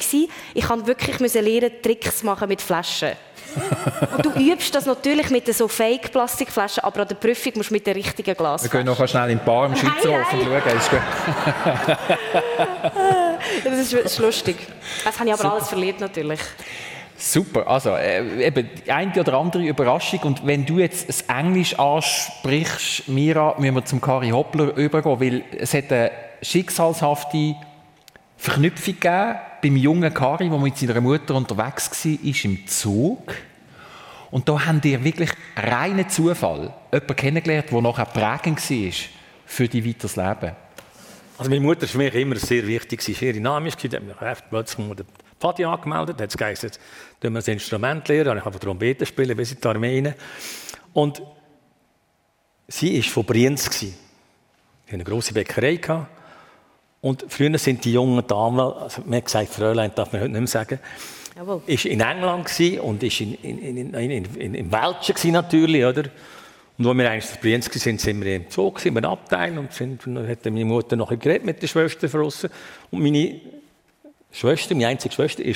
Ich 0.55 0.69
musste 0.69 0.87
wirklich 0.87 1.19
lernen, 1.19 1.71
Tricks 1.83 2.23
machen 2.23 2.49
mit 2.49 2.61
Flaschen. 2.61 3.12
und 4.17 4.27
du 4.27 4.31
übst 4.38 4.75
das 4.75 4.85
natürlich 4.87 5.31
mit 5.31 5.53
so 5.55 5.69
Fake-Plastikflaschen, 5.69 6.85
aber 6.85 7.03
an 7.03 7.09
der 7.09 7.14
Prüfung 7.14 7.53
musst 7.57 7.71
du 7.71 7.75
mit 7.75 7.87
der 7.87 7.95
richtigen 7.95 8.37
Glas. 8.37 8.62
Wir 8.62 8.71
gehen 8.71 8.85
noch 8.85 9.09
schnell 9.09 9.31
in 9.31 9.38
die 9.38 9.45
Bar 9.45 9.67
im 9.67 9.77
Schweizerhof 9.77 10.33
und 10.33 10.43
schauen. 10.43 10.77
Ist. 10.77 10.91
Das 13.64 13.79
ist, 13.79 13.93
das 13.93 14.12
ist 14.12 14.19
lustig. 14.19 14.57
Das 15.05 15.19
habe 15.19 15.31
ich 15.31 15.35
aber 15.35 15.53
alles 15.53 15.69
verliert 15.69 16.01
natürlich. 16.01 16.41
Super, 17.17 17.67
also 17.67 17.91
äh, 17.97 18.47
eben 18.47 18.69
die 18.85 18.93
eine 18.93 19.12
oder 19.19 19.35
andere 19.35 19.64
Überraschung 19.64 20.21
und 20.21 20.47
wenn 20.47 20.64
du 20.64 20.79
jetzt 20.79 21.09
das 21.09 21.23
Englisch 21.23 21.77
ansprichst, 21.79 23.09
Mira, 23.09 23.57
müssen 23.59 23.75
wir 23.75 23.85
zum 23.85 24.01
Kari 24.01 24.31
Hoppler 24.31 24.77
übergehen, 24.77 25.21
weil 25.21 25.43
es 25.59 25.75
hat 25.75 25.91
eine 25.91 26.11
schicksalshafte 26.43 27.57
Verknüpfung 28.38 28.94
gegeben 28.94 29.38
beim 29.61 29.77
jungen 29.77 30.14
Kari, 30.14 30.48
der 30.48 30.59
mit 30.59 30.79
seiner 30.79 31.01
Mutter 31.01 31.35
unterwegs 31.35 31.90
war, 32.05 32.24
ist 32.24 32.44
im 32.44 32.66
Zug. 32.66 33.35
Und 34.31 34.48
da 34.48 34.64
haben 34.64 34.81
ihr 34.85 35.03
wirklich 35.03 35.31
reinen 35.57 36.09
Zufall 36.09 36.72
jemanden 36.92 37.16
kennengelernt, 37.16 37.70
der 37.70 37.83
nachher 37.83 38.05
prägend 38.07 38.70
war 38.70 38.92
für 39.46 39.68
dein 39.68 39.87
weiteres 39.87 40.16
Leben. 40.16 40.57
Also 41.38 41.51
meine 41.51 41.62
Mutter 41.62 41.83
war 41.83 41.88
für 41.88 41.98
mich 41.98 42.14
immer 42.14 42.37
sehr 42.37 42.66
wichtig. 42.66 43.03
Sie 43.03 43.12
war 43.12 43.18
sehr 43.18 43.33
dynamisch. 43.33 43.74
Sie 43.81 43.88
hat 43.88 44.03
mich 44.03 44.16
plötzlich 44.51 44.87
den 44.87 45.07
Pfadi 45.40 45.64
angemeldet. 45.64 46.20
hat 46.20 46.37
gesagt, 46.37 46.81
tun 47.20 47.33
wir 47.33 47.38
das 47.38 47.48
Instrument 47.48 48.07
lernen. 48.09 48.38
Ich 48.38 48.44
habe 48.44 48.59
Trompete 48.59 49.07
spielen 49.07 49.37
bis 49.37 49.53
in 49.53 49.61
die 49.61 49.66
Armee 49.66 50.03
rein. 50.05 50.14
Und 50.92 51.22
sie 52.66 52.96
war 52.96 53.03
von 53.05 53.24
Brienz. 53.24 53.70
Sie 53.81 53.94
hatte 54.87 54.94
eine 54.94 55.05
grosse 55.05 55.33
Bäckerei. 55.33 55.77
gehabt. 55.77 56.17
Und 57.09 57.25
früher 57.27 57.57
sind 57.57 57.87
die 57.87 57.94
jungen 57.94 58.27
Damen, 58.27 58.61
also 58.61 59.01
man 59.07 59.16
hat 59.16 59.25
gesagt, 59.25 59.49
Fräulein 59.49 59.92
darf 59.94 60.12
man 60.12 60.21
heute 60.21 60.31
nicht 60.31 60.40
mehr 60.40 60.47
sagen, 60.47 60.79
Jawohl. 61.35 61.62
ist 61.64 61.87
in 61.87 62.01
England 62.03 62.51
und 62.83 63.03
ist 63.03 63.21
in, 63.23 63.33
in, 63.37 63.59
in, 63.61 63.94
in, 63.94 64.11
in, 64.11 64.25
in, 64.35 64.55
im 64.55 64.71
Welschen 64.71 65.33
natürlich, 65.33 65.87
oder? 65.87 66.03
Und 66.77 66.87
als 66.87 66.99
wir 66.99 67.11
eigentlich 67.11 67.35
in 67.35 67.40
Brienz 67.40 67.87
waren, 67.87 67.99
sind 67.99 68.23
wir 68.23 68.37
im 68.37 68.51
Zug, 68.51 68.79
sind 68.79 68.92
wir 68.92 69.03
im 69.03 69.09
Abteil 69.09 69.59
und 69.59 69.73
sind, 69.73 70.05
dann 70.05 70.29
hat 70.29 70.44
meine 70.44 70.66
Mutter 70.66 70.97
noch 70.97 71.09
geredet 71.09 71.47
mit 71.47 71.62
der 71.62 71.66
Schwester 71.66 72.09
draussen. 72.09 72.51
Und 72.90 73.03
meine 73.03 73.40
Schwester, 74.31 74.75
meine 74.75 74.88
einzige 74.88 75.14
Schwester, 75.14 75.42
war 75.42 75.55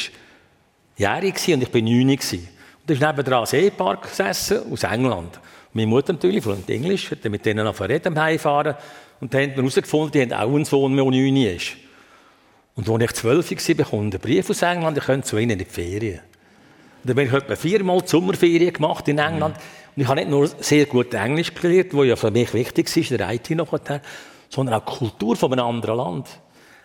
jährig 0.97 1.35
und 1.49 1.63
ich 1.63 1.75
war 1.75 1.81
neun. 1.83 2.09
Und 2.09 2.21
ist 2.23 2.49
nebenan 2.87 3.45
ein 3.45 3.61
Ehepaar 3.61 4.01
gesessen, 4.01 4.73
aus 4.73 4.85
England. 4.85 5.39
Meine 5.75 5.87
Mutter 5.87 6.15
natürlich, 6.15 6.43
von 6.43 6.67
Englisch, 6.67 7.11
hat 7.11 7.23
mit 7.27 7.45
denen 7.45 7.67
auf 7.67 7.83
reden 7.83 8.19
Heimfahren. 8.19 8.75
Und 9.23 9.33
dann 9.33 9.43
haben 9.43 9.51
wir 9.51 9.57
herausgefunden, 9.59 10.11
die 10.11 10.21
haben 10.21 10.33
auch 10.33 10.53
einen 10.53 10.65
Sohn, 10.65 10.97
der 10.97 11.05
neun 11.05 11.37
ist. 11.37 11.77
Und 12.75 12.89
als 12.89 13.05
ich 13.05 13.13
zwölf 13.13 13.51
war, 13.53 13.75
bekam 13.77 14.09
ich 14.09 14.15
einen 14.15 14.21
Brief 14.21 14.51
aus 14.51 14.63
England, 14.63 14.99
ich 14.99 15.05
könnte 15.05 15.29
zu 15.29 15.39
ihnen 15.39 15.53
in 15.53 15.59
die 15.61 15.65
Ferien. 15.65 16.19
Und 16.19 17.09
dann 17.09 17.15
bin 17.15 17.29
ich 17.29 17.33
etwa 17.33 17.55
viermal 17.55 18.01
die 18.01 18.09
Sommerferien 18.09 18.73
gemacht 18.73 19.07
in 19.07 19.19
England. 19.19 19.55
Und 19.95 20.03
ich 20.03 20.09
habe 20.09 20.19
nicht 20.19 20.29
nur 20.29 20.49
sehr 20.49 20.87
gut 20.87 21.15
Englisch 21.15 21.55
gelernt, 21.55 21.95
was 21.95 22.07
ja 22.07 22.17
für 22.17 22.33
mich 22.33 22.53
wichtig 22.53 22.97
ist, 22.97 23.13
der 23.13 23.33
IT 23.33 23.49
nachher, 23.51 24.01
sondern 24.49 24.75
auch 24.75 24.85
die 24.85 24.99
Kultur 24.99 25.37
von 25.37 25.53
einem 25.53 25.67
anderen 25.67 25.99
Land. 25.99 26.27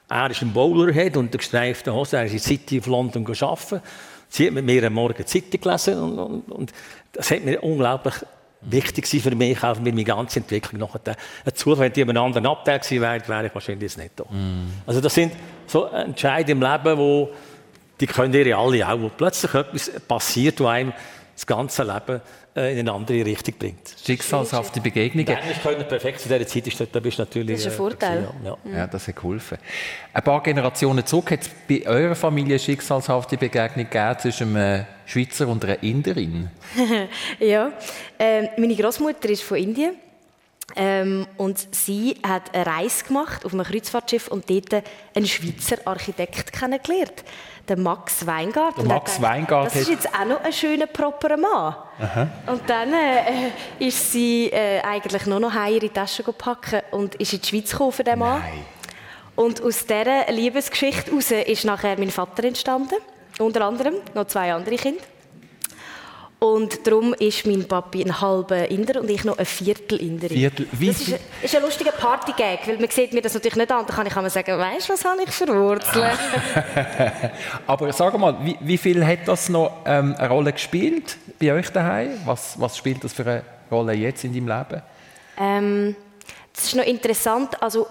Er 0.07 0.29
ist 0.29 0.43
ein 0.43 0.53
Bowlerhead 0.53 1.17
und 1.17 1.33
der 1.33 1.39
gestreifte 1.39 1.91
Hose, 1.91 2.17
er 2.17 2.25
ist 2.25 2.33
in 2.33 2.37
der 2.37 2.45
City 2.45 2.77
of 2.77 2.85
London 2.85 3.25
arbeiten. 3.25 3.81
Sie 4.29 4.45
hat 4.45 4.53
mit 4.53 4.63
mir 4.63 4.83
am 4.83 4.93
Morgen 4.93 5.15
die 5.17 5.25
Zeitung 5.25 5.59
gelesen 5.59 5.99
und, 5.99 6.19
und, 6.19 6.51
und 6.51 6.73
das 7.13 7.31
hat 7.31 7.43
mir 7.43 7.63
unglaublich 7.63 8.13
wichtig 8.61 9.07
für 9.07 9.35
mich, 9.35 9.63
auch 9.63 9.75
für 9.75 9.81
meine 9.81 10.03
ganze 10.03 10.39
Entwicklung 10.39 10.81
nachher. 10.81 11.15
Ein 11.45 11.55
Zufall, 11.55 11.85
wenn 11.85 11.93
die 11.93 12.01
in 12.01 12.09
einem 12.09 12.23
anderen 12.23 12.45
Abteil 12.47 12.79
gewesen 12.79 13.01
wäre, 13.01 13.27
wäre 13.27 13.47
ich 13.47 13.53
wahrscheinlich 13.53 13.83
jetzt 13.83 13.97
nicht 13.97 14.11
da. 14.15 14.25
Also 14.85 15.01
das 15.01 15.13
sind 15.13 15.33
so 15.67 15.85
Entscheidungen 15.85 16.63
im 16.63 16.71
Leben, 16.71 16.97
wo 16.97 17.29
die 17.99 18.07
können 18.07 18.33
ihr 18.33 18.57
alle 18.57 18.87
auch, 18.87 18.99
wo 18.99 19.09
plötzlich 19.09 19.53
etwas 19.53 19.91
passiert, 20.07 20.59
wo 20.59 20.67
einem 20.67 20.93
das 21.37 21.45
ganze 21.45 21.83
Leben 21.83 22.19
äh, 22.55 22.73
in 22.73 22.79
eine 22.79 22.91
andere 22.91 23.23
Richtung 23.23 23.53
bringt. 23.59 23.95
Schicksalshafte 24.03 24.81
Begegnungen. 24.81 25.27
Englisch 25.27 25.61
können 25.61 25.87
perfekt 25.87 26.19
zu 26.19 26.29
dieser 26.29 26.47
Zeit 26.47 26.65
ist, 26.65 26.83
da 26.91 26.99
bist 26.99 27.19
du 27.19 27.21
natürlich. 27.21 27.57
Das 27.57 27.59
ist 27.59 27.67
ein 27.67 27.73
äh, 27.73 27.75
Vorteil. 27.75 28.27
Ja, 28.43 28.57
ja. 28.65 28.77
Ja, 28.77 28.87
das 28.87 29.07
hat 29.07 29.17
geholfen. 29.17 29.59
Ein 30.13 30.23
paar 30.23 30.41
Generationen 30.41 31.05
zurück 31.05 31.29
hat 31.29 31.41
es 31.41 31.51
bei 31.69 31.85
eurer 31.85 32.15
Familie 32.15 32.55
eine 32.55 32.59
schicksalshafte 32.59 33.37
Begegnung 33.37 33.87
gegeben 33.87 34.19
zwischen 34.19 34.57
einem 34.57 34.85
Schweizer 35.05 35.47
und 35.47 35.63
einer 35.63 35.81
Inderin. 35.83 36.49
Ja, 37.39 37.71
ähm, 38.17 38.49
meine 38.57 38.75
Großmutter 38.75 39.29
ist 39.29 39.43
von 39.43 39.57
Indien 39.57 39.95
ähm, 40.75 41.25
und 41.37 41.73
sie 41.73 42.17
hat 42.27 42.53
eine 42.53 42.65
Reise 42.65 43.05
gemacht 43.05 43.45
auf 43.45 43.53
einem 43.53 43.63
Kreuzfahrtschiff 43.63 44.27
und 44.27 44.49
dort 44.49 44.83
einen 45.15 45.25
Schweizer 45.25 45.77
Architekt 45.85 46.51
kennengelernt, 46.51 47.23
den 47.69 47.83
Max 47.83 48.25
Weingart. 48.27 48.77
Der 48.77 48.83
er 48.83 48.87
Max 48.87 49.15
gedacht, 49.15 49.31
Weingart 49.31 49.67
Das 49.67 49.75
ist 49.75 49.89
jetzt 49.89 50.09
auch 50.13 50.25
noch 50.25 50.43
ein 50.43 50.51
schöner, 50.51 50.87
properer 50.87 51.37
Mann. 51.37 51.75
Und 52.47 52.69
dann 52.69 52.93
äh, 52.93 53.51
ist 53.79 54.11
sie 54.11 54.47
äh, 54.47 54.81
eigentlich 54.81 55.25
nur 55.25 55.39
noch 55.39 55.53
heim 55.53 55.73
ihre 55.73 55.91
Tasche 55.91 56.23
packen 56.23 56.81
und 56.91 57.15
ist 57.15 57.33
in 57.33 57.41
die 57.41 57.47
Schweiz 57.47 57.71
gekommen 57.71 57.93
für 57.93 58.03
den 58.03 58.19
Mann. 58.19 58.41
Nein. 58.41 58.65
Und 59.37 59.61
aus 59.61 59.85
dieser 59.85 60.31
Liebesgeschichte 60.31 61.11
heraus 61.11 61.31
ist 61.31 61.63
nachher 61.63 61.97
mein 61.97 62.11
Vater 62.11 62.43
entstanden. 62.43 62.95
Unter 63.39 63.65
anderem 63.65 63.95
noch 64.13 64.25
zwei 64.25 64.51
andere 64.53 64.75
Kinder. 64.75 65.03
Und 66.39 66.85
darum 66.85 67.15
ist 67.15 67.47
mein 67.47 67.67
Papi 67.67 68.03
ein 68.03 68.21
halber 68.21 68.69
Inder 68.69 69.01
und 69.01 69.09
ich 69.09 69.23
noch 69.23 69.39
ein 69.39 69.45
Viertel 69.45 69.99
Inderin. 69.99 70.37
Viertel- 70.37 70.67
wie 70.71 70.87
das 70.87 71.01
ist 71.01 71.13
ein, 71.13 71.19
ist 71.41 71.55
ein 71.55 71.61
lustiger 71.63 71.91
Partygag, 71.91 72.59
weil 72.67 72.77
man 72.77 72.89
sieht 72.91 73.11
mir 73.11 73.21
das 73.21 73.33
natürlich 73.33 73.55
nicht 73.55 73.71
an. 73.71 73.85
Da 73.87 73.93
kann 73.93 74.05
ich 74.05 74.15
einmal 74.15 74.29
sagen, 74.29 74.55
weißt 74.55 74.87
du, 74.87 74.93
was 74.93 75.03
habe 75.03 75.23
ich 75.23 75.31
für 75.31 75.47
Wurzeln? 75.47 76.11
Aber 77.67 77.91
sag 77.91 78.15
mal, 78.19 78.37
wie, 78.43 78.55
wie 78.61 78.77
viel 78.77 79.03
hat 79.03 79.27
das 79.27 79.49
noch 79.49 79.71
ähm, 79.85 80.13
eine 80.15 80.29
Rolle 80.29 80.53
gespielt 80.53 81.17
bei 81.39 81.53
euch 81.53 81.69
daheim? 81.71 82.19
Was, 82.25 82.59
was 82.59 82.77
spielt 82.77 83.03
das 83.03 83.13
für 83.13 83.25
eine 83.25 83.43
Rolle 83.71 83.93
jetzt 83.93 84.23
in 84.23 84.31
deinem 84.33 84.47
Leben? 84.47 84.81
Ähm, 85.39 85.95
das 86.55 86.65
ist 86.65 86.75
noch 86.75 86.85
interessant. 86.85 87.61
Also, 87.63 87.87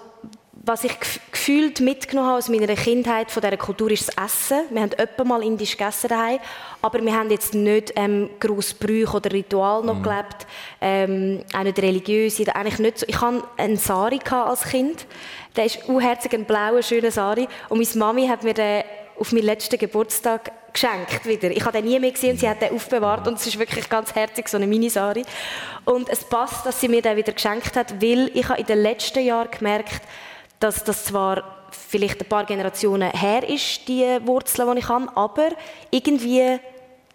was 0.64 0.84
ich 0.84 0.92
gef- 0.92 1.20
gefühlt 1.30 1.80
mitgenommen 1.80 2.28
habe 2.28 2.38
aus 2.38 2.48
meiner 2.48 2.74
Kindheit 2.74 3.30
von 3.30 3.40
dieser 3.40 3.56
Kultur 3.56 3.90
ist 3.90 4.08
das 4.08 4.24
Essen. 4.24 4.62
Wir 4.70 4.82
haben 4.82 4.92
öppe 4.94 5.24
mal 5.24 5.42
indisch 5.42 5.76
gegessen 5.76 6.08
daheim, 6.08 6.38
aber 6.82 7.00
wir 7.04 7.14
haben 7.14 7.30
jetzt 7.30 7.54
nicht 7.54 7.92
ähm, 7.94 8.30
grosse 8.40 8.74
Brüche 8.74 9.16
oder 9.16 9.30
Ritual 9.30 9.84
noch 9.84 10.02
gelebt, 10.02 10.46
ähm, 10.80 11.44
auch 11.54 11.62
nicht 11.62 11.78
religiös. 11.78 12.40
Eigentlich 12.48 12.78
nicht 12.78 12.98
so. 12.98 13.06
Ich 13.08 13.20
hatte 13.20 13.44
einen 13.56 13.76
Sari 13.76 14.18
gehabt 14.18 14.50
als 14.50 14.62
Kind. 14.64 15.06
Der 15.54 15.66
ist 15.66 15.88
unherzig, 15.88 16.32
ein 16.34 16.44
blauer, 16.44 16.82
schöner 16.82 17.10
Sari. 17.10 17.46
Und 17.68 17.78
meine 17.78 17.98
Mami 18.04 18.26
hat 18.26 18.42
mir 18.42 18.54
den 18.54 18.82
auf 19.18 19.32
meinen 19.32 19.44
letzten 19.44 19.78
Geburtstag 19.78 20.52
geschenkt 20.72 21.24
wieder. 21.24 21.50
Ich 21.50 21.64
habe 21.64 21.78
den 21.80 21.86
nie 21.88 21.98
mehr 21.98 22.10
gesehen 22.10 22.32
und 22.32 22.40
sie 22.40 22.48
hat 22.48 22.60
den 22.60 22.74
aufbewahrt 22.74 23.26
und 23.26 23.38
es 23.38 23.46
ist 23.46 23.58
wirklich 23.58 23.88
ganz 23.88 24.14
herzig, 24.14 24.48
so 24.48 24.58
eine 24.58 24.66
Minisari. 24.66 25.24
Und 25.86 26.10
es 26.10 26.24
passt, 26.24 26.66
dass 26.66 26.80
sie 26.80 26.88
mir 26.88 27.00
den 27.00 27.16
wieder 27.16 27.32
geschenkt 27.32 27.76
hat, 27.76 28.02
weil 28.02 28.30
ich 28.34 28.46
habe 28.48 28.60
in 28.60 28.66
den 28.66 28.82
letzten 28.82 29.24
Jahren 29.24 29.50
gemerkt, 29.50 30.02
dass 30.60 30.84
das 30.84 31.04
zwar 31.04 31.66
vielleicht 31.70 32.20
ein 32.20 32.28
paar 32.28 32.44
Generationen 32.44 33.10
her 33.10 33.48
ist, 33.48 33.86
die 33.88 34.04
Wurzeln, 34.24 34.72
die 34.72 34.78
ich 34.80 34.88
habe, 34.88 35.14
aber 35.16 35.48
irgendwie 35.90 36.58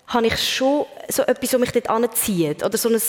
habe 0.08 0.28
ich 0.28 0.38
schon 0.38 0.86
so 1.08 1.24
etwas, 1.24 1.54
was 1.54 1.60
mich 1.60 1.72
dort 1.72 1.90
anzieht. 1.90 2.64
Oder 2.64 2.78
so 2.78 2.90
ein 2.90 3.02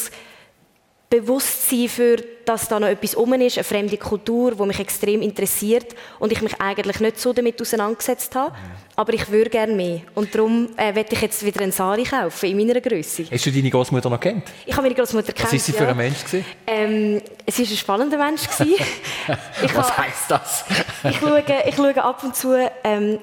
Bewusstsein 1.13 1.91
für, 1.91 2.17
dass 2.47 2.69
da 2.69 2.81
noch 2.81 2.89
etwas 2.89 3.15
um 3.15 3.35
ist, 3.35 3.59
eine 3.59 3.65
fremde 3.65 3.99
Kultur, 3.99 4.55
die 4.55 4.63
mich 4.63 4.81
extrem 4.81 5.21
interessiert 5.21 5.95
und 6.19 6.33
ich 6.33 6.41
mich 6.41 6.59
eigentlich 6.59 7.01
nicht 7.01 7.21
so 7.21 7.35
damit 7.35 7.61
auseinandergesetzt 7.61 8.35
habe. 8.35 8.55
Aber 8.97 9.13
ich 9.13 9.31
würde 9.31 9.51
gerne 9.51 9.75
mehr. 9.75 10.01
Und 10.15 10.35
darum 10.35 10.71
äh, 10.75 10.95
werde 10.95 11.13
ich 11.13 11.21
jetzt 11.21 11.45
wieder 11.45 11.61
einen 11.61 11.73
Sari 11.73 12.05
kaufen, 12.05 12.47
in 12.47 12.57
meiner 12.57 12.81
Größe. 12.81 13.27
Hast 13.31 13.45
du 13.45 13.53
deine 13.53 13.69
Großmutter 13.69 14.09
noch 14.09 14.21
kennt? 14.21 14.45
Ich 14.65 14.73
habe 14.73 14.85
meine 14.85 14.95
Großmutter 14.95 15.35
Was 15.43 15.53
ist 15.53 15.67
sie 15.67 15.73
für 15.73 15.87
ein 15.87 15.97
Mensch 15.99 16.25
gewesen? 16.25 16.47
Ähm, 16.67 17.21
es 17.45 17.59
war 17.59 17.67
ein 17.67 17.77
spannender 17.77 18.17
Mensch. 18.17 18.43
Was 19.75 19.99
heißt 19.99 20.31
das? 20.31 20.65
ich, 21.05 21.19
schaue, 21.19 21.45
ich 21.67 21.75
schaue 21.77 22.03
ab 22.03 22.25
und 22.25 22.35
zu 22.35 22.57
ähm, 22.85 23.19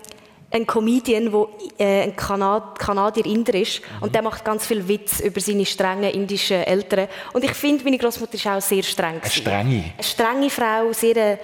einen 0.52 0.66
Comedian, 0.66 1.32
der 1.32 1.48
äh, 1.78 2.04
ein 2.04 2.16
Kanad 2.16 2.80
Kanadier-Inder 2.80 3.54
ist. 3.56 3.82
Und 4.02 4.16
der 4.16 4.22
macht 4.22 4.44
ganz 4.44 4.66
viel 4.66 4.88
Witz 4.88 5.20
über 5.20 5.40
seine 5.40 5.66
strengen 5.66 6.12
indischen 6.12 6.64
Eltern. 6.64 7.08
Und 7.34 7.44
ich 7.44 7.52
finde, 7.52 7.84
meine 7.84 7.98
Großmutter 7.98 8.36
ist 8.36 8.48
auch 8.48 8.62
sehr 8.62 8.84
streng. 8.84 9.20
Eine 9.22 9.30
strenge. 9.30 9.84
Eine 9.94 10.04
strenge 10.04 10.50
Frau, 10.50 10.92
sehr 10.92 11.18
äh, 11.18 11.38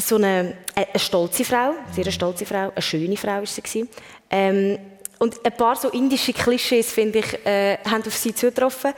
so 0.00 0.16
eine, 0.16 0.56
äh, 0.74 0.86
eine 0.92 0.98
stolze 0.98 1.44
Frau, 1.44 1.72
sehr 1.92 2.04
eine 2.04 2.12
stolze 2.12 2.44
Frau, 2.44 2.70
eine 2.70 2.82
schöne 2.82 3.16
Frau 3.16 3.40
ist 3.40 3.66
sie. 3.66 3.88
Ähm, 4.30 4.78
und 5.18 5.44
ein 5.44 5.56
paar 5.56 5.74
so 5.74 5.88
indische 5.88 6.32
Klischees 6.32 6.92
finde 6.92 7.20
ich 7.20 7.46
äh, 7.46 7.78
haben 7.78 8.04
auf 8.06 8.14
sie 8.14 8.34
zugetroffen. 8.34 8.92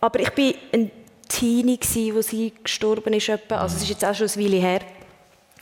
Aber 0.00 0.20
ich 0.20 0.30
bin 0.30 0.54
ein 0.72 0.90
Teenie 1.28 1.80
wo 2.12 2.20
sie 2.20 2.52
gestorben 2.62 3.14
ist 3.14 3.28
etwa. 3.28 3.56
Also 3.56 3.76
es 3.76 3.82
ist 3.82 3.88
jetzt 3.88 4.04
auch 4.04 4.14
schon 4.14 4.28
eine 4.28 4.44
Weile 4.44 4.56
her. 4.60 4.80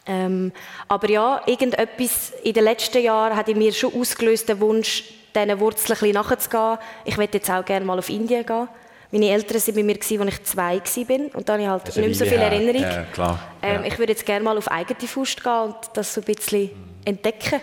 Ähm, 0.06 0.52
aber 0.88 1.08
ja, 1.10 1.42
irgendetwas 1.46 2.32
in 2.42 2.52
den 2.52 2.64
letzten 2.64 3.02
Jahren 3.02 3.36
hat 3.36 3.48
in 3.48 3.58
mir 3.58 3.72
schon 3.72 3.94
ausgelöst 3.94 4.48
den 4.48 4.60
Wunsch, 4.60 5.04
diesen 5.34 5.60
Wurzeln 5.60 5.96
ein 5.96 6.00
bisschen 6.00 6.14
nachzugehen. 6.14 6.78
Ich 7.04 7.16
möchte 7.16 7.38
jetzt 7.38 7.50
auch 7.50 7.64
gerne 7.64 7.86
mal 7.86 7.98
auf 7.98 8.08
Indien 8.08 8.44
gehen. 8.44 8.68
Meine 9.12 9.28
Eltern 9.28 9.56
waren 9.60 9.74
bei 9.74 9.82
mir, 9.82 9.94
als 9.94 10.10
ich 10.10 10.44
zwei 10.44 10.80
war. 10.80 11.36
Und 11.36 11.48
da 11.48 11.52
habe 11.52 11.62
ich 11.62 11.68
halt 11.68 11.88
ist 11.88 11.96
nicht 11.98 12.06
mehr 12.06 12.14
so 12.14 12.24
viel 12.24 12.38
her. 12.38 12.50
Erinnerung. 12.50 12.82
Ja, 12.82 13.02
klar. 13.12 13.38
Ähm, 13.62 13.82
Ja. 13.82 13.86
Ich 13.86 13.98
würde 13.98 14.12
jetzt 14.12 14.24
gerne 14.26 14.42
mal 14.44 14.56
auf 14.56 14.68
eigene 14.70 15.06
Faust 15.06 15.42
gehen 15.44 15.52
und 15.52 15.76
das 15.94 16.14
so 16.14 16.20
ein 16.20 16.24
bisschen 16.24 16.70
entdecken. 17.04 17.60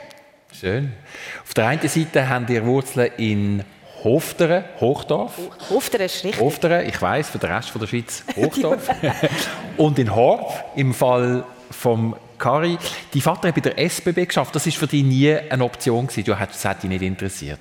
Schön. 0.54 0.94
Auf 1.44 1.54
der 1.56 1.68
einen 1.68 1.88
Seite 1.88 2.30
haben 2.30 2.48
ihr 2.50 2.66
Wurzeln 2.66 3.12
in 3.18 3.64
Hofteren, 4.04 4.64
Hochdorf. 4.80 5.34
Hofteren 5.70 6.06
ist 6.06 6.24
richtig. 6.24 6.40
Hofteren, 6.40 6.88
ich 6.88 7.02
weiß, 7.02 7.30
für 7.30 7.38
den 7.40 7.52
Rest 7.52 7.70
von 7.72 7.82
der 7.82 7.88
Schweiz 7.88 8.24
Hochdorf. 8.36 8.88
Und 9.76 10.00
in 10.00 10.16
Horb, 10.16 10.64
im 10.76 10.94
Fall 10.94 11.44
vom 11.72 12.16
Kari. 12.40 12.78
Die 13.14 13.22
Vater 13.22 13.50
hat 13.50 13.56
bei 13.56 13.62
der 13.62 13.78
SBB 13.78 14.26
geschafft. 14.26 14.56
Das 14.56 14.66
ist 14.66 14.78
für 14.78 14.88
dich 14.88 15.04
nie 15.04 15.34
eine 15.36 15.64
Option 15.64 16.08
gewesen. 16.08 16.24
Du 16.24 16.40
hast, 16.40 16.50
das 16.54 16.66
hat 16.66 16.82
dich 16.82 16.90
nicht 16.90 17.02
interessiert. 17.04 17.60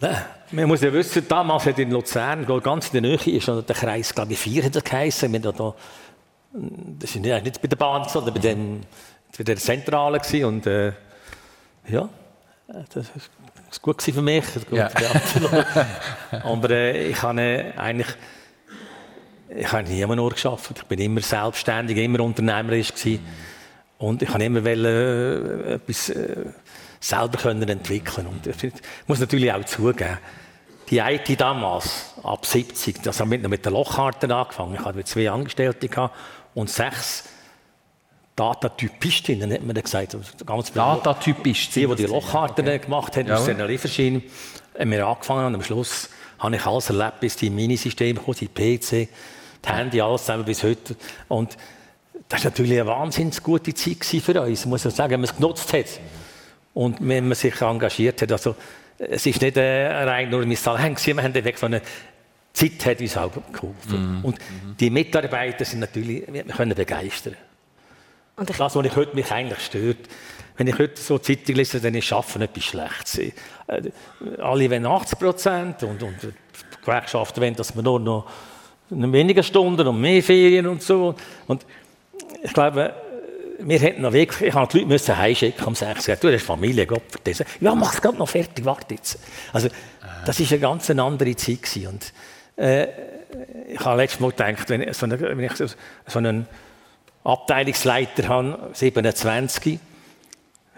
Nein. 0.00 0.16
Man 0.50 0.66
muss 0.66 0.80
ja 0.80 0.90
wissen, 0.92 1.26
damals 1.28 1.66
hat 1.66 1.78
in 1.78 1.90
Luzern, 1.90 2.46
ganz 2.62 2.86
in 2.86 2.92
der 2.92 3.00
Nähe, 3.02 3.36
ist 3.36 3.48
der 3.48 3.62
Kreis, 3.62 4.14
glaube 4.14 4.32
ich, 4.32 4.38
4 4.38 4.64
hat 4.64 4.76
er 4.76 4.82
geheissen. 4.82 5.30
Wir 5.30 5.40
da, 5.40 5.74
das 6.52 7.10
ist 7.10 7.16
nicht 7.16 7.44
nicht 7.44 7.60
bei 7.60 7.68
der 7.68 7.76
Bahn, 7.76 8.08
sondern 8.08 8.32
bei, 8.32 8.40
dem, 8.40 8.80
bei 9.36 9.44
der 9.44 9.56
Zentrale 9.56 10.18
gewesen. 10.18 10.44
Und 10.46 10.66
äh, 10.66 10.92
ja, 11.86 12.08
das 12.94 13.06
war 13.06 13.22
gut 13.82 14.00
für 14.02 14.22
mich. 14.22 14.44
war 14.70 14.78
Ja. 14.78 14.88
gut 14.88 15.22
für 15.22 15.48
anderen. 15.50 15.86
Aber 16.42 16.70
äh, 16.70 17.08
ich 17.08 17.22
habe 17.22 17.40
äh, 17.42 17.72
eigentlich 17.76 18.08
ich 19.56 19.72
habe 19.72 19.88
nie 19.88 20.04
nur 20.04 20.30
geschafft. 20.30 20.72
Ich 20.76 20.84
bin 20.84 20.98
immer 20.98 21.20
selbstständig, 21.20 21.96
immer 21.96 22.20
unternehmerisch 22.20 22.92
gewesen. 22.94 23.24
Und 23.98 24.22
ich 24.22 24.28
habe 24.28 24.44
immer 24.44 24.64
wollen, 24.64 24.84
äh, 25.66 25.74
etwas 25.74 26.10
äh, 26.10 26.46
selber 27.00 27.38
können 27.38 27.68
entwickeln. 27.68 28.26
Und 28.26 28.46
ich 28.46 28.72
muss 29.06 29.18
natürlich 29.18 29.52
auch 29.52 29.64
zugeben, 29.64 30.18
die 30.90 30.98
IT 30.98 31.40
damals, 31.40 32.14
ab 32.22 32.46
70, 32.46 33.02
das 33.02 33.20
haben 33.20 33.30
wir 33.30 33.48
mit 33.48 33.64
den 33.64 33.72
Lochkarten 33.72 34.30
angefangen. 34.32 34.74
Ich 34.74 34.84
hatte 34.84 35.04
zwei 35.04 35.30
Angestellte 35.30 35.88
gehabt 35.88 36.14
und 36.54 36.70
sechs 36.70 37.24
Datatypistinnen, 38.36 39.52
hat 39.52 39.64
man 39.64 39.74
dann 39.74 39.84
gesagt. 39.84 40.14
Also 40.14 40.30
Ganz 40.46 40.70
viele 40.70 40.84
Datatypisch. 40.84 41.70
die, 41.70 41.86
die 41.86 41.94
die 41.96 42.04
Lochkarten 42.04 42.64
gemacht 42.80 43.16
haben, 43.16 43.30
aus 43.30 43.46
Ja. 43.46 43.52
diesen 43.54 43.66
Lieferschienen, 43.66 44.22
haben 44.78 44.90
wir 44.92 45.06
angefangen 45.06 45.46
und 45.46 45.54
am 45.56 45.62
Schluss 45.62 46.08
habe 46.38 46.54
ich 46.54 46.64
alles 46.64 46.88
erlebt, 46.88 47.20
bis 47.20 47.36
die 47.36 47.50
Minisysteme 47.50 48.20
kamen, 48.20 48.36
die 48.40 48.46
PC, 48.78 49.08
die 49.64 49.68
Handy, 49.68 50.00
alles 50.00 50.22
zusammen 50.22 50.44
bis 50.44 50.62
heute. 50.62 50.96
Und 51.28 51.56
das 52.28 52.44
war 52.44 52.50
natürlich 52.50 52.72
eine 52.72 52.86
wahnsinnig 52.86 53.42
gute 53.42 53.74
Zeit 53.74 54.04
für 54.04 54.40
uns, 54.42 54.66
muss 54.66 54.84
ich 54.84 54.94
sagen, 54.94 55.12
wenn 55.12 55.20
man 55.20 55.30
es 55.30 55.36
genutzt 55.36 55.72
hat. 55.72 55.86
Und 56.74 56.96
wenn 57.00 57.26
man 57.26 57.34
sich 57.34 57.60
engagiert 57.60 58.22
hat. 58.22 58.32
Also, 58.32 58.54
es 58.98 59.26
ist 59.26 59.40
nicht 59.40 59.56
äh, 59.56 59.86
rein 60.04 60.28
nur 60.30 60.42
Talent 60.42 60.96
gewesen, 60.96 61.16
wir 61.16 61.22
haben 61.22 61.34
einfach 61.34 61.56
so 61.56 61.66
eine 61.66 61.82
Zeit 62.52 62.86
hat 62.86 63.00
uns 63.00 63.16
auch 63.16 63.30
geholfen. 63.52 64.20
Und 64.24 64.38
die 64.80 64.90
Mitarbeiter 64.90 65.64
sind 65.64 65.80
natürlich, 65.80 66.24
wir 66.26 66.42
können 66.44 66.74
begeistern. 66.74 67.36
Und 68.36 68.50
ich, 68.50 68.56
Das, 68.56 68.74
was 68.74 68.84
ich 68.84 68.96
heute 68.96 69.14
mich 69.14 69.30
eigentlich 69.30 69.60
stört, 69.60 70.08
wenn 70.56 70.66
ich 70.66 70.78
heute 70.78 71.00
so 71.00 71.18
Zeitung 71.18 71.54
lese, 71.54 71.80
dann 71.80 71.94
ist 71.94 72.06
Schaffen 72.06 72.42
etwas 72.42 72.64
Schlechtes. 72.64 73.18
Äh, 73.18 73.32
Alle 74.38 74.70
wollen 74.70 74.86
80 74.86 75.18
Prozent 75.18 75.82
und, 75.84 76.02
und 76.02 76.16
die 76.20 76.32
Gewerkschaften 76.80 77.40
wollen, 77.40 77.54
dass 77.54 77.76
man 77.76 77.84
nur 77.84 78.00
noch 78.00 78.30
weniger 78.90 79.42
Stunden 79.42 79.86
und 79.86 80.00
mehr 80.00 80.22
Ferien 80.22 80.66
und 80.66 80.82
so. 80.82 81.14
Und 81.46 81.64
ich 82.42 82.52
glaube, 82.52 82.94
wir 83.60 83.78
hätten 83.78 84.02
noch 84.02 84.12
wirklich, 84.12 84.48
ich 84.48 84.54
habe 84.54 84.70
die 84.70 84.78
Leute 84.78 84.88
müssen 84.88 85.16
heimschicken 85.16 85.66
um 85.66 85.74
6 85.74 86.08
Uhr. 86.08 86.16
Du 86.16 86.32
hast 86.32 86.44
Familie, 86.44 86.86
Gott 86.86 87.02
das. 87.24 87.42
Ja, 87.60 87.74
mach 87.74 87.92
es 87.92 88.00
gerade 88.00 88.16
noch 88.16 88.28
fertig, 88.28 88.64
warte 88.64 88.94
jetzt. 88.94 89.18
Also, 89.52 89.68
das 90.24 90.40
war 90.40 90.46
eine 90.48 90.58
ganz 90.60 90.90
andere 90.90 91.36
Zeit. 91.36 91.62
Gewesen. 91.62 91.86
Und, 91.88 92.12
äh, 92.56 92.88
ich 93.68 93.80
habe 93.80 94.00
letztes 94.00 94.20
Mal 94.20 94.30
gedacht, 94.30 94.68
wenn, 94.70 94.82
ich 94.82 94.96
so 94.96 95.06
eine, 95.06 95.20
wenn 95.20 95.40
ich 95.40 95.52
so, 95.56 96.18
einen 96.18 96.46
Abteilungsleiter 97.24 98.28
habe, 98.28 98.70
27, 98.72 99.78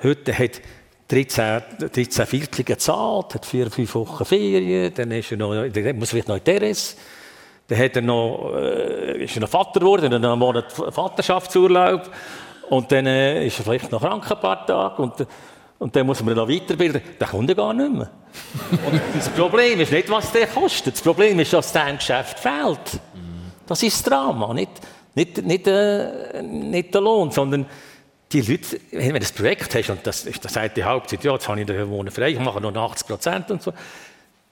heute 0.03 0.39
hat 0.39 0.61
13, 1.09 1.63
13 1.93 2.27
Viertel 2.27 2.65
gezahlt, 2.65 3.35
hat 3.35 3.47
vier, 3.47 3.71
fünf 3.71 3.95
Wochen 3.95 4.25
Ferien, 4.25 4.93
dann 4.95 5.11
ist 5.11 5.31
er 5.31 5.37
noch, 5.37 5.55
muss 5.95 6.11
vielleicht 6.11 6.29
noch 6.29 6.37
in 6.37 6.45
Teres. 6.45 6.97
Dann 7.71 7.79
hat 7.79 7.95
er 7.95 8.03
noch, 8.03 8.53
äh, 8.57 9.23
ist 9.23 9.37
er 9.37 9.43
noch 9.43 9.49
Vater 9.49 9.79
geworden, 9.79 10.11
dann 10.11 10.25
einen 10.25 10.39
Monat 10.41 10.73
Vaterschaftsurlaub. 10.73 12.11
Und 12.69 12.91
dann 12.91 13.07
äh, 13.07 13.47
ist 13.47 13.61
er 13.61 13.65
vielleicht 13.65 13.93
noch 13.93 14.01
krank 14.01 14.29
ein 14.29 14.41
paar 14.41 14.67
Tage. 14.67 15.01
Und, 15.01 15.27
und 15.79 15.95
dann 15.95 16.05
muss 16.05 16.21
man 16.21 16.35
noch 16.35 16.49
weiterbilden. 16.49 17.01
Dann 17.17 17.29
kommt 17.29 17.49
er 17.49 17.55
gar 17.55 17.73
nicht 17.73 17.93
mehr. 17.93 18.11
das 19.15 19.29
Problem 19.29 19.79
ist 19.79 19.93
nicht, 19.93 20.11
was 20.11 20.33
der 20.33 20.49
kostet. 20.49 20.95
Das 20.95 21.03
Problem 21.03 21.39
ist, 21.39 21.53
dass 21.53 21.73
dein 21.73 21.97
Geschäft 21.97 22.41
fehlt. 22.41 23.01
Das 23.69 23.81
ist 23.85 23.99
das 23.99 24.03
Drama. 24.03 24.53
Nicht, 24.53 24.73
nicht, 25.15 25.45
nicht, 25.45 25.67
äh, 25.69 26.43
nicht 26.43 26.93
der 26.93 27.01
Lohn, 27.03 27.31
sondern 27.31 27.67
die 28.33 28.41
Leute, 28.41 28.81
wenn 28.91 29.11
du 29.11 29.15
ein 29.15 29.35
Projekt 29.37 29.77
hast, 29.77 29.91
und 29.91 30.05
das 30.05 30.25
das 30.25 30.59
die 30.75 30.83
Hauptzeit, 30.83 31.23
ja, 31.23 31.35
jetzt 31.35 31.49
habe 31.49 31.61
ich 31.61 31.67
den 31.67 31.89
Wohnen 31.89 32.11
frei, 32.11 32.31
ich 32.31 32.41
mache 32.41 32.61
noch 32.61 32.75
80 32.75 33.07
Prozent 33.07 33.51
und 33.53 33.63
so, 33.63 33.73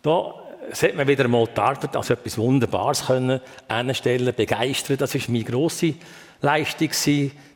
da 0.03 0.35
sollte 0.73 0.97
man 0.97 1.09
wieder 1.09 1.25
einmal 1.25 1.47
die 1.47 1.61
Arbeit 1.61 1.97
als 1.97 2.11
etwas 2.11 2.39
Wunderbares 2.39 3.07
können 3.07 3.41
anstellen, 3.69 4.35
begeistern. 4.35 4.97
Das 4.97 5.15
war 5.15 5.21
meine 5.29 5.45
grosse 5.45 5.95
Leistung 6.41 6.91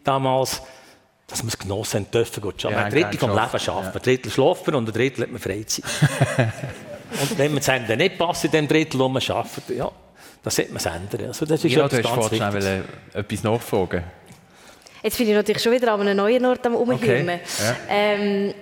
damals, 0.04 0.62
dass 1.26 1.42
man 1.42 1.48
es 1.48 1.58
genossen 1.58 2.06
dürfen. 2.12 2.40
Gut, 2.42 2.62
ja, 2.62 2.70
ein 2.70 2.92
Drittel 2.92 3.18
vom 3.18 3.30
Leben 3.30 3.40
arbeiten, 3.40 3.64
ja. 3.66 3.92
ein 3.94 4.02
Drittel 4.02 4.30
schlafen 4.30 4.74
und 4.74 4.88
ein 4.88 4.92
Drittel 4.92 5.22
hat 5.24 5.30
man 5.30 5.40
Freizeit. 5.40 5.84
und 7.20 7.38
wenn 7.38 7.52
man 7.52 7.58
es 7.58 7.66
dann 7.66 7.98
nicht 7.98 8.18
passt 8.18 8.44
in 8.44 8.50
dem 8.50 8.68
Drittel, 8.68 8.98
wo 9.00 9.08
man 9.08 9.22
arbeitet, 9.22 9.76
ja, 9.76 9.90
das 10.42 10.56
sollte 10.56 10.72
man 10.72 10.78
es 10.78 10.86
ändern. 10.86 11.28
Also 11.28 11.46
das 11.46 11.64
ist 11.64 11.72
ja, 11.72 11.88
du 11.88 11.96
hast 11.96 12.08
vorhin 12.08 12.38
schnell 12.38 12.84
etwas 13.14 13.42
nachfragen. 13.42 14.04
Jetzt 15.02 15.18
bin 15.18 15.28
ich 15.28 15.34
natürlich 15.34 15.62
schon 15.62 15.72
wieder 15.72 15.92
an 15.92 16.00
einem 16.00 16.16
neuen 16.16 16.44
Ort 16.46 16.64
am 16.66 16.76
Umhirnen. 16.76 17.40
Okay. 17.40 17.64
Ja. 17.64 17.76
Ähm, 17.88 18.54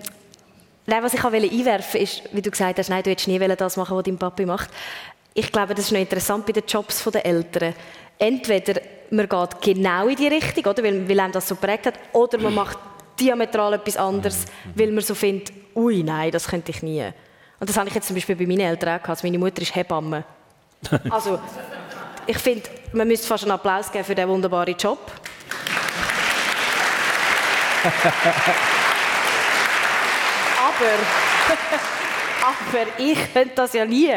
nein, 0.91 1.03
was 1.03 1.15
ich 1.15 1.25
einwerfen 1.25 1.67
wollte, 1.67 1.99
ist, 1.99 2.23
wie 2.33 2.43
du 2.43 2.51
gesagt 2.51 2.79
hast, 2.79 2.91
nein, 2.91 3.03
du 3.03 3.11
hättest 3.11 3.29
nie 3.29 3.39
das 3.39 3.77
machen, 3.77 3.97
was 3.97 4.05
dein 4.05 4.19
Papi 4.19 4.45
macht. 4.45 4.71
Ich 5.33 5.51
glaube, 5.53 5.75
das 5.75 5.87
ist 5.87 5.93
noch 5.93 6.01
interessant 6.01 6.45
bei 6.45 6.53
den 6.53 6.65
Jobs 6.67 7.03
der 7.05 7.25
Eltern. 7.25 7.75
Entweder 8.19 8.81
man 9.11 9.29
geht 9.29 9.63
genau 9.63 10.09
in 10.09 10.17
die 10.17 10.29
Richtung, 10.29 10.65
oder, 10.67 10.83
weil, 10.83 11.09
weil 11.09 11.21
einem 11.21 11.33
das 11.33 11.49
so 11.49 11.55
prägt 11.55 11.87
hat, 11.87 11.95
oder 12.13 12.39
man 12.39 12.55
macht 12.55 12.79
diametral 13.19 13.75
etwas 13.75 13.97
anderes, 13.97 14.45
weil 14.75 14.91
man 14.91 15.03
so 15.03 15.15
findet, 15.15 15.53
ui, 15.75 16.03
nein, 16.03 16.31
das 16.31 16.49
könnte 16.49 16.71
ich 16.73 16.83
nie. 16.83 17.05
Und 17.61 17.69
das 17.69 17.77
habe 17.77 17.89
ich 17.89 17.95
jetzt 17.95 18.09
zum 18.09 18.17
Beispiel 18.17 18.37
bei 18.37 18.47
meinen 18.47 18.61
Eltern 18.61 18.89
auch 18.91 19.03
gehabt. 19.03 19.11
Also 19.11 19.27
meine 19.27 19.39
Mutter 19.39 19.63
ist 19.63 19.75
Hebamme. 19.75 20.25
Also, 21.11 21.39
ich 22.27 22.39
finde, 22.39 22.63
man 22.93 23.07
müsste 23.07 23.27
fast 23.27 23.45
einen 23.45 23.53
Applaus 23.53 23.93
geben 23.93 24.05
für 24.05 24.15
diesen 24.15 24.31
wunderbaren 24.31 24.75
Job. 24.77 24.99
aber, 32.43 32.87
ich 32.99 33.33
könnte 33.33 33.55
das 33.55 33.73
ja 33.73 33.85
nie. 33.85 34.13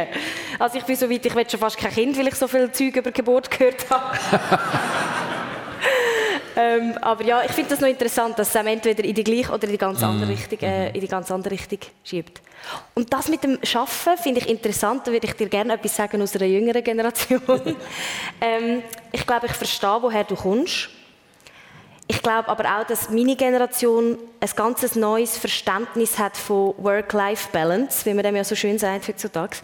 Also 0.60 0.78
ich 0.78 0.84
bin 0.84 0.96
so 0.96 1.10
weit, 1.10 1.26
ich 1.26 1.36
will 1.36 1.50
schon 1.50 1.60
fast 1.60 1.78
kein 1.78 1.92
Kind, 1.92 2.18
weil 2.18 2.28
ich 2.28 2.36
so 2.36 2.48
viel 2.48 2.72
Zeug 2.72 2.96
über 2.96 3.12
Geburt 3.12 3.52
gehört 3.52 3.90
habe. 3.90 4.18
ähm, 6.56 6.98
aber 7.02 7.24
ja, 7.24 7.44
ich 7.44 7.52
finde 7.52 7.72
das 7.72 7.80
noch 7.80 7.88
interessant, 7.88 8.38
dass 8.40 8.50
es 8.50 8.56
entweder 8.56 9.04
in 9.04 9.14
die 9.14 9.24
gleiche 9.24 9.52
oder 9.52 9.64
in 9.66 9.72
die 9.72 9.78
ganz 9.78 10.02
andere 10.04 10.28
mm. 10.28 10.36
Richtung, 10.36 10.60
äh, 10.60 10.90
in 10.92 11.02
die 11.02 11.08
ganz 11.08 11.32
andere 11.32 11.54
Richtung 11.54 11.80
schiebt. 12.04 12.42
Und 12.96 13.12
das 13.12 13.28
mit 13.28 13.44
dem 13.44 13.60
Schaffen 13.64 14.18
finde 14.18 14.40
ich 14.40 14.50
interessant. 14.50 15.06
Da 15.06 15.12
würde 15.12 15.28
ich 15.28 15.34
dir 15.34 15.50
gerne 15.50 15.74
etwas 15.74 15.96
sagen 15.96 16.22
aus 16.22 16.36
einer 16.36 16.46
jüngeren 16.46 16.84
Generation. 16.84 17.42
ähm, 18.42 18.84
ich 19.12 19.26
glaube, 19.26 19.48
ich 19.48 19.54
verstehe, 19.54 19.98
woher 20.02 20.24
du 20.24 20.36
kommst. 20.36 20.90
Ich 22.08 22.22
glaube 22.22 22.50
aber 22.50 22.80
auch, 22.80 22.84
dass 22.86 23.10
meine 23.10 23.36
Generation 23.36 24.18
ein 24.40 24.50
ganz 24.56 24.96
neues 24.96 25.38
Verständnis 25.38 26.20
hat 26.20 26.36
von 26.36 26.74
Work-Life-Balance, 26.78 28.06
wie 28.06 28.14
man 28.14 28.24
dem 28.24 28.36
ja 28.36 28.44
so 28.44 28.56
schön 28.56 28.78
sagt 28.78 29.08
heutzutage. 29.08 29.58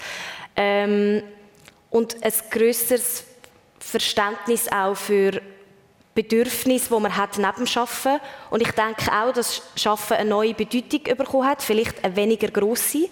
Ähm, 0.55 1.23
und 1.89 2.23
ein 2.23 2.33
grösseres 2.49 3.25
Verständnis 3.79 4.71
auch 4.71 4.95
für 4.95 5.41
Bedürfnisse, 6.15 6.93
die 6.93 7.01
man 7.01 7.15
hat 7.15 7.37
neben 7.37 7.65
dem 7.65 7.67
Arbeiten. 7.77 8.21
Und 8.49 8.61
ich 8.61 8.71
denke 8.71 9.11
auch, 9.11 9.33
dass 9.33 9.61
Arbeiten 9.85 10.13
eine 10.13 10.29
neue 10.29 10.53
Bedeutung 10.53 11.03
bekommen 11.03 11.47
hat, 11.47 11.61
vielleicht 11.61 12.03
eine 12.03 12.15
weniger 12.15 12.49
grosse. 12.49 13.09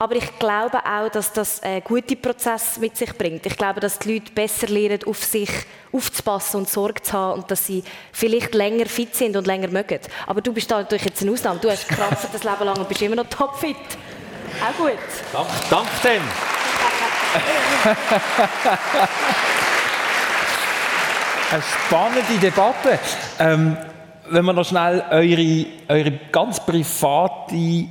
Aber 0.00 0.16
ich 0.16 0.38
glaube 0.38 0.78
auch, 0.78 1.10
dass 1.10 1.30
das 1.30 1.62
einen 1.62 1.84
guten 1.84 2.18
Prozess 2.22 2.78
mit 2.78 2.96
sich 2.96 3.12
bringt. 3.18 3.44
Ich 3.44 3.54
glaube, 3.54 3.80
dass 3.80 3.98
die 3.98 4.14
Leute 4.14 4.32
besser 4.32 4.66
lernen, 4.66 5.00
auf 5.06 5.22
sich 5.22 5.50
aufzupassen 5.92 6.60
und 6.60 6.70
Sorge 6.70 7.02
zu 7.02 7.12
haben 7.12 7.40
und 7.40 7.50
dass 7.50 7.66
sie 7.66 7.84
vielleicht 8.10 8.54
länger 8.54 8.86
fit 8.86 9.14
sind 9.14 9.36
und 9.36 9.46
länger 9.46 9.68
mögen. 9.68 10.00
Aber 10.26 10.40
du 10.40 10.54
bist 10.54 10.70
da 10.70 10.78
natürlich 10.78 11.04
jetzt 11.04 11.20
eine 11.20 11.32
Ausnahme. 11.32 11.60
Du 11.60 11.70
hast 11.70 11.86
gekrampft 11.86 12.28
das 12.32 12.42
Leben 12.42 12.64
lang 12.64 12.78
und 12.78 12.88
bist 12.88 13.02
immer 13.02 13.16
noch 13.16 13.28
topfit. 13.28 13.76
Auch 13.76 14.78
gut. 14.78 14.96
Dank, 15.34 15.48
dank 15.68 15.86
dem. 16.02 16.22
Eine 21.52 21.62
spannende 21.62 22.38
Debatte. 22.40 22.98
Ähm, 23.38 23.76
wenn 24.30 24.44
wir 24.46 24.54
noch 24.54 24.64
schnell 24.64 25.04
eure, 25.10 25.66
eure 25.88 26.12
ganz 26.32 26.64
private 26.64 27.86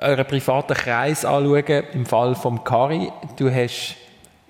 euren 0.00 0.26
privaten 0.26 0.74
Kreis 0.74 1.24
anschauen, 1.24 1.84
im 1.92 2.06
Fall 2.06 2.34
von 2.34 2.64
Kari, 2.64 3.12
du 3.36 3.52
hast, 3.52 3.96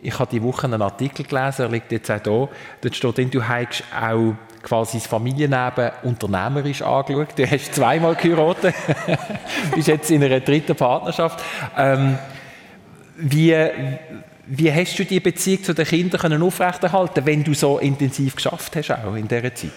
ich 0.03 0.19
habe 0.19 0.31
die 0.31 0.43
Woche 0.43 0.65
einen 0.65 0.83
Artikel 0.83 1.25
gelesen, 1.25 1.63
er 1.63 1.69
liegt 1.69 1.93
jetzt 1.93 2.11
auch 2.11 2.21
da, 2.21 2.49
dort 2.81 2.97
steht 2.97 3.19
drin, 3.19 3.31
du 3.31 3.47
hast 3.47 3.85
auch 3.95 4.35
quasi 4.63 4.99
das 4.99 5.07
Familienleben 5.07 5.91
unternehmerisch 6.03 6.83
angeschaut. 6.83 7.29
Du 7.37 7.51
hast 7.51 7.75
zweimal 7.75 8.15
geheiratet, 8.15 8.75
bist 9.75 9.89
jetzt 9.89 10.11
in 10.11 10.23
einer 10.23 10.41
dritten 10.41 10.77
Partnerschaft. 10.77 11.43
Ähm, 11.77 12.19
wie, 13.17 13.57
wie 14.47 14.73
hast 14.73 14.99
du 14.99 15.05
die 15.05 15.21
Beziehung 15.21 15.63
zu 15.63 15.75
den 15.75 15.87
Kindern 15.87 16.43
aufrechterhalten 16.43 17.25
wenn 17.27 17.45
du 17.45 17.55
so 17.55 17.79
intensiv 17.79 18.37
geschafft 18.37 18.77
hast 18.77 18.91
auch 18.91 19.15
in 19.15 19.29
dieser 19.29 19.55
Zeit? 19.55 19.71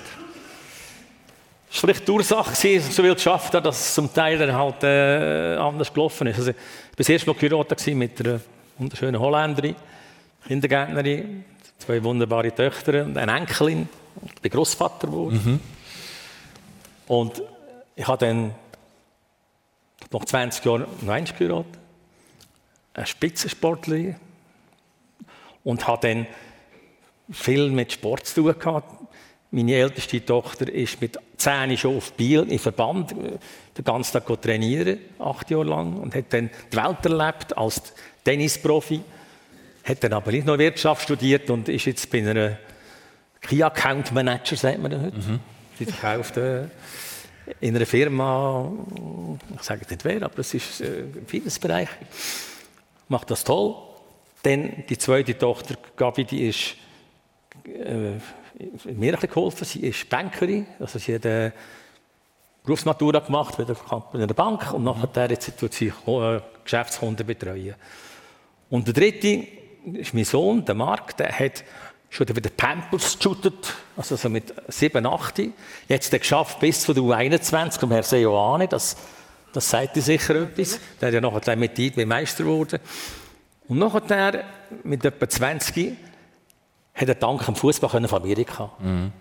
War 1.74 1.80
vielleicht 1.80 2.07
die 2.07 2.11
Ursache, 2.11 2.53
so 2.55 3.01
viel 3.01 3.13
geschafft 3.15 3.53
habe, 3.53 3.63
dass 3.63 3.80
es 3.80 3.93
zum 3.95 4.13
Teil 4.13 4.38
dann 4.38 4.53
halt 4.53 4.84
äh, 4.84 5.55
anders 5.57 5.91
gelaufen 5.91 6.28
ist. 6.28 6.38
Also, 6.38 6.51
ich 6.51 6.55
war 6.55 6.97
das 6.97 7.09
erste 7.09 7.30
Mal 7.32 7.39
geheiratet 7.39 7.88
mit 7.95 8.19
einer 8.19 8.39
wunderschönen 8.78 9.19
Holländerin, 9.19 9.76
Kindergärtnerin, 10.47 11.45
zwei 11.80 12.03
wunderbare 12.03 12.53
Töchter 12.53 13.03
und 13.03 13.17
eine 13.17 13.36
Enkelin. 13.36 13.89
Ich 14.26 14.41
bin 14.41 14.51
Großvater 14.51 15.07
geworden. 15.07 15.41
Mhm. 15.43 15.59
Und 17.07 17.41
ich 17.95 18.07
habe 18.07 18.26
dann 18.26 18.55
nach 20.11 20.26
20 20.26 20.63
Jahren 20.63 20.86
noch 21.01 21.13
eins 21.13 21.36
geheiratet, 21.36 21.80
eine 22.93 23.05
Spitzensportlerin 23.05 24.15
und 25.63 25.88
habe 25.88 26.07
dann 26.07 26.28
viel 27.32 27.69
mit 27.69 27.91
Sport 27.93 28.28
zu 28.28 28.43
tun 28.43 28.59
gehabt. 28.59 28.91
Meine 29.55 29.75
älteste 29.75 30.25
Tochter 30.25 30.67
ist 30.67 30.99
mit 30.99 31.19
10 31.37 31.77
schon 31.77 31.97
auf 31.97 32.13
Biel 32.13 32.41
im 32.49 32.57
Verband 32.57 33.11
äh, 33.11 33.37
den 33.77 33.85
ganzen 33.85 34.13
Tag 34.13 34.41
trainieren, 34.41 34.97
acht 35.19 35.51
Jahre 35.51 35.65
lang, 35.65 35.93
und 35.97 36.15
hat 36.15 36.33
dann 36.33 36.49
die 36.71 36.75
Welt 36.75 37.05
erlebt 37.05 37.55
als 37.55 37.93
Tennisprofi. 38.23 39.01
Hat 39.83 40.03
dann 40.03 40.13
aber 40.13 40.31
nicht 40.31 40.47
noch 40.47 40.57
Wirtschaft 40.57 41.03
studiert 41.03 41.51
und 41.51 41.69
ist 41.69 41.85
jetzt 41.85 42.09
bei 42.09 42.27
einer 42.27 42.57
Key 43.41 43.61
Account 43.61 44.11
Manager, 44.11 44.55
sagt 44.55 44.79
man 44.79 44.99
heute. 44.99 45.17
Mhm. 45.17 45.39
Sie 45.77 45.85
verkauft 45.85 46.37
äh, 46.37 46.63
in 47.59 47.75
einer 47.75 47.85
Firma, 47.85 48.71
ich 49.55 49.61
sage 49.61 49.85
nicht 49.87 50.03
wer, 50.03 50.23
aber 50.23 50.39
es 50.39 50.51
ist 50.55 50.81
äh, 50.81 51.01
im 51.01 51.27
Fitnessbereich. 51.27 51.89
Macht 53.07 53.29
das 53.29 53.43
toll. 53.43 53.75
Dann 54.41 54.83
die 54.89 54.97
zweite 54.97 55.37
Tochter, 55.37 55.75
Gabi, 55.95 56.25
die 56.25 56.47
ist 56.47 56.75
äh, 57.65 58.13
mir 58.85 59.17
geholfen. 59.17 59.65
Sie 59.65 59.79
ist 59.81 60.09
Bankerin, 60.09 60.65
also 60.79 60.99
sie 60.99 61.15
hat 61.15 61.25
eine 61.25 61.53
Berufsmatura 62.63 63.19
gemacht 63.19 63.57
bei 63.57 63.65
der 63.65 64.33
Bank 64.33 64.73
und 64.73 64.83
nachher 64.83 65.29
jetzt 65.29 65.57
tut 65.59 65.73
sie 65.73 65.87
äh, 66.07 66.39
Geschäftskunden 66.63 67.25
betreuen. 67.25 67.75
Und 68.69 68.87
der 68.87 68.93
dritte 68.93 69.47
ist 69.93 70.13
mein 70.13 70.23
Sohn, 70.23 70.63
der 70.63 70.75
Marc, 70.75 71.17
der 71.17 71.37
hat 71.37 71.63
schon 72.09 72.27
wieder 72.27 72.49
Pampers 72.49 73.17
geshootet, 73.17 73.73
also 73.97 74.15
so 74.15 74.29
mit 74.29 74.53
7, 74.67 75.05
8. 75.05 75.41
Jetzt 75.87 76.13
hat 76.13 76.21
geschafft 76.21 76.59
bis 76.59 76.81
zu 76.81 76.93
der 76.93 77.03
U21, 77.03 77.83
und 77.83 77.91
Herr 77.91 78.03
Seoane, 78.03 78.67
das, 78.67 78.95
das 79.51 79.69
sagt 79.69 79.95
dir 79.95 80.01
sicher 80.01 80.35
etwas. 80.35 80.79
Der 81.01 81.07
hat 81.07 81.13
ja 81.13 81.21
nachher 81.21 81.55
mit 81.55 81.77
IB 81.77 82.05
Meister 82.05 82.43
geworden. 82.43 82.79
Und 83.67 83.79
nachher, 83.79 84.43
mit 84.83 85.03
etwa 85.03 85.27
20, 85.27 85.97
hat 86.93 87.07
er 87.07 87.15
dank 87.15 87.45
dem 87.45 87.55
Fußball 87.55 87.89
von 87.89 88.05
Amerika. 88.05 88.71
Mhm. 88.79 89.11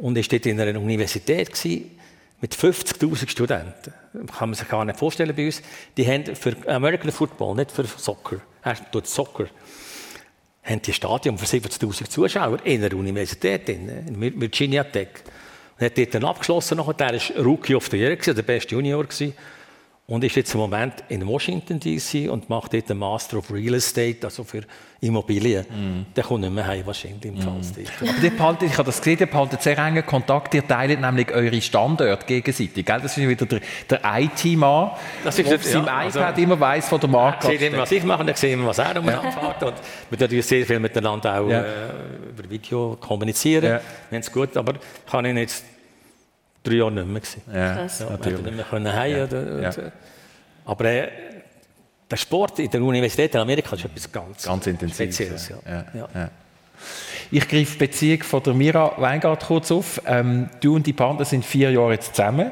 Und 0.00 0.16
er 0.16 0.22
war 0.22 0.28
dort 0.30 0.46
in 0.46 0.60
einer 0.60 0.80
Universität 0.80 1.52
gewesen, 1.52 1.98
mit 2.40 2.54
50.000 2.54 3.28
Studenten. 3.28 3.92
Das 4.14 4.38
kann 4.38 4.48
man 4.48 4.54
sich 4.54 4.68
gar 4.68 4.84
nicht 4.84 4.98
vorstellen 4.98 5.34
bei 5.36 5.46
uns. 5.46 5.62
Die 5.96 6.06
haben 6.06 6.34
für 6.34 6.56
American 6.66 7.12
Football, 7.12 7.56
nicht 7.56 7.70
für 7.70 7.84
Soccer, 7.84 8.38
er 8.62 8.90
tut 8.90 9.06
Soccer, 9.06 9.46
haben 10.62 10.82
die 10.82 10.92
Stadion 10.92 11.36
für 11.36 11.44
70.000 11.44 12.08
Zuschauer 12.08 12.64
in 12.64 12.82
einer 12.82 12.94
Universität, 12.96 13.68
in 13.68 14.40
Virginia 14.40 14.84
Tech. 14.84 15.08
Und 15.78 15.84
hat 15.84 15.98
dort 15.98 16.14
dann 16.14 16.24
abgeschlossen, 16.24 16.78
nachher, 16.78 16.94
der 16.94 17.12
war 17.12 17.44
Rookie 17.44 17.74
of 17.74 17.88
the 17.88 17.98
Year, 17.98 18.16
der 18.16 18.42
beste 18.42 18.74
Junior. 18.74 19.04
Gewesen. 19.04 19.34
Und 20.10 20.24
ist 20.24 20.34
jetzt 20.34 20.52
im 20.54 20.60
Moment 20.60 21.04
in 21.08 21.24
Washington 21.24 21.78
DC 21.78 22.28
und 22.28 22.50
macht 22.50 22.74
dort 22.74 22.88
den 22.88 22.98
Master 22.98 23.38
of 23.38 23.52
Real 23.52 23.74
Estate, 23.74 24.18
also 24.24 24.42
für 24.42 24.62
Immobilien. 25.00 25.64
Mm. 25.64 26.14
Der 26.16 26.24
kommt 26.24 26.40
nicht 26.40 26.52
mehr 26.52 26.66
heim, 26.66 26.84
wahrscheinlich 26.84 27.24
im 27.26 27.40
Fall. 27.40 27.52
Mm. 27.52 28.08
Aber 28.08 28.20
die 28.20 28.30
behalten, 28.30 28.64
ich 28.64 28.72
habe 28.72 28.86
das 28.86 28.98
gesehen, 28.98 29.20
ihr 29.20 29.26
behaltet 29.26 29.62
sehr 29.62 29.78
engen 29.78 30.04
Kontakt, 30.04 30.52
ihr 30.54 30.66
teilt 30.66 31.00
nämlich 31.00 31.30
eure 31.30 31.62
Standorte 31.62 32.26
gegenseitig. 32.26 32.84
Gell? 32.84 33.00
Das 33.00 33.16
ist 33.16 33.28
wieder 33.28 33.46
der, 33.46 33.60
der 33.88 34.00
IT-Mann, 34.02 34.90
der 35.22 35.28
auf 35.28 35.64
seinem 35.64 35.86
ja, 35.86 36.08
iPad 36.08 36.16
also, 36.16 36.42
immer 36.42 36.58
weiss, 36.58 36.90
wo 36.90 36.98
der 36.98 37.08
Markt 37.08 37.44
ist. 37.44 37.50
sieht 37.50 37.62
immer, 37.62 37.78
was 37.78 37.92
ich 37.92 38.02
mache, 38.02 38.24
und 38.24 38.36
sieht 38.36 38.52
immer, 38.52 38.66
was 38.66 38.78
er 38.78 38.98
umeinander 38.98 39.30
fährt. 39.30 39.62
Und 39.62 39.74
wir 40.10 40.18
natürlich 40.18 40.46
sehr 40.46 40.66
viel 40.66 40.80
miteinander 40.80 41.40
auch 41.40 41.48
ja. 41.48 41.60
äh, 41.60 41.88
über 42.30 42.50
Video 42.50 42.98
kommunizieren. 43.00 43.64
Ja. 43.64 43.80
Wir 44.10 44.16
haben 44.16 44.22
es 44.22 44.32
gut, 44.32 44.56
aber 44.56 44.74
kann 45.08 45.24
ich 45.24 45.36
jetzt 45.36 45.64
drei 46.62 46.74
Jahre 46.74 46.92
nicht 46.92 47.06
mehr. 47.06 47.20
Gewesen. 47.20 47.42
Ja, 47.52 47.74
Krass. 47.74 48.00
ja 48.00 48.10
natürlich. 48.10 48.42
Nicht 48.42 48.56
mehr 48.56 48.64
können 48.64 48.92
heim, 48.92 49.16
ja. 49.16 49.24
Oder, 49.24 49.62
ja. 49.62 49.70
Aber 50.64 50.84
äh, 50.84 51.08
der 52.10 52.16
Sport 52.16 52.58
in 52.58 52.70
der 52.70 52.82
Universität 52.82 53.34
in 53.34 53.40
Amerika 53.40 53.76
ist 53.76 53.84
etwas 53.84 54.10
ganz, 54.10 54.44
ganz 54.44 54.66
intensives. 54.66 55.14
Spezielles. 55.14 55.52
Ja. 55.66 56.08
Ja. 56.14 56.30
Ich 57.30 57.48
greife 57.48 57.72
die 57.72 57.78
Beziehung 57.78 58.22
von 58.24 58.42
der 58.42 58.54
Mira 58.54 58.92
Weingart 58.96 59.46
kurz 59.46 59.70
auf. 59.70 60.02
Ähm, 60.06 60.48
du 60.60 60.74
und 60.74 60.86
die 60.86 60.92
Partner 60.92 61.24
sind 61.24 61.44
vier 61.44 61.70
Jahre 61.70 61.92
jetzt 61.92 62.16
zusammen. 62.16 62.50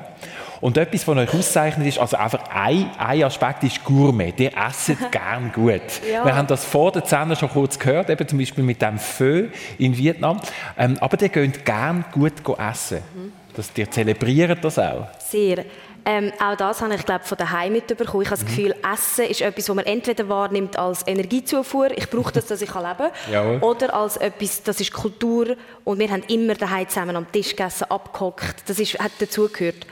Und 0.60 0.76
etwas, 0.76 1.06
was 1.06 1.16
euch 1.16 1.34
auszeichnet, 1.34 1.86
ist, 1.86 1.98
also 1.98 2.16
einfach 2.16 2.48
ein, 2.52 2.90
ein 2.98 3.22
Aspekt 3.22 3.62
ist 3.64 3.84
Gourmet. 3.84 4.34
Ihr 4.38 4.52
esset 4.56 4.98
gern 5.12 5.52
gut. 5.52 5.80
Ja. 6.10 6.24
Wir 6.24 6.36
haben 6.36 6.48
das 6.48 6.64
vor 6.64 6.92
der 6.92 7.06
Sendung 7.06 7.36
schon 7.36 7.50
kurz 7.50 7.78
gehört, 7.78 8.10
eben 8.10 8.26
zum 8.26 8.38
Beispiel 8.38 8.64
mit 8.64 8.82
dem 8.82 8.98
Feu 8.98 9.48
in 9.78 9.96
Vietnam. 9.96 10.40
Ähm, 10.76 10.98
aber 11.00 11.20
ihr 11.20 11.28
geht 11.28 11.64
gern 11.64 12.04
gut 12.12 12.34
essen. 12.58 12.98
Mhm. 13.14 13.32
Das, 13.58 13.72
ihr 13.74 13.90
zelebriert 13.90 14.64
das 14.64 14.78
auch. 14.78 15.08
Sehr. 15.18 15.64
Ähm, 16.04 16.32
auch 16.38 16.54
das 16.54 16.80
habe 16.80 16.94
ich 16.94 17.04
glaube 17.04 17.24
von 17.24 17.36
daheim 17.36 17.72
mitbekommen. 17.72 18.22
Ich 18.22 18.30
habe 18.30 18.40
das 18.40 18.44
mhm. 18.44 18.56
Gefühl, 18.56 18.74
Essen 18.94 19.24
ist 19.24 19.40
etwas, 19.40 19.68
was 19.68 19.74
man 19.74 19.84
entweder 19.84 20.28
wahrnimmt 20.28 20.78
als 20.78 21.04
Energiezufuhr, 21.08 21.90
ich 21.90 22.08
brauche 22.08 22.32
das, 22.32 22.46
dass 22.46 22.62
ich 22.62 22.72
leben 22.72 23.10
kann, 23.32 23.60
oder 23.62 23.92
als 23.92 24.16
etwas, 24.16 24.62
das 24.62 24.80
ist 24.80 24.92
Kultur 24.92 25.56
und 25.82 25.98
wir 25.98 26.08
haben 26.08 26.22
immer 26.28 26.54
daheim 26.54 26.88
zusammen 26.88 27.16
am 27.16 27.30
Tisch 27.32 27.50
gegessen, 27.50 27.90
abgehockt. 27.90 28.62
Das 28.68 28.78
ist, 28.78 28.96
hat 29.00 29.10
dazugehört. 29.18 29.88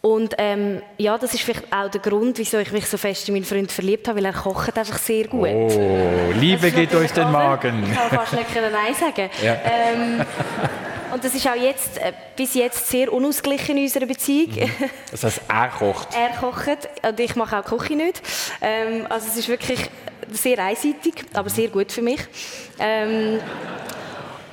Und 0.00 0.34
ähm, 0.38 0.82
ja, 0.98 1.16
das 1.16 1.34
ist 1.34 1.44
vielleicht 1.44 1.72
auch 1.72 1.88
der 1.88 2.00
Grund, 2.00 2.36
wieso 2.36 2.58
ich 2.58 2.72
mich 2.72 2.86
so 2.86 2.96
fest 2.96 3.28
in 3.28 3.34
meinen 3.34 3.44
Freund 3.44 3.70
verliebt 3.70 4.08
habe, 4.08 4.18
weil 4.18 4.24
er 4.24 4.32
kocht 4.32 4.76
einfach 4.76 4.98
sehr 4.98 5.28
gut. 5.28 5.48
Oh, 5.48 6.32
Liebe 6.34 6.72
geht 6.72 6.92
euch 6.96 7.12
den 7.12 7.30
Magen. 7.30 7.84
Ich 7.88 7.96
kann 7.96 8.10
fast 8.10 8.32
nicht 8.32 8.48
Nein 8.54 8.92
sagen. 8.92 9.30
Ja. 9.40 9.56
Ähm, 9.64 10.26
und 11.14 11.24
das 11.24 11.34
ist 11.34 11.46
auch 11.46 11.54
jetzt, 11.54 11.96
äh, 11.98 12.12
bis 12.36 12.54
jetzt 12.54 12.88
sehr 12.88 13.12
unausgeglichen 13.12 13.76
in 13.76 13.84
unserer 13.84 14.06
Beziehung. 14.06 14.50
Mhm. 14.50 14.90
Das 15.10 15.22
heißt, 15.22 15.40
er 15.48 15.68
kocht? 15.68 16.08
er 16.14 16.36
kocht 16.36 16.88
und 17.02 17.20
ich 17.20 17.36
mache 17.36 17.58
auch 17.58 17.64
Küche 17.64 17.94
nicht. 17.94 18.20
Ähm, 18.60 19.06
also 19.08 19.28
es 19.28 19.36
ist 19.36 19.48
wirklich 19.48 19.78
sehr 20.32 20.58
einseitig, 20.58 21.24
aber 21.32 21.48
sehr 21.48 21.68
gut 21.68 21.92
für 21.92 22.02
mich. 22.02 22.20
Ähm, 22.78 23.40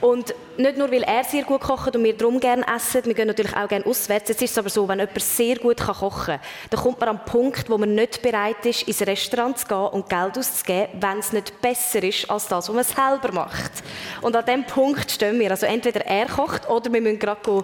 und 0.01 0.33
nicht 0.57 0.77
nur, 0.77 0.91
weil 0.91 1.03
er 1.03 1.23
sehr 1.23 1.43
gut 1.43 1.61
kocht 1.61 1.95
und 1.95 2.03
wir 2.03 2.17
darum 2.17 2.39
gerne 2.39 2.65
essen, 2.75 3.05
wir 3.05 3.13
gehen 3.13 3.27
natürlich 3.27 3.55
auch 3.55 3.67
gerne 3.67 3.85
auswärts. 3.85 4.29
Jetzt 4.29 4.41
ist 4.41 4.51
es 4.51 4.57
aber 4.57 4.69
so, 4.69 4.87
wenn 4.87 4.99
jemand 4.99 5.21
sehr 5.21 5.55
gut 5.57 5.77
kochen 5.77 6.25
kann, 6.25 6.39
dann 6.69 6.79
kommt 6.79 6.99
man 6.99 7.09
an 7.09 7.17
den 7.17 7.25
Punkt, 7.25 7.69
wo 7.69 7.77
man 7.77 7.93
nicht 7.93 8.21
bereit 8.21 8.65
ist, 8.65 8.83
ins 8.83 9.01
Restaurant 9.01 9.57
zu 9.59 9.67
gehen 9.67 9.77
und 9.77 10.09
Geld 10.09 10.37
auszugeben, 10.37 10.87
wenn 10.99 11.19
es 11.19 11.31
nicht 11.31 11.61
besser 11.61 12.03
ist 12.03 12.29
als 12.29 12.47
das, 12.47 12.67
was 12.67 12.75
man 12.75 12.83
selber 12.83 13.31
macht. 13.31 13.71
Und 14.21 14.35
an 14.35 14.45
diesem 14.45 14.65
Punkt 14.65 15.09
stehen 15.11 15.39
wir. 15.39 15.51
Also 15.51 15.67
entweder 15.67 16.05
er 16.05 16.25
kocht 16.25 16.69
oder 16.69 16.91
wir 16.91 17.01
müssen 17.01 17.19
gerade 17.19 17.63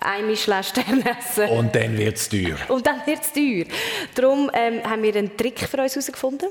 einmal 0.00 0.36
Stern 0.36 1.02
essen. 1.02 1.48
Und 1.50 1.74
dann 1.74 1.96
wird 1.96 2.16
es 2.16 2.28
teuer. 2.28 2.56
Und 2.68 2.86
dann 2.86 3.06
wird 3.06 3.22
es 3.22 3.32
teuer. 3.32 3.64
Darum 4.14 4.50
ähm, 4.52 4.82
haben 4.84 5.02
wir 5.02 5.14
einen 5.14 5.36
Trick 5.36 5.60
für 5.60 5.80
uns 5.80 5.94
herausgefunden. 5.94 6.48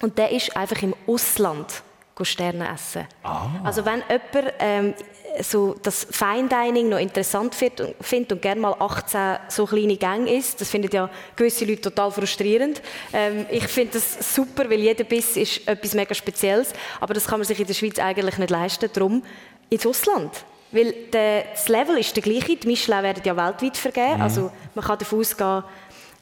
Und 0.00 0.18
der 0.18 0.30
ist 0.30 0.56
einfach 0.56 0.82
im 0.82 0.94
Ausland 1.06 1.82
Sterne 2.22 2.68
essen. 2.72 3.06
Ah. 3.22 3.46
Also 3.64 3.84
wenn 3.84 4.02
jemand 4.08 4.54
ähm, 4.58 4.94
so 5.40 5.74
das 5.82 6.06
Fine 6.10 6.48
Dining 6.48 6.88
noch 6.88 6.98
interessant 6.98 7.54
findet 7.54 8.32
und 8.32 8.42
gerne 8.42 8.60
mal 8.60 8.74
18 8.78 9.38
so 9.48 9.66
kleine 9.66 9.96
Gänge 9.96 10.34
isst, 10.34 10.60
das 10.60 10.70
finden 10.70 10.90
ja 10.92 11.08
gewisse 11.36 11.64
Leute 11.64 11.82
total 11.82 12.10
frustrierend. 12.10 12.82
Ähm, 13.12 13.46
ich 13.50 13.66
finde 13.68 13.94
das 13.94 14.34
super, 14.34 14.68
weil 14.68 14.80
jeder 14.80 15.04
Biss 15.04 15.36
ist 15.36 15.66
etwas 15.66 15.94
mega 15.94 16.14
Spezielles, 16.14 16.72
aber 17.00 17.14
das 17.14 17.26
kann 17.26 17.40
man 17.40 17.46
sich 17.46 17.58
in 17.58 17.66
der 17.66 17.74
Schweiz 17.74 17.98
eigentlich 17.98 18.38
nicht 18.38 18.50
leisten. 18.50 18.90
Darum 18.92 19.22
ins 19.70 19.86
Ausland. 19.86 20.44
Weil 20.70 20.92
der, 21.12 21.44
das 21.52 21.68
Level 21.68 21.98
ist 21.98 22.14
der 22.16 22.22
gleiche, 22.22 22.56
die 22.56 22.66
Michelin 22.66 23.02
werden 23.02 23.22
ja 23.24 23.36
weltweit 23.36 23.76
vergeben, 23.76 24.16
mhm. 24.16 24.22
also 24.22 24.52
man 24.74 24.84
kann 24.84 24.98
davon 24.98 25.20
ausgehen, 25.20 25.64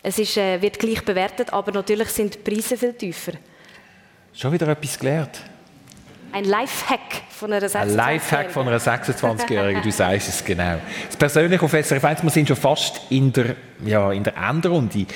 es 0.03 0.19
ist, 0.19 0.37
äh, 0.37 0.61
wird 0.61 0.79
gleich 0.79 1.05
bewertet, 1.05 1.53
aber 1.53 1.73
natürlich 1.73 2.09
sind 2.09 2.35
die 2.35 2.39
Preise 2.39 2.77
viel 2.77 2.95
tiefer. 2.95 3.33
Schon 4.33 4.53
wieder 4.53 4.69
etwas 4.69 4.99
gelernt. 4.99 5.41
Ein 6.33 6.45
Lifehack 6.45 7.23
von 7.31 7.53
einer 7.53 7.67
26-Jährigen. 7.67 7.91
Ein 7.91 7.97
Lifehack 7.97 8.51
von 8.51 8.69
einer 8.69 8.79
26-Jährigen, 8.79 9.83
du 9.83 9.91
sagst 9.91 10.29
es 10.29 10.45
genau. 10.45 10.77
Das 11.07 11.17
Persönliche 11.17 11.65
auf 11.65 11.73
SRF 11.73 12.05
1, 12.05 12.23
wir 12.23 12.31
sind 12.31 12.49
schon 12.49 12.57
fast 12.57 13.01
in 13.11 13.33
der, 13.33 13.57
ja, 13.85 14.13
in 14.13 14.23
der 14.23 14.37
Endrunde. 14.37 15.07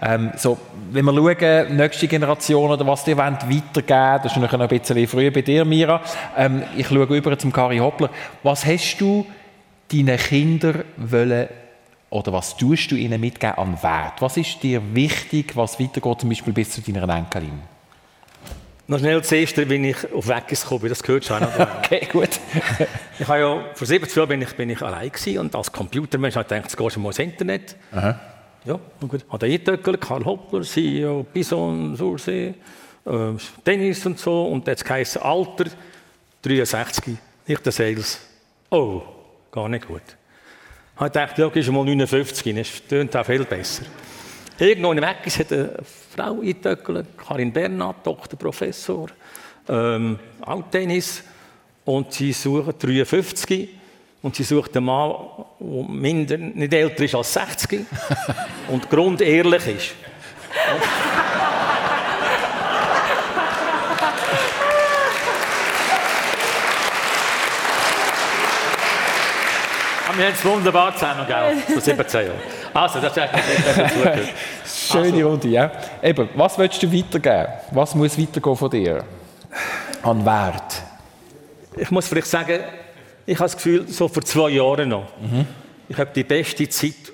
Ähm, 0.00 0.32
so, 0.36 0.58
wenn 0.90 1.04
wir 1.04 1.12
schauen, 1.14 1.76
nächste 1.76 2.08
Generation 2.08 2.70
oder 2.70 2.86
was 2.86 3.04
dir 3.04 3.16
wollt, 3.16 3.42
weitergeben 3.42 4.22
das 4.22 4.32
ist 4.32 4.36
noch 4.36 4.52
ein 4.52 4.68
bisschen 4.68 5.06
früher 5.06 5.30
bei 5.30 5.42
dir, 5.42 5.64
Mira. 5.64 6.00
Ähm, 6.36 6.62
ich 6.76 6.86
schaue 6.86 7.04
über 7.04 7.38
zum 7.38 7.52
Kari 7.52 7.78
Hoppler. 7.78 8.10
Was 8.42 8.64
hast 8.64 8.98
du 8.98 9.26
deinen 9.92 10.16
Kindern 10.16 10.84
wollen 10.96 11.48
oder 12.10 12.32
was 12.32 12.56
tust 12.56 12.90
du 12.90 12.96
ihnen 12.96 13.20
mitgeben 13.20 13.56
an 13.56 13.82
Wert? 13.82 14.20
Was 14.20 14.36
ist 14.36 14.62
dir 14.62 14.82
wichtig, 14.94 15.56
was 15.56 15.80
weitergeht, 15.80 16.20
zum 16.20 16.28
Beispiel 16.28 16.52
bis 16.52 16.70
zu 16.70 16.80
deiner 16.80 17.08
Enkelin? 17.14 17.71
Noch 18.92 18.98
schnell 18.98 19.24
zuerst, 19.24 19.56
wenn 19.56 19.84
ich 19.84 20.12
auf 20.12 20.28
Weggis 20.28 20.64
gekommen 20.64 20.82
bin, 20.82 20.90
das 20.90 21.02
gehört 21.02 21.24
schon. 21.24 21.42
okay, 21.78 22.06
gut. 22.12 22.28
ich 23.18 23.26
habe 23.26 23.40
ja, 23.40 23.64
vor 23.72 23.86
70 23.86 24.14
Jahren 24.14 24.28
bin 24.28 24.42
ich, 24.42 24.52
bin 24.54 24.68
ich 24.68 24.82
allein 24.82 25.10
gewesen 25.10 25.38
und 25.38 25.56
als 25.56 25.72
Computermensch 25.72 26.36
habe 26.36 26.42
ich 26.42 26.48
gedacht, 26.50 26.64
jetzt 26.64 26.76
gehst 26.76 26.96
du 26.96 27.00
mal 27.00 27.08
ins 27.08 27.18
Internet. 27.18 27.74
Aha. 27.90 28.20
Ja, 28.66 28.78
gut. 29.00 29.24
Habe 29.30 29.38
da 29.38 29.46
eingetöckelt, 29.46 29.98
Karl 29.98 30.26
Hoppler, 30.26 30.60
CEO, 30.60 31.22
Bison, 31.32 31.96
Sursee, 31.96 32.52
äh, 33.06 33.12
Tennis 33.64 34.04
und 34.04 34.18
so. 34.18 34.44
Und 34.44 34.66
jetzt 34.66 34.86
heisst 34.90 35.16
Alter 35.22 35.70
63, 36.42 37.16
nicht 37.46 37.64
der 37.64 37.72
Sales. 37.72 38.20
Oh, 38.68 39.00
gar 39.50 39.70
nicht 39.70 39.88
gut. 39.88 40.02
Ich 40.04 41.00
habe 41.00 41.08
gedacht, 41.08 41.38
ja, 41.38 41.48
gehst 41.48 41.68
du 41.68 41.72
mal 41.72 41.86
59, 41.86 42.54
das 42.54 42.86
tönt 42.86 43.16
auch 43.16 43.24
viel 43.24 43.44
besser. 43.46 43.84
Irgendwo 44.62 44.94
weg 44.94 45.16
ist 45.24 45.52
eine 45.52 45.74
Frau 46.14 46.38
eingetöckelt, 46.38 47.18
Karin 47.18 47.52
Bernhard, 47.52 48.06
Doktor, 48.06 48.38
Professor, 48.38 49.08
ähm, 49.68 50.16
auch 50.40 50.62
Tennis. 50.70 51.24
Und 51.84 52.12
sie 52.12 52.32
sucht 52.32 52.80
53 52.80 53.70
und 54.22 54.36
sie 54.36 54.44
sucht 54.44 54.76
einen 54.76 54.86
Mann, 54.86 55.14
der 55.58 55.88
minder, 55.88 56.38
nicht 56.38 56.72
älter 56.72 57.02
ist 57.02 57.16
als 57.16 57.32
60 57.32 57.80
und 58.68 58.88
grundehrlich 58.88 59.66
ist. 59.66 59.94
wir 70.14 70.26
haben 70.26 70.34
es 70.34 70.44
wunderbar 70.44 70.94
zusammen, 70.94 71.26
gell? 71.26 71.56
Vor 71.66 71.80
17 71.80 72.26
Jahren. 72.26 72.61
Also, 72.74 73.00
das 73.00 73.12
ist 73.12 73.18
eigentlich 73.18 74.28
Schöne 74.66 75.16
also. 75.16 75.28
Runde, 75.28 75.48
ja. 75.48 75.70
Eben, 76.02 76.28
was 76.34 76.58
willst 76.58 76.82
du 76.82 76.92
weitergeben? 76.92 77.52
Was 77.70 77.94
muss 77.94 78.18
weitergehen 78.18 78.56
von 78.56 78.70
dir? 78.70 79.04
An 80.02 80.24
Wert? 80.24 80.82
Ich 81.76 81.90
muss 81.90 82.06
vielleicht 82.06 82.26
sagen, 82.26 82.60
ich 83.26 83.36
habe 83.36 83.44
das 83.44 83.56
Gefühl, 83.56 83.86
so 83.88 84.08
vor 84.08 84.22
zwei 84.24 84.50
Jahren 84.50 84.88
noch. 84.88 85.06
Mhm. 85.20 85.46
Ich 85.88 85.96
habe 85.96 86.10
die 86.14 86.24
beste 86.24 86.68
Zeit 86.68 87.12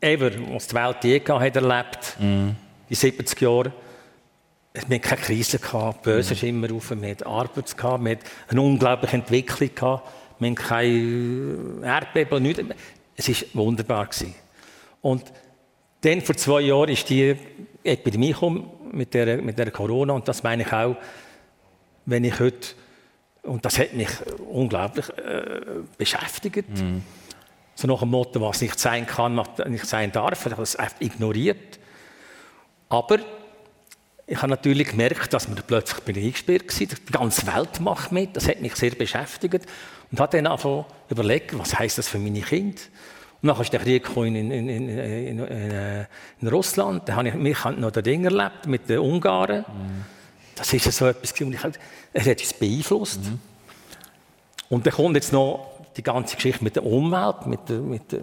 ever, 0.00 0.30
was 0.52 0.66
die 0.68 0.74
Welt 0.74 1.04
je 1.04 1.20
hat 1.20 1.56
erlebt. 1.56 2.16
Mhm. 2.18 2.56
Die 2.88 2.94
70 2.94 3.40
Jahre. 3.40 3.72
Wir 4.72 4.82
hatten 4.82 5.00
keine 5.00 5.20
Krise, 5.20 5.58
gehabt, 5.58 6.04
die 6.04 6.10
Börse 6.10 6.30
mhm. 6.30 6.36
ist 6.36 6.42
immer 6.42 6.72
auf, 6.74 6.90
wir 6.90 7.10
hatten 7.10 7.24
Arbeit, 7.24 7.76
gehabt, 7.76 8.04
wir 8.04 8.10
hatten 8.12 8.24
eine 8.48 8.60
unglaubliche 8.60 9.16
Entwicklung, 9.16 9.70
gehabt, 9.74 10.08
wir 10.38 10.50
hatten 10.50 10.54
kein 10.54 11.82
Erdbeben, 11.82 12.42
nichts. 12.42 12.62
Es 13.16 13.28
war 13.28 13.64
wunderbar. 13.64 14.08
Und 15.06 15.22
dann, 16.00 16.20
vor 16.20 16.36
zwei 16.36 16.62
Jahren, 16.62 16.88
ist 16.88 17.08
die 17.08 17.36
Epidemie 17.84 18.32
gekommen 18.32 18.68
mit 18.90 19.14
der, 19.14 19.40
mit 19.40 19.56
der 19.56 19.70
Corona. 19.70 20.14
Und 20.14 20.26
das 20.26 20.42
meine 20.42 20.64
ich 20.64 20.72
auch, 20.72 20.96
wenn 22.06 22.24
ich 22.24 22.40
heute, 22.40 22.74
und 23.44 23.64
das 23.64 23.78
hat 23.78 23.94
mich 23.94 24.08
unglaublich 24.50 25.08
äh, 25.10 25.60
beschäftigt. 25.96 26.68
Mhm. 26.70 27.04
So 27.76 27.86
nach 27.86 28.00
dem 28.00 28.10
Motto, 28.10 28.40
was 28.40 28.60
nicht 28.60 28.80
sein 28.80 29.06
kann, 29.06 29.36
was 29.36 29.64
nicht 29.68 29.86
sein 29.86 30.10
darf. 30.10 30.44
Ich 30.44 30.50
habe 30.50 30.62
das 30.62 30.74
einfach 30.74 31.00
ignoriert. 31.00 31.78
Aber 32.88 33.20
ich 34.26 34.38
habe 34.38 34.48
natürlich 34.48 34.88
gemerkt, 34.88 35.32
dass 35.32 35.46
man 35.46 35.62
plötzlich 35.64 36.00
bin 36.00 36.16
eingesperrt 36.16 36.80
war. 36.80 36.86
Die 36.88 37.12
ganze 37.12 37.46
Welt 37.46 37.78
macht 37.78 38.10
mit. 38.10 38.34
Das 38.34 38.48
hat 38.48 38.60
mich 38.60 38.74
sehr 38.74 38.90
beschäftigt. 38.90 39.66
Und 40.10 40.18
habe 40.18 40.36
dann 40.36 40.48
einfach 40.48 40.84
überlegt, 41.08 41.56
was 41.56 41.78
heißt 41.78 41.96
das 41.96 42.08
für 42.08 42.18
meine 42.18 42.40
Kinder? 42.40 42.82
Dann 43.46 43.60
ist 43.60 43.72
der 43.72 43.80
Krieg 43.80 44.08
in, 44.16 44.34
in, 44.34 44.50
in, 44.50 44.68
in, 44.68 44.88
in, 44.88 46.06
in 46.40 46.48
Russland. 46.48 47.08
Da 47.08 47.16
habe 47.16 47.28
ich 47.28 47.34
mich 47.34 47.64
noch 47.76 47.90
den 47.90 48.02
Ding 48.02 48.24
erlebt 48.24 48.66
mit 48.66 48.88
den 48.88 48.98
Ungarn. 48.98 49.60
Mhm. 49.60 50.04
Das 50.54 50.72
ist 50.72 50.90
so 50.92 51.06
etwas, 51.06 51.32
und 51.40 51.52
ich, 51.52 51.60
er 52.12 52.24
hat 52.24 52.40
uns 52.40 52.52
beeinflusst. 52.54 53.24
Mhm. 53.24 53.38
Und 54.68 54.86
dann 54.86 54.94
kommt 54.94 55.16
jetzt 55.16 55.32
noch 55.32 55.80
die 55.96 56.02
ganze 56.02 56.36
Geschichte 56.36 56.64
mit 56.64 56.76
der 56.76 56.84
Umwelt, 56.84 57.46
mit 57.46 57.68
der, 57.68 57.78
mit 57.78 58.12
der 58.12 58.20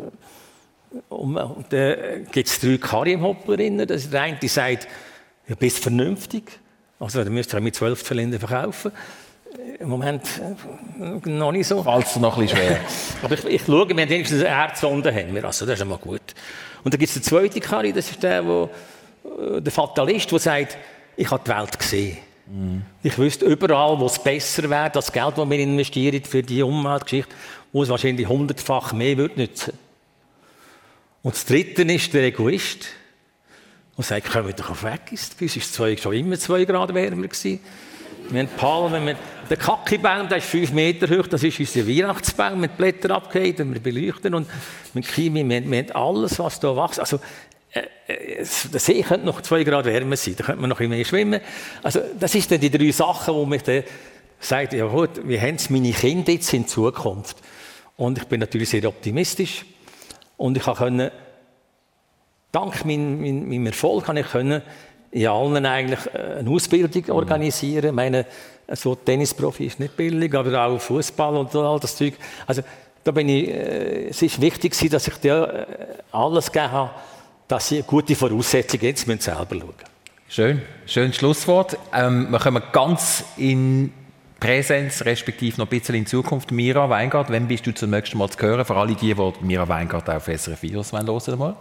Umwelt. 1.09 1.49
Und 1.49 1.73
dann 1.73 2.27
gibt 2.31 2.49
es 2.49 2.59
drei 2.59 2.77
Karimhopplerinnen. 2.77 3.87
Das 3.87 4.03
ist 4.03 4.13
der 4.13 4.21
eine, 4.21 4.37
die 4.37 4.47
sagt, 4.47 4.87
ja, 5.47 5.55
bist 5.55 5.79
vernünftig. 5.79 6.59
Also, 6.99 7.23
dann 7.23 7.33
müsst 7.33 7.53
ihr 7.53 7.61
mit 7.61 7.75
zwölf 7.75 8.03
Zylinder 8.03 8.39
verkaufen. 8.39 8.91
Im 9.79 9.89
Moment 9.89 10.23
äh, 10.39 11.29
noch 11.29 11.51
nicht 11.51 11.67
so. 11.67 11.83
Falls 11.83 12.15
noch 12.17 12.37
ein 12.37 12.43
bisschen 12.43 12.57
schwer. 12.57 12.79
Aber 13.23 13.33
ich, 13.35 13.45
ich 13.45 13.61
schaue, 13.63 13.87
wir 13.87 14.01
haben 14.01 14.09
wenigstens 14.09 14.39
eine 14.39 14.49
Erdsonde. 14.49 15.13
Haben 15.13 15.33
wir. 15.33 15.45
Also, 15.45 15.65
das 15.65 15.75
ist 15.75 15.81
einmal 15.81 15.97
gut. 15.97 16.21
Und 16.83 16.93
dann 16.93 16.99
gibt 16.99 17.09
es 17.09 17.13
den 17.13 17.23
zweiten 17.23 17.59
Kari, 17.59 17.93
das 17.93 18.09
ist 18.09 18.21
der, 18.21 18.45
wo, 18.45 18.69
äh, 19.23 19.61
der 19.61 19.71
Fatalist, 19.71 20.31
der 20.31 20.39
sagt, 20.39 20.77
ich 21.15 21.29
habe 21.29 21.43
die 21.45 21.51
Welt 21.51 21.79
gesehen. 21.79 22.17
Mm. 22.47 22.79
Ich 23.01 23.17
wüsste 23.17 23.45
überall, 23.45 23.99
wo 23.99 24.05
es 24.05 24.21
besser 24.21 24.69
wäre, 24.69 24.89
das 24.89 25.11
Geld, 25.11 25.37
das 25.37 25.49
wir 25.49 25.59
investieren 25.59 26.23
für 26.25 26.43
die 26.43 26.61
Umweltgeschichte, 26.61 27.33
wo 27.71 27.83
es 27.83 27.89
wahrscheinlich 27.89 28.27
hundertfach 28.27 28.91
mehr 28.93 29.17
wird 29.17 29.37
nützen. 29.37 29.73
Und 31.21 31.35
das 31.35 31.45
Dritte 31.45 31.83
ist 31.83 32.13
der 32.13 32.23
Egoist, 32.23 32.87
der 33.97 34.03
sagt, 34.03 34.29
können 34.29 34.47
wir 34.47 34.53
doch 34.53 34.71
auf 34.71 34.83
weg. 34.83 35.01
Bei 35.05 35.45
uns 35.45 35.79
war 35.79 35.87
es 35.87 36.01
schon 36.01 36.13
immer 36.13 36.37
zwei 36.37 36.65
Grad 36.65 36.93
wärmer. 36.93 37.27
Gewesen. 37.27 37.59
Wir 38.29 38.39
haben 38.39 38.49
Palmen, 38.57 39.05
wir 39.05 39.15
der 39.49 39.57
Kackibaum, 39.57 40.29
der 40.29 40.37
ist 40.37 40.47
fünf 40.47 40.71
Meter 40.71 41.07
hoch, 41.07 41.27
das 41.27 41.43
ist 41.43 41.59
unser 41.59 41.87
Weihnachtsbaum 41.87 42.59
mit 42.61 42.77
Blättern 42.77 43.11
abgehängt 43.11 43.59
und 43.59 43.73
wir 43.73 43.81
beleuchten 43.81 44.33
und 44.33 44.47
mit 44.93 45.05
Chemie, 45.05 45.47
wir, 45.47 45.69
wir 45.69 45.77
haben 45.77 45.91
alles, 45.91 46.39
was 46.39 46.59
da 46.59 46.75
wächst. 46.75 46.99
Also, 46.99 47.19
äh, 47.71 47.81
äh, 48.07 48.45
der 48.71 48.79
See 48.79 49.01
könnte 49.01 49.25
noch 49.25 49.41
zwei 49.41 49.63
Grad 49.63 49.85
wärmer 49.85 50.15
sein, 50.15 50.35
da 50.37 50.45
könnte 50.45 50.61
man 50.61 50.69
noch 50.69 50.79
ein 50.79 50.89
mehr 50.89 51.03
schwimmen. 51.03 51.41
Also, 51.81 51.99
das 52.19 52.31
sind 52.31 52.49
dann 52.51 52.59
die 52.61 52.71
drei 52.71 52.91
Sachen, 52.91 53.33
wo 53.35 53.45
mich 53.45 53.63
dann 53.63 53.83
sagt, 54.39 54.73
ja 54.73 54.85
gut, 54.85 55.27
wie 55.27 55.39
haben 55.39 55.55
es 55.55 55.69
meine 55.69 55.91
Kinder 55.91 56.31
jetzt 56.31 56.53
in 56.53 56.67
Zukunft? 56.67 57.37
Und 57.97 58.17
ich 58.17 58.25
bin 58.25 58.39
natürlich 58.39 58.69
sehr 58.69 58.87
optimistisch 58.87 59.65
und 60.37 60.57
ich 60.57 60.63
konnte, 60.63 61.11
dank 62.51 62.85
meinem, 62.85 63.49
meinem 63.49 63.65
Erfolg, 63.67 64.05
kann 64.05 64.17
ich 64.17 64.27
können, 64.27 64.61
in 65.13 65.27
allen 65.27 65.65
eigentlich 65.65 65.99
äh, 66.13 66.39
eine 66.39 66.49
Ausbildung 66.49 67.09
organisieren. 67.15 67.85
Ich 67.85 67.91
meine, 67.91 68.25
so 68.71 68.95
Tennisprofi 68.95 69.65
ist 69.65 69.79
nicht 69.79 69.95
billig, 69.95 70.33
aber 70.33 70.65
auch 70.65 70.79
Fußball 70.79 71.35
und 71.37 71.55
all 71.55 71.79
das 71.79 71.95
Zeug. 71.95 72.15
Also 72.47 72.63
da 73.03 73.11
bin 73.11 73.29
ich, 73.29 73.47
äh, 73.47 74.09
es 74.09 74.21
ist 74.21 74.41
wichtig, 74.41 74.75
dass 74.89 75.07
ich 75.07 75.15
dir 75.17 75.67
äh, 75.67 76.15
alles 76.15 76.51
gegeben 76.51 76.71
habe, 76.71 76.91
dass 77.47 77.67
sie 77.67 77.83
gute 77.83 78.15
Voraussetzungen 78.15 78.83
jetzt 78.83 79.07
müssen 79.07 79.21
selber 79.21 79.55
schauen. 79.55 79.73
Schön, 80.29 80.61
schönes 80.87 81.15
Schlusswort. 81.17 81.77
Ähm, 81.93 82.31
wir 82.31 82.39
kommen 82.39 82.63
ganz 82.71 83.23
in 83.37 83.93
Präsenz, 84.39 85.05
respektive 85.05 85.57
noch 85.59 85.67
ein 85.67 85.69
bisschen 85.69 85.95
in 85.95 86.07
Zukunft. 86.07 86.51
Mira 86.51 86.89
Weingart, 86.89 87.29
wann 87.29 87.47
bist 87.47 87.67
du 87.67 87.73
zum 87.73 87.91
nächsten 87.91 88.17
Mal 88.17 88.29
zu 88.29 88.39
hören? 88.39 88.65
Für 88.65 88.75
alle 88.77 88.95
die, 88.95 89.13
die 89.13 89.31
Mira 89.41 89.67
Weingart 89.67 90.09
auf 90.09 90.25
SRF 90.25 90.63
Virus 90.63 90.91
hören 90.91 91.07
wollen. 91.07 91.55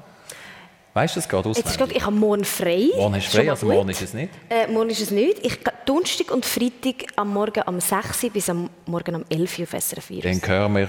Weißt 0.95 1.17
du 1.17 1.21
das 1.21 1.29
gerade 1.29 1.49
auswendig? 1.49 1.79
Jetzt, 1.79 1.93
ich 1.97 2.05
habe 2.05 2.17
morgen 2.17 2.45
frei. 2.45 2.89
Morgen 2.97 3.15
ist 3.15 3.29
frei, 3.29 3.51
also 3.51 3.67
morgen 3.67 3.89
ist 3.89 4.03
es 4.03 4.13
nicht? 4.13 4.31
Äh, 4.51 4.71
morgen 4.71 4.91
ist 4.91 5.01
es 5.01 5.11
nicht. 5.11 5.45
Ich, 5.45 5.59
Donnerstag 5.87 6.31
und 6.31 6.45
Freitag 6.45 7.07
am 7.17 7.33
Morgen 7.33 7.63
am 7.67 7.81
6 7.81 8.25
Uhr 8.25 8.31
bis 8.31 8.51
am 8.51 8.69
Morgen 8.87 9.15
am 9.15 9.25
11 9.31 9.59
Uhr 9.59 9.65
auf 9.65 9.83
SRF 9.83 10.11
Virus. 10.11 10.41
Dann 10.41 10.51
hören 10.51 10.77
wir 10.77 10.89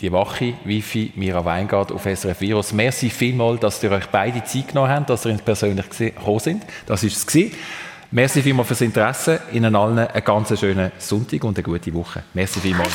die 0.00 0.10
wache 0.10 0.54
Wifi 0.64 1.12
Mira 1.16 1.44
Weingart 1.44 1.92
auf 1.92 2.02
SRF 2.04 2.40
Virus. 2.40 2.72
Merci 2.72 3.10
vielmals, 3.10 3.60
dass 3.60 3.82
ihr 3.82 3.90
euch 3.92 4.06
beide 4.06 4.42
Zeit 4.44 4.68
genommen 4.68 4.90
habt, 4.90 5.10
dass 5.10 5.26
ihr 5.26 5.32
uns 5.32 5.42
persönlich 5.42 5.88
gekommen 5.90 6.38
sind. 6.38 6.62
Das 6.86 7.02
war 7.02 7.08
es. 7.08 7.50
Merci 8.10 8.40
vielmals 8.40 8.68
fürs 8.68 8.80
Interesse. 8.80 9.40
Ihnen 9.52 9.74
allen 9.76 9.98
einen 9.98 10.24
ganz 10.24 10.58
schönen 10.58 10.92
Sonntag 10.98 11.44
und 11.44 11.58
eine 11.58 11.62
gute 11.62 11.92
Woche. 11.92 12.22
Merci 12.32 12.60
vielmals. 12.60 12.94